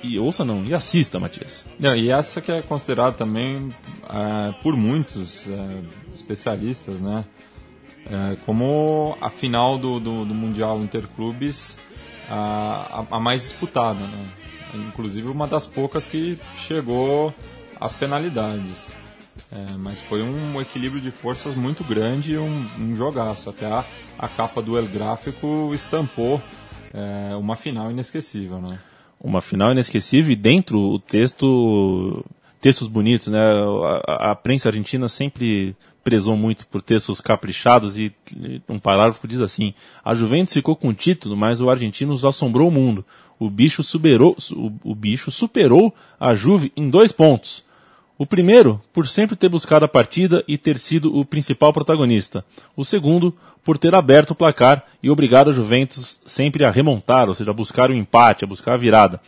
e 0.02 0.18
ouça 0.18 0.44
não, 0.44 0.64
e 0.64 0.72
assista, 0.72 1.18
Matias. 1.18 1.66
Não, 1.78 1.94
e 1.94 2.10
essa 2.10 2.40
que 2.40 2.52
é 2.52 2.62
considerada 2.62 3.12
também 3.12 3.56
uh, 3.56 4.54
por 4.62 4.76
muitos 4.76 5.46
uh, 5.46 5.84
especialistas, 6.14 7.00
né? 7.00 7.24
como 8.46 9.18
a 9.20 9.28
final 9.28 9.76
do, 9.76 10.00
do, 10.00 10.24
do 10.24 10.34
Mundial 10.34 10.80
Interclubes 10.80 11.78
a, 12.28 13.04
a, 13.10 13.20
mais 13.20 13.42
disputada, 13.42 14.00
né? 14.00 14.26
Inclusive 14.74 15.28
uma 15.28 15.46
das 15.46 15.66
poucas 15.66 16.08
que 16.08 16.38
chegou 16.56 17.34
às 17.80 17.92
penalidades. 17.92 18.94
É, 19.50 19.76
mas 19.78 20.00
foi 20.00 20.22
um 20.22 20.60
equilíbrio 20.60 21.00
de 21.00 21.10
forças 21.10 21.54
muito 21.54 21.82
grande 21.84 22.32
e 22.32 22.38
um, 22.38 22.66
um 22.78 22.96
jogaço. 22.96 23.48
Até 23.48 23.66
a, 23.66 23.84
a 24.18 24.28
capa 24.28 24.60
do 24.60 24.76
El 24.76 24.86
Gráfico 24.86 25.72
estampou 25.72 26.42
é, 26.92 27.34
uma 27.36 27.56
final 27.56 27.90
inesquecível, 27.90 28.60
né? 28.60 28.78
Uma 29.20 29.40
final 29.40 29.72
inesquecível 29.72 30.32
e 30.32 30.36
dentro 30.36 30.78
o 30.78 30.98
texto, 30.98 32.24
textos 32.60 32.88
bonitos, 32.88 33.28
né? 33.28 33.40
A, 34.06 34.32
a 34.32 34.34
prensa 34.34 34.68
argentina 34.68 35.08
sempre 35.08 35.74
prezou 36.08 36.38
muito 36.38 36.66
por 36.68 36.80
textos 36.80 37.20
caprichados 37.20 37.98
e 37.98 38.10
um 38.66 38.78
parágrafo 38.78 39.28
diz 39.28 39.42
assim: 39.42 39.74
a 40.02 40.14
Juventus 40.14 40.54
ficou 40.54 40.74
com 40.74 40.88
o 40.88 40.94
título, 40.94 41.36
mas 41.36 41.60
o 41.60 41.68
argentino 41.68 42.12
nos 42.12 42.24
assombrou 42.24 42.68
o 42.68 42.72
mundo. 42.72 43.04
O 43.38 43.50
bicho 43.50 43.82
superou, 43.82 44.34
o, 44.52 44.72
o 44.82 44.94
bicho 44.94 45.30
superou 45.30 45.94
a 46.18 46.32
Juve 46.32 46.72
em 46.74 46.88
dois 46.88 47.12
pontos. 47.12 47.62
O 48.16 48.24
primeiro, 48.24 48.80
por 48.90 49.06
sempre 49.06 49.36
ter 49.36 49.50
buscado 49.50 49.84
a 49.84 49.88
partida 49.88 50.42
e 50.48 50.56
ter 50.56 50.78
sido 50.78 51.14
o 51.14 51.26
principal 51.26 51.74
protagonista. 51.74 52.42
O 52.74 52.86
segundo, 52.86 53.36
por 53.62 53.76
ter 53.76 53.94
aberto 53.94 54.30
o 54.30 54.34
placar 54.34 54.86
e 55.02 55.10
obrigado 55.10 55.50
a 55.50 55.52
Juventus 55.52 56.18
sempre 56.24 56.64
a 56.64 56.70
remontar, 56.70 57.28
ou 57.28 57.34
seja, 57.34 57.50
a 57.50 57.54
buscar 57.54 57.90
o 57.90 57.94
empate, 57.94 58.44
a 58.44 58.48
buscar 58.48 58.72
a 58.72 58.78
virada. 58.78 59.20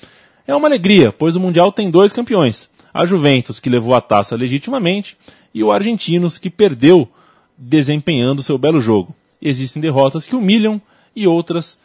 É 0.47 0.55
uma 0.55 0.67
alegria, 0.67 1.13
pois 1.13 1.37
o 1.37 1.41
Mundial 1.41 1.71
tem 1.71 1.91
dois 1.91 2.11
campeões. 2.11 2.71
A 2.93 3.05
Juventus, 3.05 3.61
que 3.61 3.69
levou 3.69 3.95
a 3.95 4.01
taça 4.01 4.35
legitimamente, 4.35 5.17
e 5.55 5.63
o 5.63 5.73
Argentinos, 5.73 6.39
que 6.39 6.51
perdeu 6.51 7.09
desempenhando 7.57 8.43
seu 8.43 8.57
belo 8.57 8.81
jogo. 8.81 9.15
Existem 9.41 9.81
derrotas 9.81 10.27
que 10.27 10.37
humilham 10.37 10.81
e 11.15 11.27
outras 11.27 11.79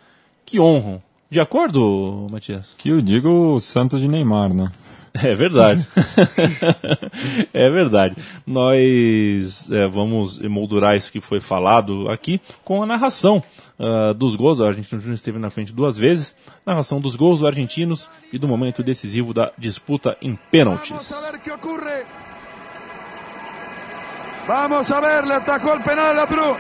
que 0.46 0.60
honram. 0.60 1.02
De 1.30 1.40
acordo, 1.40 2.28
Matias? 2.32 2.76
Que 2.78 2.90
eu 2.90 3.02
digo 3.02 3.30
o 3.56 3.60
Santos 3.60 4.00
de 4.00 4.08
Neymar, 4.08 4.54
né? 4.54 4.72
É 5.14 5.34
verdade. 5.34 5.88
é 7.54 7.70
verdade. 7.70 8.16
Nós 8.46 9.70
é, 9.72 9.88
vamos 9.88 10.42
emoldurar 10.42 10.96
isso 10.96 11.12
que 11.12 11.22
foi 11.22 11.40
falado 11.40 12.10
aqui 12.10 12.40
com 12.66 12.84
a 12.84 12.86
narração 12.86 13.42
uh, 13.80 14.14
dos 14.14 14.36
gols. 14.36 14.60
O 14.60 14.66
Argentino 14.66 15.00
Júnior 15.00 15.16
esteve 15.16 15.40
na 15.40 15.50
frente 15.50 15.72
duas 15.72 15.98
vezes. 15.98 16.36
Narração 16.66 17.00
dos 17.00 17.16
gols 17.16 17.40
dos 17.40 17.48
argentinos 17.48 18.10
e 18.34 18.38
do 18.38 18.48
momento 18.48 18.84
decisivo 18.84 19.34
da 19.34 19.52
disputa 19.58 20.18
em 20.22 20.38
pênaltis. 20.52 20.90
Vamos 20.90 21.06
a 24.48 25.00
ver, 25.00 25.28
le 25.28 25.36
atacó 25.36 25.74
el 25.74 25.82
penal 25.82 26.20
a 26.20 26.26
Bru. 26.26 26.58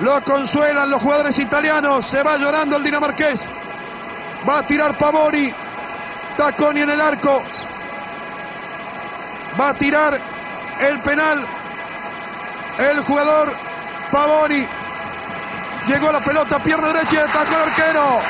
Lo 0.00 0.22
consuelan 0.24 0.90
los 0.90 1.02
jugadores 1.02 1.38
italianos. 1.38 2.08
Se 2.10 2.22
va 2.22 2.36
llorando 2.36 2.76
el 2.76 2.82
dinamarqués. 2.82 3.40
Va 4.48 4.58
a 4.58 4.66
tirar 4.66 4.96
Pavoni. 4.96 5.52
Taconi 6.36 6.80
en 6.80 6.90
el 6.90 7.00
arco. 7.00 7.42
Va 9.60 9.68
a 9.68 9.74
tirar 9.74 10.18
el 10.80 11.00
penal. 11.00 11.46
El 12.78 13.04
jugador 13.04 13.52
Pavoni. 14.10 14.66
Llegó 15.86 16.12
la 16.12 16.20
pelota, 16.20 16.58
pierna 16.60 16.88
derecha 16.88 17.14
y 17.14 17.18
atacó 17.18 17.54
el 17.54 17.62
arquero. 17.70 18.20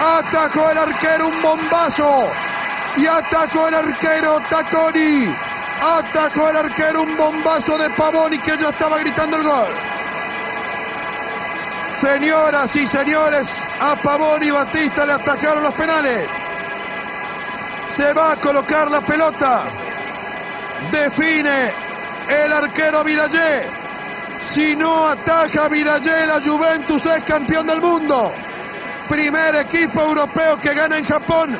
Atacó 0.00 0.70
el 0.70 0.78
arquero, 0.78 1.28
un 1.28 1.42
bombazo. 1.42 2.30
Y 2.96 3.06
atacó 3.06 3.68
el 3.68 3.74
arquero 3.74 4.40
Taconi. 4.48 5.34
Atacó 5.80 6.50
el 6.50 6.56
arquero 6.58 7.02
un 7.02 7.16
bombazo 7.16 7.78
de 7.78 7.88
Pavoni 7.90 8.38
que 8.40 8.58
ya 8.58 8.68
estaba 8.68 8.98
gritando 8.98 9.38
el 9.38 9.44
gol. 9.44 9.68
Señoras 12.02 12.76
y 12.76 12.86
señores, 12.88 13.46
a 13.80 13.96
Pavoni 13.96 14.46
y 14.46 14.50
Batista 14.50 15.06
le 15.06 15.14
atacaron 15.14 15.62
los 15.62 15.74
penales. 15.74 16.28
Se 17.96 18.12
va 18.12 18.32
a 18.32 18.36
colocar 18.36 18.90
la 18.90 19.00
pelota. 19.00 19.62
Define 20.90 21.72
el 22.28 22.52
arquero 22.52 23.02
Vidallé. 23.02 23.70
Si 24.54 24.76
no 24.76 25.08
ataca 25.08 25.68
Vidallé, 25.68 26.26
la 26.26 26.42
Juventus 26.42 27.04
es 27.06 27.24
campeón 27.24 27.66
del 27.66 27.80
mundo. 27.80 28.32
Primer 29.08 29.56
equipo 29.56 30.00
europeo 30.02 30.60
que 30.60 30.74
gana 30.74 30.98
en 30.98 31.06
Japón. 31.06 31.58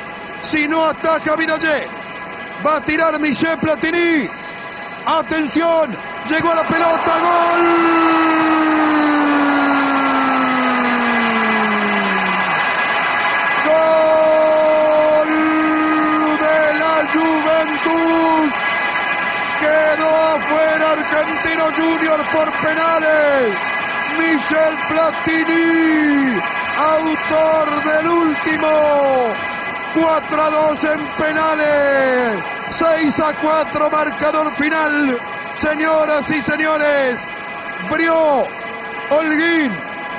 Si 0.51 0.69
no 0.69 0.85
ataca 0.85 1.37
Vidallé. 1.37 2.00
Va 2.65 2.77
a 2.77 2.81
tirar 2.83 3.19
Michel 3.19 3.59
Platini. 3.59 4.29
Atención. 5.07 5.97
Llegó 6.29 6.55
la 6.55 6.69
pelota. 6.69 7.19
Gol. 7.19 7.65
Gol 13.67 15.29
de 16.39 16.75
la 16.79 16.97
Juventus. 17.15 18.53
Quedó 19.61 20.11
afuera 20.35 20.93
Argentino 20.93 21.65
Junior 21.77 22.21
por 22.31 22.53
penales. 22.63 23.57
Michel 24.19 24.75
Platini, 24.89 26.41
autor 26.77 27.85
del 27.85 28.07
último 28.07 29.50
4 29.95 30.43
a 30.43 30.51
2 30.51 30.85
en 30.85 31.07
penales. 31.19 32.45
6 32.79 33.21
a 33.21 33.35
4 33.41 33.91
marcador 33.91 34.55
final. 34.57 35.19
Señoras 35.61 36.31
y 36.31 36.43
señores, 36.43 37.19
Brió, 37.91 38.47
Holguín, 39.11 39.71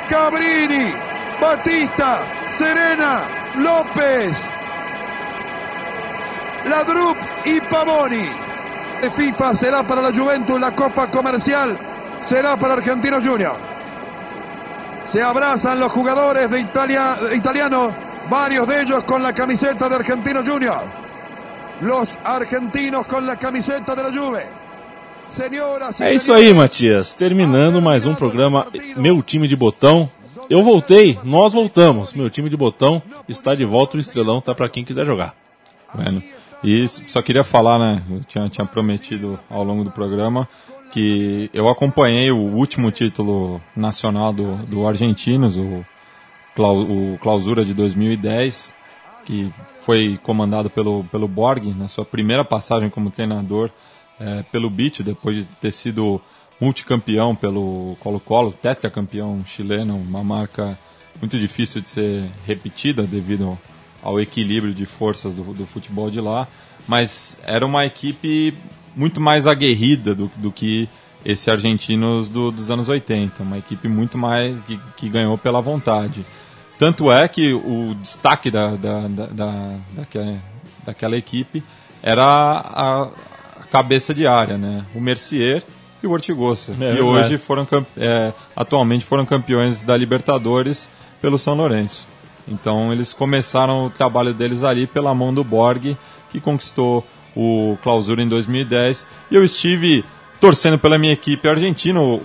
Cabrini, 0.09 0.93
Batista, 1.41 2.19
Serena, 2.59 3.22
López, 3.55 4.38
Ladrup 6.65 7.17
y 7.45 7.59
Pavoni. 7.61 8.30
De 9.01 9.09
FIFA 9.11 9.55
será 9.55 9.84
para 9.84 10.01
la 10.01 10.11
Juventus, 10.11 10.59
la 10.59 10.76
Copa 10.76 11.07
Comercial 11.07 11.76
será 12.30 12.55
para 12.57 12.76
Argentino 12.76 13.19
Junior. 13.19 13.55
Se 15.11 15.24
abrazan 15.24 15.80
los 15.80 15.91
jugadores 15.91 16.49
de 16.51 16.59
Italia, 16.59 17.17
italianos 17.34 17.93
varios 18.30 18.67
de 18.67 18.82
ellos 18.82 19.03
con 19.05 19.22
la 19.24 19.34
camiseta 19.34 19.89
de 19.89 19.95
Argentino 19.95 20.43
Junior. 20.43 20.84
Los 21.82 22.07
argentinos 22.24 23.07
con 23.07 23.26
la 23.26 23.38
camiseta 23.38 23.95
de 23.95 24.03
la 24.03 24.11
Juve. 24.11 24.45
Senhoras 25.32 25.99
é 26.01 26.13
isso 26.13 26.34
aí, 26.34 26.53
Matias. 26.53 27.15
Terminando 27.15 27.82
mais 27.82 28.05
um 28.05 28.13
programa 28.13 28.67
Meu 28.97 29.24
Time 29.24 29.47
de 29.47 29.55
Botão. 29.55 30.09
Eu 30.49 30.61
voltei, 30.61 31.17
nós 31.24 31.53
voltamos. 31.53 32.13
Meu 32.13 32.30
time 32.30 32.49
de 32.49 32.57
botão 32.57 33.01
está 33.30 33.55
de 33.55 33.63
volta, 33.63 33.95
o 33.95 33.99
Estrelão 33.99 34.41
tá 34.41 34.53
para 34.53 34.67
quem 34.67 34.84
quiser 34.84 35.05
jogar. 35.05 35.34
Bueno, 35.95 36.22
e 36.61 36.86
só 36.88 37.22
queria 37.22 37.45
falar, 37.45 37.80
né? 37.80 38.03
Eu 38.11 38.19
tinha, 38.26 38.49
tinha 38.49 38.67
prometido 38.67 39.39
ao 39.49 39.63
longo 39.63 39.86
do 39.86 39.91
programa 39.91 40.49
que 40.91 41.49
eu 41.53 41.69
acompanhei 41.69 42.32
o 42.32 42.38
último 42.38 42.91
título 42.91 43.61
nacional 43.76 44.34
do, 44.34 44.57
do 44.65 44.86
Argentinos, 44.86 45.55
o 45.55 45.86
o 46.58 47.18
clausura 47.20 47.64
de 47.64 47.74
2010, 47.74 48.76
que 49.26 49.52
foi 49.82 50.20
comandado 50.22 50.70
pelo, 50.70 51.04
pelo 51.06 51.28
Borg 51.28 51.74
na 51.74 51.88
sua 51.88 52.06
primeira 52.06 52.43
passagem 52.43 52.89
como 52.89 53.10
treinador 53.10 53.70
é, 54.20 54.43
pelo 54.52 54.70
Beach, 54.70 55.02
depois 55.04 55.38
de 55.38 55.43
ter 55.56 55.72
sido 55.72 56.22
multicampeão 56.60 57.36
pelo 57.36 57.95
Colo-Colo, 57.99 58.52
tetracampeão 58.52 59.43
chileno, 59.43 59.95
uma 59.95 60.24
marca 60.24 60.78
muito 61.20 61.38
difícil 61.39 61.82
de 61.82 61.89
ser 61.89 62.30
repetida 62.45 63.04
devido 63.04 63.58
ao 64.02 64.20
equilíbrio 64.20 64.74
de 64.74 64.86
forças 64.86 65.36
do, 65.36 65.43
do 65.54 65.66
futebol 65.66 66.12
de 66.12 66.22
lá, 66.22 66.47
mas 66.88 67.39
era 67.45 67.66
uma 67.66 67.86
equipe 67.86 68.54
muito 68.95 69.20
mais 69.20 69.47
aguerrida 69.47 70.14
do, 70.14 70.32
do 70.36 70.52
que 70.52 70.88
esse 71.26 71.49
Argentinos 71.49 72.30
do, 72.30 72.51
dos 72.51 72.72
anos 72.72 72.89
80, 72.89 73.43
uma 73.43 73.57
equipe 73.57 73.88
muito 73.88 74.17
mais 74.17 74.59
que, 74.61 74.80
que, 74.97 75.09
ganhou 75.09 75.38
pela 75.38 75.61
vontade. 75.61 76.26
Tanto 76.78 77.11
é 77.11 77.28
que 77.28 77.53
o 77.53 77.95
destaque 78.01 78.49
da, 78.49 78.76
da, 78.76 79.07
da, 79.07 79.26
da 79.28 79.76
daquela, 79.95 80.36
daquela, 80.84 81.17
equipe 81.17 81.63
era 82.01 82.24
a, 82.24 83.03
a, 83.03 83.09
cabeça 83.72 84.13
de 84.13 84.26
área, 84.26 84.57
né? 84.57 84.84
o 84.95 84.99
Mercier 84.99 85.63
e 86.01 86.07
o 86.07 86.11
Ortigosa, 86.11 86.76
é, 86.80 86.95
que 86.95 87.01
hoje 87.01 87.38
foram 87.38 87.67
é, 87.95 88.34
atualmente 88.55 89.05
foram 89.05 89.26
campeões 89.26 89.84
da 89.84 89.95
Libertadores 89.95 90.89
pelo 91.22 91.38
São 91.38 91.53
Lourenço. 91.53 92.07
Então 92.47 92.91
eles 92.91 93.13
começaram 93.13 93.86
o 93.86 93.89
trabalho 93.89 94.34
deles 94.34 94.63
ali 94.63 94.88
pela 94.88 95.13
mão 95.13 95.32
do 95.32 95.43
Borg, 95.43 95.95
que 96.32 96.41
conquistou 96.41 97.05
o 97.36 97.78
Clausura 97.84 98.22
em 98.22 98.28
2010. 98.28 99.05
E 99.30 99.36
eu 99.36 99.43
estive 99.43 100.03
torcendo 100.42 100.80
pela 100.80 100.98
minha 100.98 101.14
equipe 101.14 101.48
argentina, 101.48 102.02
o, 102.02 102.16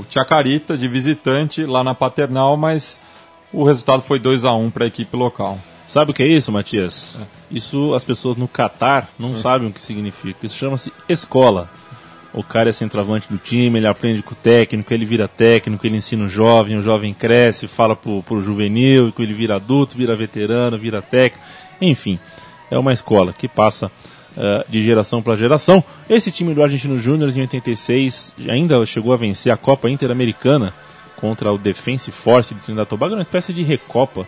o 0.00 0.06
Chacarita, 0.10 0.76
de 0.76 0.86
visitante, 0.86 1.64
lá 1.64 1.82
na 1.82 1.94
Paternal, 1.94 2.54
mas 2.54 3.02
o 3.50 3.64
resultado 3.64 4.02
foi 4.02 4.18
2 4.18 4.44
a 4.44 4.52
1 4.52 4.70
para 4.70 4.84
a 4.84 4.88
equipe 4.88 5.16
local. 5.16 5.58
Sabe 5.88 6.10
o 6.10 6.14
que 6.14 6.22
é 6.22 6.26
isso, 6.26 6.52
Matias? 6.52 7.18
É. 7.20 7.24
Isso 7.50 7.94
as 7.94 8.04
pessoas 8.04 8.36
no 8.36 8.46
Catar 8.46 9.08
não 9.18 9.32
é. 9.32 9.36
sabem 9.36 9.68
o 9.68 9.72
que 9.72 9.80
significa. 9.80 10.44
Isso 10.44 10.56
chama-se 10.56 10.92
escola. 11.08 11.68
O 12.34 12.42
cara 12.42 12.68
é 12.68 12.72
centroavante 12.72 13.26
do 13.30 13.38
time, 13.38 13.78
ele 13.78 13.86
aprende 13.86 14.22
com 14.22 14.32
o 14.32 14.36
técnico, 14.36 14.92
ele 14.92 15.04
vira 15.04 15.26
técnico, 15.26 15.86
ele 15.86 15.96
ensina 15.96 16.24
o 16.24 16.28
jovem, 16.28 16.78
o 16.78 16.82
jovem 16.82 17.12
cresce, 17.12 17.66
fala 17.66 17.94
pro, 17.96 18.22
pro 18.22 18.40
juvenil, 18.40 19.12
ele 19.18 19.34
vira 19.34 19.56
adulto, 19.56 19.96
vira 19.96 20.16
veterano, 20.16 20.78
vira 20.78 21.02
técnico. 21.02 21.44
Enfim, 21.80 22.18
é 22.70 22.78
uma 22.78 22.92
escola 22.92 23.34
que 23.34 23.48
passa 23.48 23.90
uh, 24.36 24.70
de 24.70 24.82
geração 24.82 25.22
para 25.22 25.36
geração. 25.36 25.82
Esse 26.08 26.30
time 26.30 26.54
do 26.54 26.62
Argentino 26.62 26.98
Júnior 26.98 27.30
em 27.36 27.40
86 27.42 28.34
ainda 28.48 28.84
chegou 28.86 29.12
a 29.12 29.16
vencer 29.16 29.52
a 29.52 29.56
Copa 29.56 29.90
Interamericana 29.90 30.72
contra 31.16 31.52
o 31.52 31.58
Defense 31.58 32.10
Force 32.10 32.54
de 32.54 32.60
Trinidad 32.60 32.86
e 32.86 32.88
Tobago, 32.88 33.14
uma 33.14 33.22
espécie 33.22 33.52
de 33.52 33.62
recopa 33.62 34.26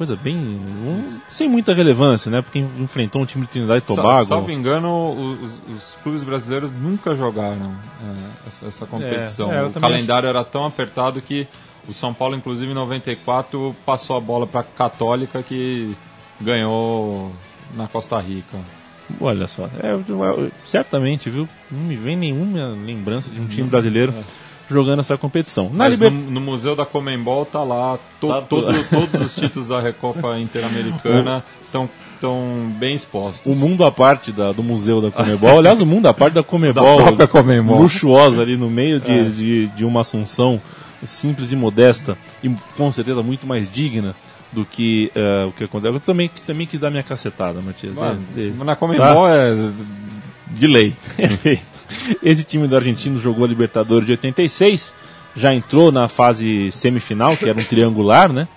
coisa 0.00 0.16
bem. 0.16 0.34
Um, 0.34 1.20
sem 1.28 1.46
muita 1.46 1.74
relevância, 1.74 2.30
né? 2.30 2.40
Porque 2.40 2.58
enfrentou 2.58 3.20
um 3.20 3.26
time 3.26 3.44
de 3.44 3.52
Trinidad 3.52 3.76
e 3.76 3.82
Tobago. 3.82 4.24
Salvo 4.24 4.50
engano, 4.50 5.12
os, 5.12 5.58
os 5.68 5.98
clubes 6.02 6.24
brasileiros 6.24 6.72
nunca 6.72 7.14
jogaram 7.14 7.76
é, 8.02 8.48
essa, 8.48 8.66
essa, 8.68 8.86
competição. 8.86 9.52
É, 9.52 9.58
é, 9.58 9.62
o 9.64 9.70
calendário 9.70 10.26
era 10.26 10.42
tão 10.42 10.64
apertado 10.64 11.20
que 11.20 11.46
o 11.86 11.92
São 11.92 12.14
Paulo, 12.14 12.34
inclusive 12.34 12.70
em 12.70 12.74
94, 12.74 13.76
passou 13.84 14.16
a 14.16 14.20
bola 14.20 14.46
para 14.46 14.60
a 14.60 14.64
Católica 14.64 15.42
que 15.42 15.94
ganhou 16.40 17.30
na 17.76 17.86
Costa 17.86 18.18
Rica. 18.18 18.56
Olha 19.20 19.46
só, 19.46 19.64
é, 19.82 20.50
certamente, 20.64 21.30
viu? 21.30 21.48
Não 21.70 21.80
me 21.80 21.96
vem 21.96 22.16
nenhuma 22.16 22.68
lembrança 22.68 23.30
de 23.30 23.40
um 23.40 23.46
time 23.46 23.68
brasileiro. 23.68 24.12
É 24.16 24.50
jogando 24.70 25.00
essa 25.00 25.18
competição. 25.18 25.64
Na 25.64 25.84
Mas 25.84 25.94
liber... 25.94 26.10
no, 26.12 26.30
no, 26.30 26.40
Museu 26.40 26.76
da 26.76 26.86
Comembol 26.86 27.44
tá 27.44 27.62
lá, 27.64 27.98
to, 28.20 28.28
tá 28.28 28.40
todo, 28.42 28.72
todos 28.88 29.26
os 29.26 29.34
títulos 29.34 29.68
da 29.68 29.80
Recopa 29.80 30.38
Interamericana 30.38 31.44
estão 31.64 31.88
tão 32.20 32.72
bem 32.78 32.94
expostos. 32.94 33.50
O 33.50 33.56
mundo 33.56 33.84
à 33.84 33.90
parte 33.90 34.30
da, 34.30 34.52
do 34.52 34.62
Museu 34.62 35.00
da 35.00 35.10
Comebol, 35.10 35.58
aliás, 35.58 35.80
o 35.80 35.86
mundo 35.86 36.06
à 36.06 36.14
parte 36.14 36.34
da 36.34 36.42
Comebol, 36.42 36.98
da 36.98 37.04
própria 37.04 37.26
Comebol. 37.26 37.82
luxuosa 37.82 38.42
ali 38.42 38.56
no 38.56 38.70
meio 38.70 39.00
de, 39.00 39.10
é. 39.10 39.24
de, 39.24 39.66
de, 39.68 39.84
uma 39.84 40.02
Assunção 40.02 40.60
simples 41.02 41.50
e 41.50 41.56
modesta 41.56 42.16
e 42.42 42.54
com 42.76 42.92
certeza 42.92 43.22
muito 43.22 43.46
mais 43.46 43.70
digna 43.70 44.14
do 44.52 44.64
que 44.64 45.12
uh, 45.14 45.48
o 45.48 45.52
que 45.52 45.64
acontece. 45.64 45.94
Eu 45.94 46.00
também, 46.00 46.30
também 46.46 46.66
quis 46.66 46.80
dar 46.80 46.90
minha 46.90 47.02
cacetada, 47.02 47.60
Matias. 47.60 47.94
Mas, 47.94 48.56
na 48.58 48.76
Comebol 48.76 49.26
tá? 49.26 49.30
é 49.30 49.54
de 50.48 50.66
lei. 50.66 50.94
Esse 52.22 52.44
time 52.44 52.68
do 52.68 52.76
argentino 52.76 53.18
jogou 53.18 53.44
a 53.44 53.48
Libertadores 53.48 54.06
de 54.06 54.12
86, 54.12 54.94
já 55.34 55.54
entrou 55.54 55.90
na 55.90 56.08
fase 56.08 56.70
semifinal, 56.72 57.36
que 57.36 57.48
era 57.48 57.58
um 57.58 57.64
triangular, 57.64 58.32
né? 58.32 58.48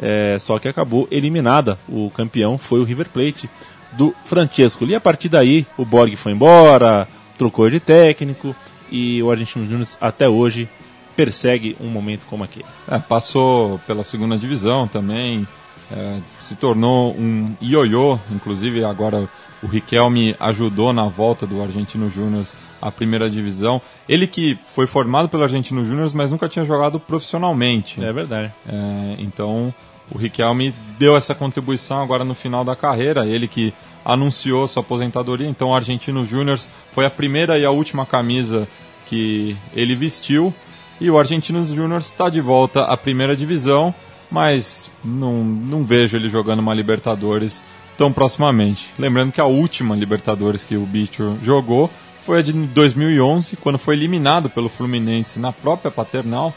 É, 0.00 0.36
só 0.38 0.58
que 0.58 0.68
acabou 0.68 1.08
eliminada. 1.10 1.78
O 1.88 2.10
campeão 2.10 2.58
foi 2.58 2.80
o 2.80 2.84
River 2.84 3.08
Plate 3.08 3.48
do 3.92 4.14
Francesco. 4.24 4.84
E 4.84 4.94
a 4.94 5.00
partir 5.00 5.28
daí, 5.28 5.66
o 5.76 5.84
Borg 5.84 6.14
foi 6.16 6.32
embora, 6.32 7.08
trocou 7.38 7.68
de 7.70 7.80
técnico 7.80 8.54
e 8.90 9.22
o 9.22 9.30
Argentino 9.30 9.66
Júnior 9.66 9.88
até 10.00 10.28
hoje 10.28 10.68
persegue 11.16 11.76
um 11.80 11.88
momento 11.88 12.26
como 12.26 12.44
aquele. 12.44 12.66
É, 12.88 12.98
passou 12.98 13.78
pela 13.86 14.04
segunda 14.04 14.36
divisão 14.36 14.86
também, 14.86 15.46
é, 15.90 16.18
se 16.38 16.54
tornou 16.56 17.14
um 17.14 17.54
ioiô, 17.62 18.18
inclusive 18.30 18.84
agora 18.84 19.28
o 19.62 19.66
Riquelme 19.66 20.36
ajudou 20.38 20.92
na 20.92 21.04
volta 21.04 21.46
do 21.46 21.62
Argentino 21.62 22.10
Júnior 22.10 22.44
à 22.80 22.90
primeira 22.90 23.30
divisão. 23.30 23.80
Ele 24.08 24.26
que 24.26 24.58
foi 24.64 24.86
formado 24.86 25.28
pelo 25.28 25.42
Argentino 25.42 25.84
Júnior, 25.84 26.10
mas 26.14 26.30
nunca 26.30 26.48
tinha 26.48 26.64
jogado 26.64 27.00
profissionalmente. 27.00 28.02
É 28.04 28.12
verdade. 28.12 28.52
É, 28.68 29.16
então 29.18 29.72
o 30.12 30.18
Riquelme 30.18 30.74
deu 30.98 31.16
essa 31.16 31.34
contribuição 31.34 32.02
agora 32.02 32.24
no 32.24 32.34
final 32.34 32.64
da 32.64 32.76
carreira. 32.76 33.26
Ele 33.26 33.48
que 33.48 33.72
anunciou 34.04 34.68
sua 34.68 34.82
aposentadoria. 34.82 35.48
Então 35.48 35.68
o 35.68 35.74
Argentino 35.74 36.24
Júnior 36.24 36.60
foi 36.92 37.06
a 37.06 37.10
primeira 37.10 37.58
e 37.58 37.64
a 37.64 37.70
última 37.70 38.06
camisa 38.06 38.68
que 39.08 39.56
ele 39.74 39.94
vestiu. 39.94 40.54
E 41.00 41.10
o 41.10 41.18
Argentinos 41.18 41.68
Júnior 41.68 42.00
está 42.00 42.28
de 42.28 42.40
volta 42.40 42.84
à 42.84 42.96
primeira 42.96 43.36
divisão, 43.36 43.94
mas 44.30 44.90
não, 45.04 45.44
não 45.44 45.84
vejo 45.84 46.16
ele 46.16 46.28
jogando 46.28 46.60
uma 46.60 46.74
Libertadores 46.74 47.62
tão 47.96 48.12
proximamente. 48.12 48.88
Lembrando 48.98 49.32
que 49.32 49.40
a 49.40 49.44
última 49.44 49.94
Libertadores 49.94 50.64
que 50.64 50.76
o 50.76 50.86
Bicho 50.86 51.36
jogou 51.42 51.90
foi 52.20 52.40
a 52.40 52.42
de 52.42 52.52
2011, 52.52 53.56
quando 53.56 53.78
foi 53.78 53.94
eliminado 53.94 54.50
pelo 54.50 54.68
Fluminense 54.68 55.38
na 55.38 55.52
própria 55.52 55.90
Paternal, 55.90 56.52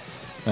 é, 0.47 0.51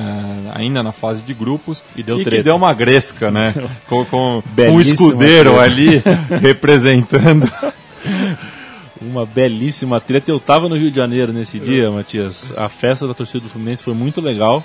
ainda 0.53 0.83
na 0.83 0.91
fase 0.91 1.23
de 1.23 1.33
grupos, 1.33 1.83
e, 1.95 2.03
deu 2.03 2.21
e 2.21 2.23
que 2.23 2.43
deu 2.43 2.55
uma 2.55 2.73
gresca, 2.73 3.31
né? 3.31 3.53
com, 3.87 4.05
com 4.05 4.43
um 4.57 4.79
escudeiro 4.79 5.59
ali 5.59 6.03
representando. 6.41 7.49
Uma 9.01 9.25
belíssima 9.25 9.99
treta. 9.99 10.31
Eu 10.31 10.37
estava 10.37 10.67
no 10.67 10.75
Rio 10.75 10.89
de 10.89 10.95
Janeiro 10.95 11.31
nesse 11.31 11.59
dia, 11.59 11.91
Matias. 11.91 12.53
A 12.55 12.69
festa 12.69 13.07
da 13.07 13.13
torcida 13.13 13.41
do 13.41 13.49
Fluminense 13.49 13.83
foi 13.83 13.93
muito 13.93 14.21
legal. 14.21 14.63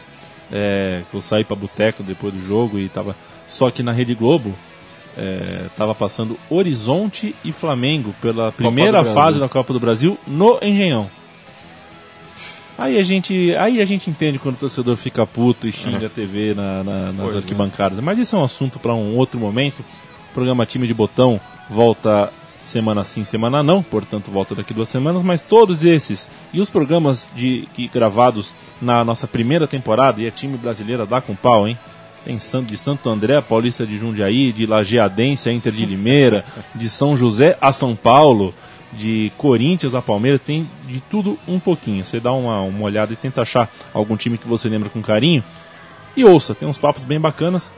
É, 0.50 1.02
eu 1.12 1.22
saí 1.22 1.44
para 1.44 1.56
boteco 1.56 2.02
depois 2.02 2.32
do 2.34 2.46
jogo 2.46 2.78
e 2.78 2.88
tava. 2.88 3.16
Só 3.46 3.70
que 3.70 3.82
na 3.82 3.92
Rede 3.92 4.14
Globo 4.14 4.54
estava 5.66 5.92
é, 5.92 5.94
passando 5.94 6.38
Horizonte 6.48 7.34
e 7.44 7.52
Flamengo 7.52 8.14
pela 8.20 8.50
primeira 8.50 9.04
fase 9.04 9.38
da 9.38 9.48
Copa 9.48 9.72
do 9.72 9.80
Brasil 9.80 10.18
no 10.26 10.58
Engenhão. 10.62 11.10
Aí 12.76 12.98
a 12.98 13.02
gente, 13.02 13.54
aí 13.56 13.80
a 13.80 13.84
gente 13.84 14.08
entende 14.08 14.38
quando 14.38 14.56
o 14.56 14.58
torcedor 14.58 14.96
fica 14.96 15.26
puto 15.26 15.68
e 15.68 15.72
xinga 15.72 16.06
a 16.06 16.10
TV 16.10 16.54
na, 16.54 16.82
na, 16.82 17.12
nas 17.12 17.16
pois 17.16 17.34
é. 17.34 17.38
arquibancadas. 17.38 17.98
É. 17.98 18.00
Mas 18.00 18.18
isso 18.18 18.34
é 18.34 18.38
um 18.38 18.44
assunto 18.44 18.78
para 18.78 18.94
um 18.94 19.16
outro 19.16 19.38
momento. 19.38 19.80
O 19.80 20.34
programa 20.34 20.64
Time 20.64 20.86
de 20.86 20.94
Botão 20.94 21.40
volta 21.68 22.32
semana 22.66 23.04
sim, 23.04 23.24
semana 23.24 23.62
não, 23.62 23.82
portanto 23.82 24.30
volta 24.30 24.54
daqui 24.54 24.72
duas 24.74 24.88
semanas. 24.88 25.22
Mas 25.22 25.42
todos 25.42 25.84
esses 25.84 26.28
e 26.52 26.60
os 26.60 26.70
programas 26.70 27.26
de, 27.34 27.68
que, 27.74 27.88
gravados 27.88 28.54
na 28.80 29.04
nossa 29.04 29.26
primeira 29.26 29.66
temporada, 29.66 30.20
e 30.20 30.26
a 30.26 30.30
time 30.30 30.56
brasileira 30.56 31.06
dá 31.06 31.20
com 31.20 31.34
pau, 31.34 31.66
hein? 31.68 31.78
Tem 32.24 32.36
de 32.36 32.76
Santo 32.76 33.10
André, 33.10 33.40
Paulista 33.40 33.84
de 33.84 33.98
Jundiaí, 33.98 34.52
de 34.52 34.64
Lajeadense 34.64 35.50
Inter 35.50 35.72
de 35.72 35.84
Limeira, 35.84 36.44
de 36.72 36.88
São 36.88 37.16
José 37.16 37.58
a 37.60 37.72
São 37.72 37.96
Paulo, 37.96 38.54
de 38.92 39.32
Corinthians 39.36 39.94
a 39.94 40.02
Palmeiras, 40.02 40.40
tem 40.40 40.68
de 40.86 41.00
tudo 41.00 41.36
um 41.48 41.58
pouquinho. 41.58 42.04
Você 42.04 42.20
dá 42.20 42.32
uma, 42.32 42.60
uma 42.60 42.84
olhada 42.84 43.12
e 43.12 43.16
tenta 43.16 43.42
achar 43.42 43.68
algum 43.92 44.16
time 44.16 44.38
que 44.38 44.46
você 44.46 44.68
lembra 44.68 44.88
com 44.88 45.02
carinho. 45.02 45.42
E 46.16 46.24
ouça, 46.24 46.54
tem 46.54 46.68
uns 46.68 46.78
papos 46.78 47.02
bem 47.02 47.18
bacanas. 47.18 47.72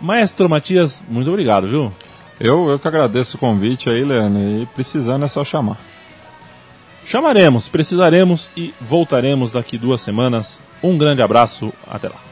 Maestro 0.00 0.48
Matias, 0.48 1.02
muito 1.08 1.28
obrigado, 1.28 1.68
viu? 1.68 1.92
Eu, 2.40 2.70
eu 2.70 2.78
que 2.78 2.88
agradeço 2.88 3.36
o 3.36 3.40
convite 3.40 3.90
aí, 3.90 4.02
Leandro, 4.02 4.40
e 4.40 4.66
precisando 4.66 5.26
é 5.26 5.28
só 5.28 5.44
chamar. 5.44 5.76
Chamaremos, 7.04 7.68
precisaremos 7.68 8.50
e 8.56 8.72
voltaremos 8.80 9.50
daqui 9.50 9.76
duas 9.76 10.00
semanas. 10.00 10.62
Um 10.82 10.96
grande 10.96 11.20
abraço, 11.20 11.70
até 11.86 12.08
lá. 12.08 12.29